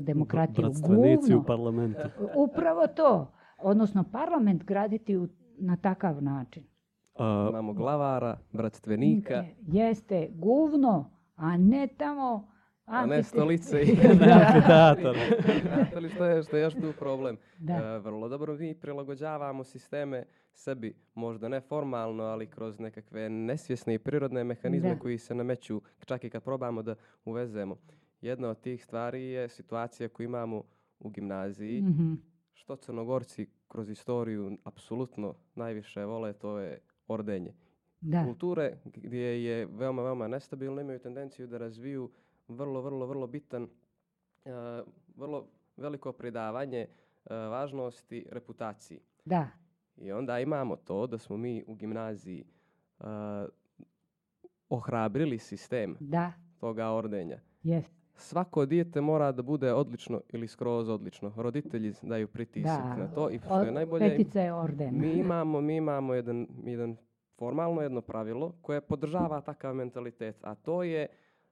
demokratiju. 0.00 0.62
Bratstvenici 0.62 1.34
u 1.34 1.44
parlamentu. 1.44 2.00
Upravo 2.36 2.86
to. 2.86 3.32
Odnosno 3.58 4.04
parlament 4.12 4.64
graditi 4.64 5.18
na 5.58 5.76
takav 5.76 6.22
način. 6.22 6.71
Imamo 7.18 7.72
glavara, 7.72 8.38
bratstvenika. 8.52 9.44
Jeste, 9.66 10.28
guvno, 10.34 11.10
a 11.36 11.56
ne 11.56 11.88
tamo 11.98 12.52
a 12.84 13.06
ne 13.06 13.22
stolice 13.22 13.82
i 13.86 13.90
amfiteatar. 13.90 15.16
što, 16.14 16.24
je, 16.24 16.42
što 16.42 16.56
je 16.56 16.62
još 16.62 16.74
tu 16.74 16.92
problem. 16.98 17.36
Da. 17.58 17.98
vrlo 17.98 18.28
dobro 18.28 18.54
mi 18.54 18.74
prilagođavamo 18.74 19.64
sisteme 19.64 20.24
sebi, 20.52 20.94
možda 21.14 21.48
ne 21.48 21.60
formalno, 21.60 22.22
ali 22.22 22.46
kroz 22.46 22.80
nekakve 22.80 23.28
nesvjesne 23.30 23.94
i 23.94 23.98
prirodne 23.98 24.44
mehanizme 24.44 24.98
koji 24.98 25.18
se 25.18 25.34
nameću, 25.34 25.82
čak 26.04 26.24
i 26.24 26.30
kad 26.30 26.42
probamo 26.42 26.82
da 26.82 26.94
uvezemo. 27.24 27.76
Jedna 28.20 28.48
od 28.48 28.60
tih 28.60 28.84
stvari 28.84 29.22
je 29.24 29.48
situacija 29.48 30.08
koju 30.08 30.24
imamo 30.24 30.62
u 30.98 31.10
gimnaziji, 31.10 31.84
što 32.52 32.76
crnogorci 32.76 33.46
kroz 33.68 33.90
istoriju 33.90 34.58
apsolutno 34.64 35.34
najviše 35.54 36.04
vole, 36.04 36.32
to 36.32 36.58
je 36.58 36.80
ordenje. 37.08 37.54
Da. 38.00 38.24
Kulture 38.24 38.78
gdje 38.84 39.44
je 39.44 39.66
veoma, 39.66 40.02
veoma 40.02 40.28
nestabilno 40.28 40.80
imaju 40.80 40.98
tendenciju 40.98 41.46
da 41.46 41.58
razviju 41.58 42.10
vrlo, 42.48 42.80
vrlo, 42.80 43.06
vrlo 43.06 43.26
bitan, 43.26 43.62
uh, 43.62 44.50
vrlo 45.16 45.46
veliko 45.76 46.12
predavanje 46.12 46.86
uh, 46.88 47.30
važnosti 47.30 48.26
reputaciji. 48.30 49.00
Da. 49.24 49.48
I 49.96 50.12
onda 50.12 50.40
imamo 50.40 50.76
to 50.76 51.06
da 51.06 51.18
smo 51.18 51.36
mi 51.36 51.64
u 51.66 51.74
gimnaziji 51.74 52.44
uh, 52.98 53.06
ohrabrili 54.68 55.38
sistem 55.38 55.96
da. 56.00 56.32
toga 56.58 56.90
ordenja. 56.90 57.40
Yes. 57.64 58.01
Svako 58.14 58.66
dijete 58.66 59.00
mora 59.00 59.32
da 59.32 59.42
bude 59.42 59.72
odlično 59.72 60.20
ili 60.32 60.48
skroz 60.48 60.88
odlično. 60.88 61.32
Roditelji 61.36 61.92
daju 62.02 62.28
pritisak 62.28 62.98
na 62.98 63.08
to 63.14 63.30
i 63.30 63.38
što 63.38 63.62
je 63.62 63.72
najbolje... 63.72 64.08
Petica 64.08 64.40
je 64.40 64.52
orden. 64.52 65.00
Mi 65.00 65.12
imamo, 65.24 65.60
mi 65.60 65.76
imamo 65.76 66.14
jedan, 66.14 66.46
jedan 66.64 66.96
formalno 67.38 67.82
jedno 67.82 68.00
pravilo 68.00 68.52
koje 68.62 68.80
podržava 68.80 69.40
takav 69.40 69.74
mentalitet, 69.74 70.36
a 70.42 70.54
to 70.54 70.82
je 70.82 71.06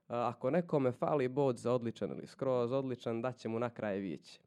ako 0.07 0.49
nekome 0.49 0.91
fali 0.91 1.27
bod 1.27 1.57
za 1.57 1.73
odličan 1.73 2.09
ili 2.09 2.27
skroz 2.27 2.71
odličan, 2.71 3.21
da 3.21 3.31
će 3.31 3.49
mu 3.49 3.59
na 3.59 3.69
kraj 3.69 3.97
vijeće. 3.99 4.39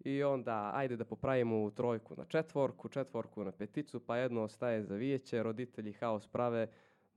I 0.00 0.22
onda, 0.22 0.70
ajde 0.74 0.96
da 0.96 1.04
popravimo 1.04 1.70
trojku 1.70 2.14
na 2.16 2.24
četvorku, 2.24 2.88
četvorku 2.88 3.44
na 3.44 3.52
peticu, 3.52 4.00
pa 4.00 4.16
jedno 4.16 4.42
ostaje 4.42 4.82
za 4.82 4.94
vijeće, 4.94 5.42
roditelji 5.42 5.92
haos 5.92 6.26
prave, 6.26 6.66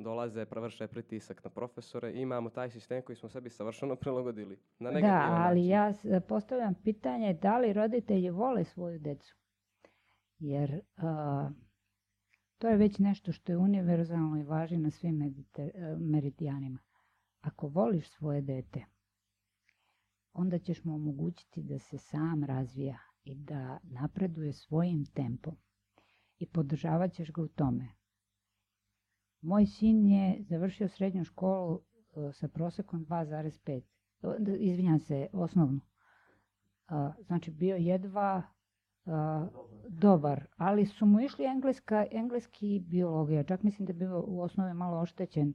dolaze, 0.04 0.46
prevrše 0.46 0.88
pritisak 0.88 1.44
na 1.44 1.50
profesore 1.50 2.12
i 2.12 2.22
imamo 2.22 2.50
taj 2.50 2.70
sistem 2.70 3.02
koji 3.02 3.16
smo 3.16 3.30
sebi 3.30 3.50
savršeno 3.50 3.96
prilagodili. 4.02 4.60
Na 4.80 4.92
da, 4.92 5.28
ali 5.30 5.68
ja 5.68 5.94
postavljam 6.28 6.76
pitanje 6.84 7.34
da 7.34 7.58
li 7.58 7.74
roditelji 7.74 8.30
vole 8.30 8.64
svoju 8.64 9.00
decu. 9.00 9.36
Jer 10.40 10.82
to 12.58 12.68
je 12.68 12.78
već 12.78 13.00
nešto 13.00 13.32
što 13.32 13.52
je 13.52 13.58
univerzalno 13.58 14.38
i 14.38 14.44
važi 14.44 14.78
na 14.78 14.92
svim 14.92 15.46
meridijanima. 16.00 16.80
Ako 17.42 17.68
voliš 17.68 18.10
svoje 18.10 18.42
dete, 18.42 18.86
onda 20.34 20.60
ćeš 20.60 20.84
mu 20.84 20.96
omogućiti 20.96 21.64
da 21.64 21.80
se 21.80 21.98
sam 21.98 22.44
razvija 22.44 22.98
i 23.24 23.36
da 23.36 23.80
napreduje 23.84 24.54
svojim 24.54 25.06
tempom 25.06 25.58
i 26.40 26.46
podržavat 26.46 27.14
ćeš 27.14 27.32
ga 27.32 27.42
u 27.42 27.48
tome. 27.48 28.01
Moj 29.42 29.66
sin 29.66 30.08
je 30.08 30.44
završio 30.44 30.88
srednju 30.88 31.24
školu 31.24 31.80
e, 31.80 32.34
sa 32.34 32.48
prosekom 32.48 33.06
2,5. 33.06 33.82
Izvinjam 34.60 35.00
se, 35.00 35.28
osnovnu. 35.34 35.80
Znači 37.26 37.52
bio 37.52 37.76
jedva 37.76 38.42
dobar, 39.88 40.46
ali 40.58 40.86
su 40.86 41.06
mu 41.06 41.20
išli 41.20 41.46
engleska, 41.46 42.06
engleski 42.12 42.80
biologija. 42.80 43.44
Čak 43.44 43.64
mislim 43.64 43.86
da 43.86 43.92
je 43.92 43.98
bio 43.98 44.24
u 44.28 44.42
osnovi 44.42 44.74
malo 44.74 45.02
oštećen 45.02 45.54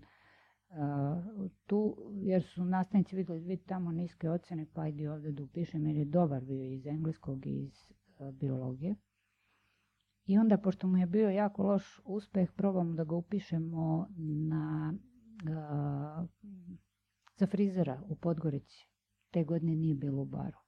tu, 1.67 1.97
jer 2.13 2.43
su 2.43 2.65
nastavnici 2.65 3.17
vidjeli 3.17 3.41
vidi 3.41 3.63
tamo 3.63 3.93
niske 3.93 4.31
ocjene, 4.31 4.67
pa 4.75 4.81
ajde 4.83 5.11
ovdje 5.11 5.33
da 5.33 5.43
upišem, 5.43 5.87
jer 5.87 5.97
je 5.97 6.05
dobar 6.05 6.45
bio 6.45 6.65
iz 6.65 6.87
engleskog 6.87 7.47
i 7.47 7.65
iz 7.65 7.93
biologije. 8.33 8.95
I 10.27 10.39
onda, 10.39 10.59
pošto 10.59 10.87
mu 10.87 10.97
je 10.99 11.07
bio 11.07 11.31
jako 11.31 11.63
loš 11.63 12.01
uspeh, 12.05 12.53
probamo 12.53 12.95
da 12.95 13.05
ga 13.05 13.15
upišemo 13.15 14.09
na, 14.49 14.95
za 17.37 17.47
frizera 17.47 18.03
u 18.09 18.17
Podgorici. 18.17 18.87
Te 19.31 19.45
godine 19.45 19.77
nije 19.77 19.95
bilo 19.95 20.23
u 20.23 20.25
baru. 20.25 20.59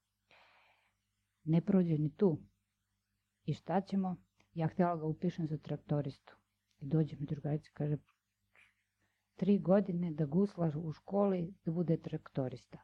Ne 1.44 1.60
prođe 1.60 1.98
ni 1.98 2.10
tu. 2.16 2.38
I 3.44 3.54
šta 3.54 3.80
ćemo? 3.80 4.16
Ja 4.54 4.68
htjela 4.68 4.96
ga 4.96 5.06
upišem 5.06 5.46
za 5.46 5.58
traktoristu. 5.58 6.36
I 6.80 6.86
dođe 6.86 7.16
mi 7.16 7.26
drugarica 7.26 7.70
kaže, 7.74 7.96
tri 9.36 9.58
godine 9.58 10.10
da 10.10 10.26
guslaš 10.26 10.74
u 10.76 10.92
školi 10.92 11.54
da 11.64 11.72
bude 11.72 11.96
traktorista. 11.96 12.78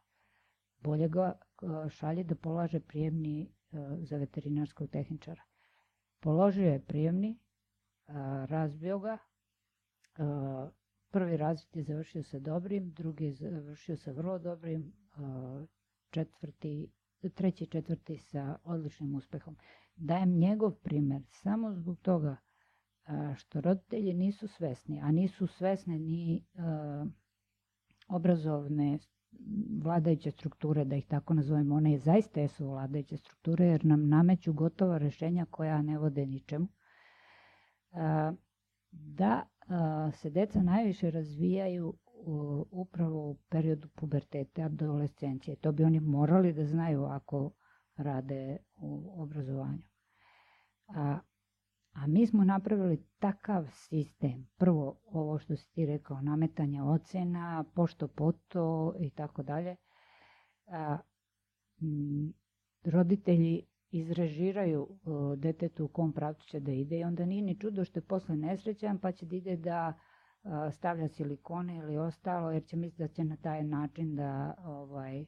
Bolje 0.79 1.09
ga 1.09 1.39
šalje 1.91 2.25
da 2.25 2.35
polaže 2.35 2.81
prijemni 2.81 3.53
za 4.03 4.17
veterinarskog 4.17 4.91
tehničara. 4.91 5.43
Položio 6.25 6.67
je 6.67 6.85
prijemni, 6.85 7.39
razbio 8.49 8.99
ga, 8.99 9.19
prvi 11.11 11.37
razred 11.37 11.77
je 11.77 11.83
završio 11.83 12.23
sa 12.23 12.39
dobrim, 12.39 12.91
drugi 12.93 13.25
je 13.25 13.33
završio 13.33 13.97
sa 13.97 14.13
vrlo 14.13 14.39
dobrim, 14.39 14.93
četvrti, 16.11 16.91
treći 17.35 17.67
četvrti 17.67 18.19
sa 18.19 18.59
odličnim 18.65 19.15
uspehom. 19.15 19.57
Dajem 19.97 20.31
njegov 20.31 20.75
primjer 20.75 21.23
samo 21.31 21.75
zbog 21.75 21.99
toga 22.01 22.37
što 23.37 23.61
roditelji 23.61 24.15
nisu 24.15 24.49
svesni, 24.49 25.01
a 25.01 25.13
nisu 25.13 25.47
svesne 25.47 25.99
ni 25.99 26.45
obrazovne 28.09 28.99
vladajuće 29.79 30.31
strukture, 30.31 30.85
da 30.85 30.97
ih 30.97 31.07
tako 31.07 31.35
nazovemo, 31.35 31.75
one 31.75 31.99
zaista 31.99 32.41
jesu 32.41 32.67
vladajuće 32.67 33.17
strukture 33.17 33.67
jer 33.67 33.85
nam 33.85 34.09
nameću 34.09 34.53
gotova 34.53 34.99
rješenja 34.99 35.47
koja 35.47 35.83
ne 35.83 35.99
vode 35.99 36.27
ničemu. 36.27 36.69
Da 38.93 39.43
se 40.13 40.31
deca 40.31 40.63
najviše 40.63 41.11
razvijaju 41.11 41.95
upravo 42.71 43.31
u 43.31 43.37
periodu 43.49 43.89
pubertete, 43.89 44.63
adolescencije. 44.63 45.57
To 45.57 45.73
bi 45.73 45.85
oni 45.85 46.01
morali 46.01 46.53
da 46.53 46.65
znaju 46.65 47.05
ako 47.05 47.51
rade 47.97 48.57
u 48.77 49.23
obrazovanju. 49.23 49.83
A 50.89 51.19
a 51.95 52.07
mi 52.07 52.27
smo 52.27 52.45
napravili 52.45 53.05
takav 53.19 53.67
sistem. 53.69 54.47
Prvo, 54.57 55.01
ovo 55.05 55.39
što 55.39 55.57
si 55.57 55.73
ti 55.73 55.87
rekao, 55.87 56.21
nametanje 56.23 56.83
ocena, 56.83 57.65
pošto 57.75 58.09
poto 58.09 58.67
i 58.99 59.11
tako 59.11 59.43
dalje. 59.43 59.77
Roditelji 62.85 63.63
izrežiraju 63.91 64.89
detetu 65.37 65.85
u 65.85 65.89
kom 65.89 66.13
pravcu 66.13 66.47
će 66.47 66.61
da 66.61 66.73
ide 66.73 66.99
i 66.99 67.05
onda 67.05 67.25
nije 67.27 67.43
ni 67.43 67.57
čudo 67.57 67.85
što 67.85 67.99
je 67.99 68.05
posle 68.05 68.37
nesrećan 68.37 68.99
pa 68.99 69.13
će 69.13 69.27
da 69.27 69.37
ide 69.37 69.57
da 69.57 69.95
stavlja 70.73 71.09
silikone 71.09 71.77
ili 71.77 71.97
ostalo 71.99 72.51
jer 72.51 72.65
će 72.65 72.77
misliti 72.77 73.03
da 73.03 73.09
će 73.09 73.25
na 73.25 73.37
taj 73.37 73.65
način 73.65 74.17
da 74.17 74.55
ovaj, 74.59 75.27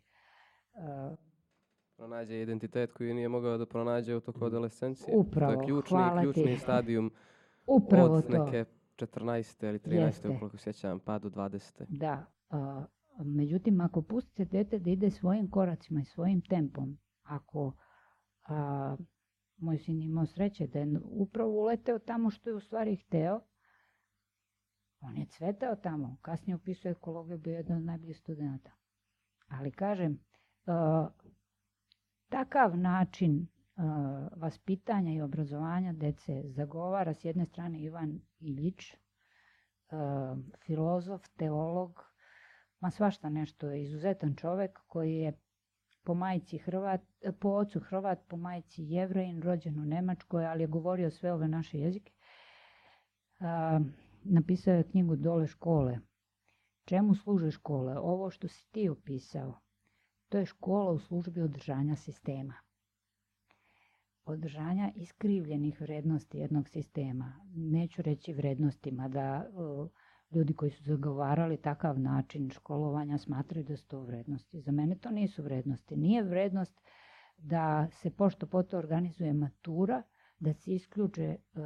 pronađe 1.97 2.43
identitet 2.43 2.93
koji 2.93 3.15
nije 3.15 3.29
mogao 3.29 3.59
da 3.59 3.67
pronađe 3.67 4.17
u 4.17 4.21
toku 4.21 4.41
mm. 4.41 4.45
adolescencije. 4.45 5.17
Upravo, 5.17 5.55
to 5.55 5.61
je 5.61 5.67
ključni, 5.67 5.99
ključni 6.21 6.59
stadijum 6.59 7.11
Upravo 7.67 8.15
od 8.15 8.31
neke 8.31 8.65
14. 8.97 9.69
ili 9.69 9.79
13. 9.79 9.93
Jeste. 9.93 10.29
ukoliko 10.29 10.57
sjećam, 10.57 11.01
pa 11.01 11.19
do 11.19 11.31
20. 11.31 11.85
Da. 11.89 12.27
a, 12.51 12.85
međutim, 13.19 13.81
ako 13.81 14.03
pustite 14.03 14.45
dete 14.45 14.79
da 14.79 14.91
ide 14.91 15.11
svojim 15.11 15.51
koracima 15.51 16.01
i 16.01 16.05
svojim 16.05 16.41
tempom, 16.41 16.99
ako 17.23 17.73
a, 18.49 18.97
moj 19.57 19.79
sin 19.79 20.03
imao 20.03 20.27
sreće 20.27 20.67
da 20.67 20.79
je 20.79 21.01
upravo 21.03 21.51
uleteo 21.51 21.99
tamo 21.99 22.31
što 22.31 22.51
je 22.51 22.57
u 22.57 22.61
stvari 22.61 22.97
hteo, 22.97 23.41
on 25.01 25.17
je 25.17 25.27
cvetao 25.27 25.77
tamo. 25.77 26.17
Kasnije 26.23 26.57
upisuje 26.57 26.93
ekologiju, 26.93 27.39
bio 27.39 27.53
je 27.53 27.57
jedan 27.57 27.77
od 27.77 27.85
najboljih 27.85 28.19
studenta. 28.19 28.71
Ali 29.49 29.71
kažem, 29.71 30.21
a, 30.67 31.09
takav 32.37 32.79
način 32.79 33.47
vaspitanja 34.37 35.13
i 35.13 35.21
obrazovanja 35.21 35.93
dece 35.93 36.43
zagovara 36.47 37.15
s 37.15 37.25
jedne 37.25 37.47
strane 37.47 37.81
Ivan 37.81 38.21
Iljić, 38.41 38.95
filozof, 40.67 41.29
teolog, 41.37 42.03
ma 42.81 42.91
svašta 42.91 43.29
nešto, 43.29 43.73
izuzetan 43.73 44.35
čovek 44.35 44.79
koji 44.87 45.15
je 45.15 45.39
po 46.05 46.15
majici 46.15 46.59
Hrvat, 46.59 47.01
po 47.41 47.49
ocu 47.49 47.81
Hrvat, 47.81 48.19
po 48.29 48.37
majici 48.37 48.83
Jevrejin, 48.83 49.43
rođen 49.43 49.81
u 49.81 49.85
Nemačkoj, 49.85 50.47
ali 50.47 50.63
je 50.63 50.67
govorio 50.67 51.11
sve 51.11 51.33
ove 51.33 51.49
naše 51.49 51.79
jezike. 51.79 52.13
Napisao 54.25 54.75
je 54.75 54.91
knjigu 54.91 55.17
Dole 55.17 55.47
škole. 55.47 55.99
Čemu 56.85 57.15
služe 57.15 57.51
škole? 57.51 57.99
Ovo 57.99 58.31
što 58.31 58.49
si 58.49 58.71
ti 58.73 58.89
opisao, 58.89 59.61
to 60.37 60.41
je 60.41 60.47
škola 60.47 60.93
u 60.93 60.99
službi 60.99 61.43
održanja 61.43 61.97
sistema. 61.97 62.55
Održanja 64.25 64.93
iskrivljenih 64.95 65.81
vrednosti 65.81 66.39
jednog 66.39 66.69
sistema. 66.69 67.33
Neću 67.55 68.03
reći 68.03 68.33
vrednostima 68.33 69.09
da 69.09 69.47
ljudi 70.31 70.55
koji 70.55 70.71
su 70.71 70.83
zagovarali 70.85 71.57
takav 71.57 72.01
način 72.01 72.51
školovanja 72.51 73.19
smatraju 73.19 73.65
da 73.65 73.77
su 73.77 73.87
to 73.89 74.01
vrednosti. 74.01 74.61
Za 74.61 74.73
mene 74.73 74.97
to 74.99 75.11
nisu 75.11 75.43
vrednosti. 75.43 75.97
Nije 75.97 76.23
vrednost 76.23 76.81
da 77.39 77.89
se 77.93 78.11
pošto 78.11 78.47
poto 78.47 78.79
organizuje 78.79 79.33
matura, 79.33 80.03
da 80.39 80.53
se 80.53 80.75
isključe 80.75 81.37
uh, 81.55 81.63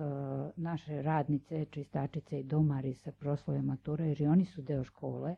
naše 0.56 1.02
radnice, 1.02 1.64
čistačice 1.64 2.40
i 2.40 2.44
domari 2.44 2.94
sa 2.94 3.12
proslove 3.12 3.62
matura, 3.62 4.04
jer 4.04 4.20
i 4.20 4.26
oni 4.26 4.44
su 4.44 4.62
deo 4.62 4.84
škole. 4.84 5.36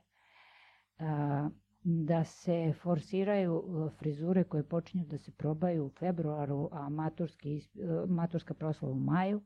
Uh, 0.99 1.53
da 1.85 2.25
se 2.25 2.73
forsiraju 2.83 3.91
frizure 3.99 4.45
koje 4.45 4.69
počinju 4.69 5.05
da 5.07 5.19
se 5.19 5.33
probaju 5.33 5.87
u 5.87 5.91
februaru, 5.91 6.69
a 6.73 6.89
maturski, 6.89 7.61
maturska 8.09 8.55
proslava 8.55 8.95
u 8.95 8.99
maju, 8.99 9.43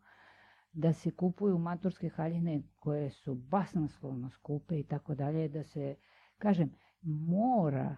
da 0.73 0.93
se 0.93 1.11
kupuju 1.11 1.59
maturske 1.59 2.09
haljine 2.09 2.63
koje 2.77 3.11
su 3.11 3.35
basnoslovno 3.35 4.31
skupe 4.31 4.79
i 4.81 4.85
tako 4.85 5.15
dalje, 5.15 5.49
da 5.49 5.65
se, 5.65 5.97
kažem, 6.39 6.71
mora, 7.03 7.97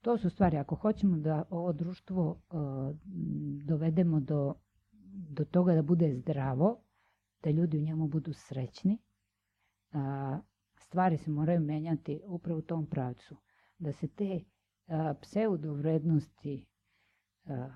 to 0.00 0.18
su 0.18 0.30
stvari, 0.30 0.56
ako 0.56 0.74
hoćemo 0.74 1.16
da 1.16 1.44
ovo 1.50 1.72
društvo 1.72 2.30
uh, 2.30 2.96
dovedemo 3.64 4.20
do, 4.20 4.54
do 5.30 5.44
toga 5.44 5.74
da 5.74 5.82
bude 5.82 6.14
zdravo, 6.14 6.80
da 7.42 7.50
ljudi 7.50 7.78
u 7.78 7.82
njemu 7.82 8.08
budu 8.08 8.32
srećni, 8.32 8.98
uh, 9.92 10.00
stvari 10.94 11.16
se 11.16 11.30
moraju 11.30 11.60
menjati 11.60 12.20
upravo 12.24 12.58
u 12.58 12.62
tom 12.62 12.86
pravcu. 12.86 13.36
Da 13.78 13.92
se 13.92 14.08
te 14.08 14.40
a, 14.86 15.14
pseudo 15.14 15.72
vrednosti, 15.72 16.66
a, 17.46 17.68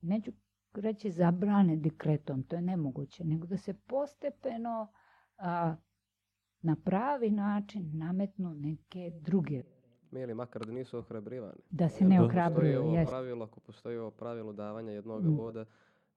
neću 0.00 0.32
reći 0.74 1.10
zabrane 1.10 1.76
dekretom, 1.76 2.42
to 2.42 2.56
je 2.56 2.62
nemoguće, 2.62 3.24
nego 3.24 3.46
da 3.46 3.56
se 3.56 3.74
postepeno 3.76 4.92
a, 5.38 5.76
na 6.62 6.76
pravi 6.76 7.30
način 7.30 7.90
nametnu 7.94 8.54
neke 8.54 9.10
druge. 9.20 9.62
Ili 10.12 10.34
makar 10.34 10.66
da 10.66 10.72
nisu 10.72 10.98
ohrabrivane. 10.98 11.60
Da 11.70 11.88
se 11.88 12.04
ne 12.04 12.22
ohrabruju, 12.22 12.72
Postoji 12.72 12.88
ovo 12.88 12.98
jest. 12.98 13.10
pravilo, 13.10 13.44
ako 13.44 13.60
postoji 13.60 13.98
ovo 13.98 14.10
pravilo 14.10 14.52
davanja 14.52 14.92
jednog 14.92 15.24
Mm. 15.24 15.36
boda, 15.36 15.64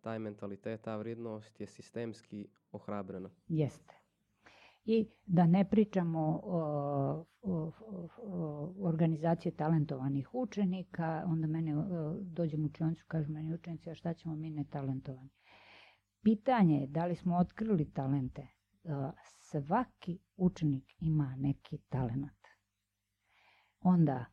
taj 0.02 0.20
mentalitet, 0.20 0.82
ta 0.82 0.96
vrednost 0.98 1.62
je 1.62 1.68
sistemski 1.68 2.48
ohrabrena. 2.72 3.30
Jeste. 3.48 3.94
I 4.86 5.08
da 5.26 5.46
ne 5.46 5.70
pričamo 5.70 6.42
o, 6.44 7.26
o, 7.42 7.72
o, 8.18 8.74
organizaciji 8.80 9.52
talentovanih 9.52 10.30
učenika, 10.34 11.24
onda 11.26 11.48
mene 11.48 11.74
dođem 12.22 12.64
u 12.64 12.66
učionicu, 12.66 13.06
kažu 13.08 13.32
meni 13.32 13.54
učenici, 13.54 13.90
a 13.90 13.96
šta 13.96 14.14
ćemo 14.14 14.36
mi 14.36 14.50
netalentovani? 14.50 15.30
Pitanje 16.24 16.78
je 16.78 16.88
da 16.88 17.06
li 17.06 17.16
smo 17.16 17.38
otkrili 17.38 17.92
talente. 17.94 18.48
A, 18.84 19.12
Svaki 19.40 20.20
učenik 20.38 20.84
ima 21.00 21.36
neki 21.38 21.78
talenat. 21.78 22.38
Onda 23.82 24.26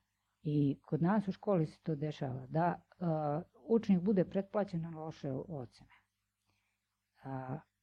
i 0.43 0.81
kod 0.87 1.03
nas 1.03 1.29
u 1.29 1.33
školi 1.33 1.67
se 1.67 1.81
to 1.83 1.95
dešava 1.95 2.47
da 2.47 2.83
a, 3.01 3.43
učenik 3.69 4.03
bude 4.03 4.25
pretplaćen 4.25 4.81
na 4.81 4.91
loše 4.91 5.33
ocene. 5.33 6.03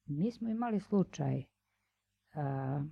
Mi 0.06 0.32
smo 0.32 0.48
imali 0.48 0.80
slučaj 0.80 1.44
a, 2.34 2.84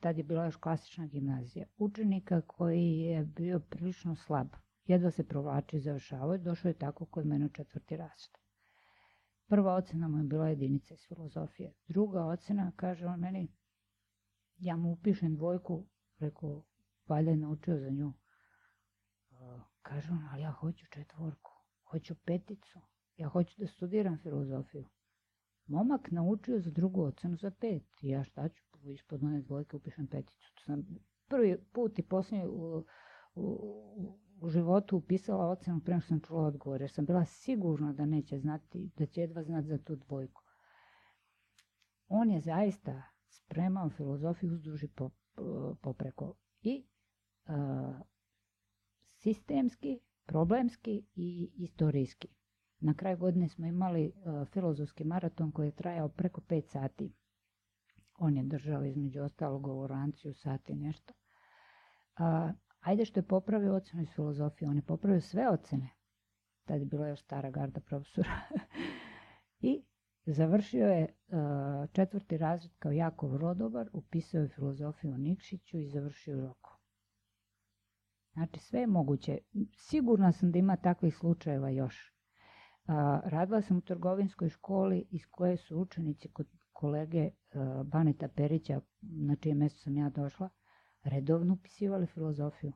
tad 0.00 0.18
je 0.18 0.24
bila 0.24 0.44
još 0.44 0.56
klasična 0.56 1.06
gimnazija, 1.06 1.66
učenika 1.76 2.40
koji 2.40 2.98
je 2.98 3.24
bio 3.24 3.60
prilično 3.60 4.16
slab. 4.16 4.48
Jedva 4.86 5.10
se 5.10 5.28
provlači 5.28 5.76
i 5.76 5.80
završavao, 5.80 6.38
došao 6.38 6.68
je 6.68 6.78
tako 6.78 7.04
kod 7.04 7.26
mene 7.26 7.46
u 7.46 7.48
četvrti 7.48 7.96
razred. 7.96 8.38
Prva 9.48 9.74
ocena 9.74 10.08
mu 10.08 10.18
je 10.18 10.24
bila 10.24 10.48
jedinica 10.48 10.94
iz 10.94 11.00
filozofije. 11.08 11.72
Druga 11.88 12.24
ocena, 12.24 12.72
kaže 12.76 13.06
on 13.06 13.20
meni, 13.20 13.48
ja 14.58 14.76
mu 14.76 14.92
upišem 14.92 15.36
dvojku, 15.36 15.86
rekao, 16.18 16.62
valjda 17.08 17.30
je 17.30 17.36
naučio 17.36 17.78
za 17.78 17.90
nju. 17.90 18.12
Kaže 19.82 20.12
on, 20.12 20.28
ali 20.32 20.42
ja 20.42 20.50
hoću 20.50 20.86
četvorku, 20.90 21.52
hoću 21.84 22.14
peticu, 22.14 22.80
ja 23.16 23.28
hoću 23.28 23.60
da 23.60 23.66
studiram 23.66 24.18
filozofiju. 24.18 24.88
Momak 25.66 26.10
naučio 26.10 26.60
za 26.60 26.70
drugu 26.70 27.02
ocenu 27.02 27.36
za 27.36 27.50
pet. 27.50 27.82
Ja 28.02 28.24
šta 28.24 28.48
ću, 28.48 28.90
ispod 28.92 29.24
one 29.24 29.40
dvojke 29.40 29.76
upišem 29.76 30.06
peticu. 30.06 30.54
To 30.54 30.62
sam 30.62 30.86
prvi 31.28 31.58
put 31.72 31.98
i 31.98 32.02
posljednji 32.02 32.46
u, 32.46 32.84
u, 33.34 34.18
u 34.40 34.48
životu 34.48 34.96
upisala 34.96 35.50
ocenu 35.50 35.80
prema 35.80 36.00
što 36.00 36.08
sam 36.08 36.20
čula 36.20 36.42
odgovor, 36.42 36.80
jer 36.80 36.90
sam 36.90 37.06
bila 37.06 37.24
sigurna 37.24 37.92
da 37.92 38.06
neće 38.06 38.38
znati, 38.38 38.90
da 38.96 39.06
će 39.06 39.20
jedva 39.20 39.42
znati 39.42 39.68
za 39.68 39.78
tu 39.78 39.96
dvojku. 39.96 40.42
On 42.08 42.30
je 42.30 42.40
zaista 42.40 43.02
spremao 43.28 43.90
filozofiju 43.90 44.52
uzduž 44.52 44.82
i 44.82 44.88
po, 44.88 45.10
popreko. 45.82 46.34
I 46.62 46.86
a, 47.46 48.00
sistemski, 49.18 50.00
problemski 50.26 51.06
i 51.14 51.50
istorijski. 51.54 52.28
Na 52.80 52.94
kraju 52.94 53.16
godine 53.16 53.48
smo 53.48 53.66
imali 53.66 54.12
uh, 54.16 54.48
filozofski 54.48 55.04
maraton 55.04 55.52
koji 55.52 55.66
je 55.66 55.76
trajao 55.76 56.08
preko 56.08 56.40
5 56.40 56.66
sati. 56.66 57.12
On 58.18 58.36
je 58.36 58.42
držao 58.42 58.84
između 58.84 59.22
ostalog 59.22 59.62
govoranciju 59.62 60.34
sati 60.34 60.74
nešto. 60.74 61.12
Ajde 62.80 63.04
što 63.04 63.20
je 63.20 63.26
popravio 63.26 63.74
ocenu 63.74 64.02
iz 64.02 64.08
filozofije, 64.08 64.68
on 64.68 64.76
je 64.76 64.82
popravio 64.82 65.20
sve 65.20 65.48
ocene. 65.48 65.90
Tad 66.64 66.80
je 66.80 66.86
bila 66.86 67.08
još 67.08 67.22
stara 67.22 67.50
garda 67.50 67.80
profesora. 67.80 68.40
I 69.60 69.84
završio 70.26 70.86
je 70.86 71.04
uh, 71.28 71.38
četvrti 71.92 72.38
razred 72.38 72.72
kao 72.78 72.92
jako 72.92 73.28
vrlo 73.28 73.54
dobar, 73.54 73.88
upisao 73.92 74.42
je 74.42 74.48
filozofiju 74.48 75.14
u 75.14 75.18
Nikšiću 75.18 75.78
i 75.78 75.88
završio 75.88 76.40
roku. 76.40 76.70
Znači 78.32 78.60
sve 78.60 78.80
je 78.80 78.86
moguće. 78.86 79.38
Sigurna 79.72 80.32
sam 80.32 80.52
da 80.52 80.58
ima 80.58 80.76
takvih 80.76 81.16
slučajeva 81.16 81.70
još. 81.70 82.15
Radila 83.24 83.62
sam 83.62 83.76
u 83.76 83.80
trgovinskoj 83.80 84.48
školi 84.48 85.06
iz 85.10 85.26
koje 85.30 85.56
su 85.56 85.78
učenici 85.78 86.28
kod 86.28 86.46
kolege 86.72 87.30
Baneta 87.84 88.28
Perića, 88.28 88.80
na 89.00 89.36
čije 89.36 89.54
mesto 89.54 89.80
sam 89.80 89.96
ja 89.96 90.10
došla, 90.10 90.48
redovno 91.02 91.54
upisivali 91.54 92.06
filozofiju. 92.06 92.72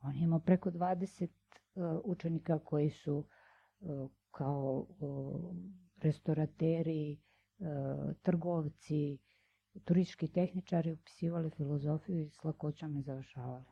On 0.00 0.14
je 0.16 0.24
imao 0.24 0.40
preko 0.40 0.70
20 0.70 1.28
a, 1.76 2.00
učenika 2.04 2.58
koji 2.58 2.90
su 2.90 3.24
kao 4.30 4.86
restorateri, 5.96 7.20
trgovci, 8.22 9.18
turistički 9.84 10.28
tehničari 10.28 10.92
upisivali 10.92 11.50
filozofiju 11.50 12.20
i 12.20 12.30
s 12.30 12.44
lakoćom 12.44 12.96
je 12.96 13.02
završavali. 13.02 13.64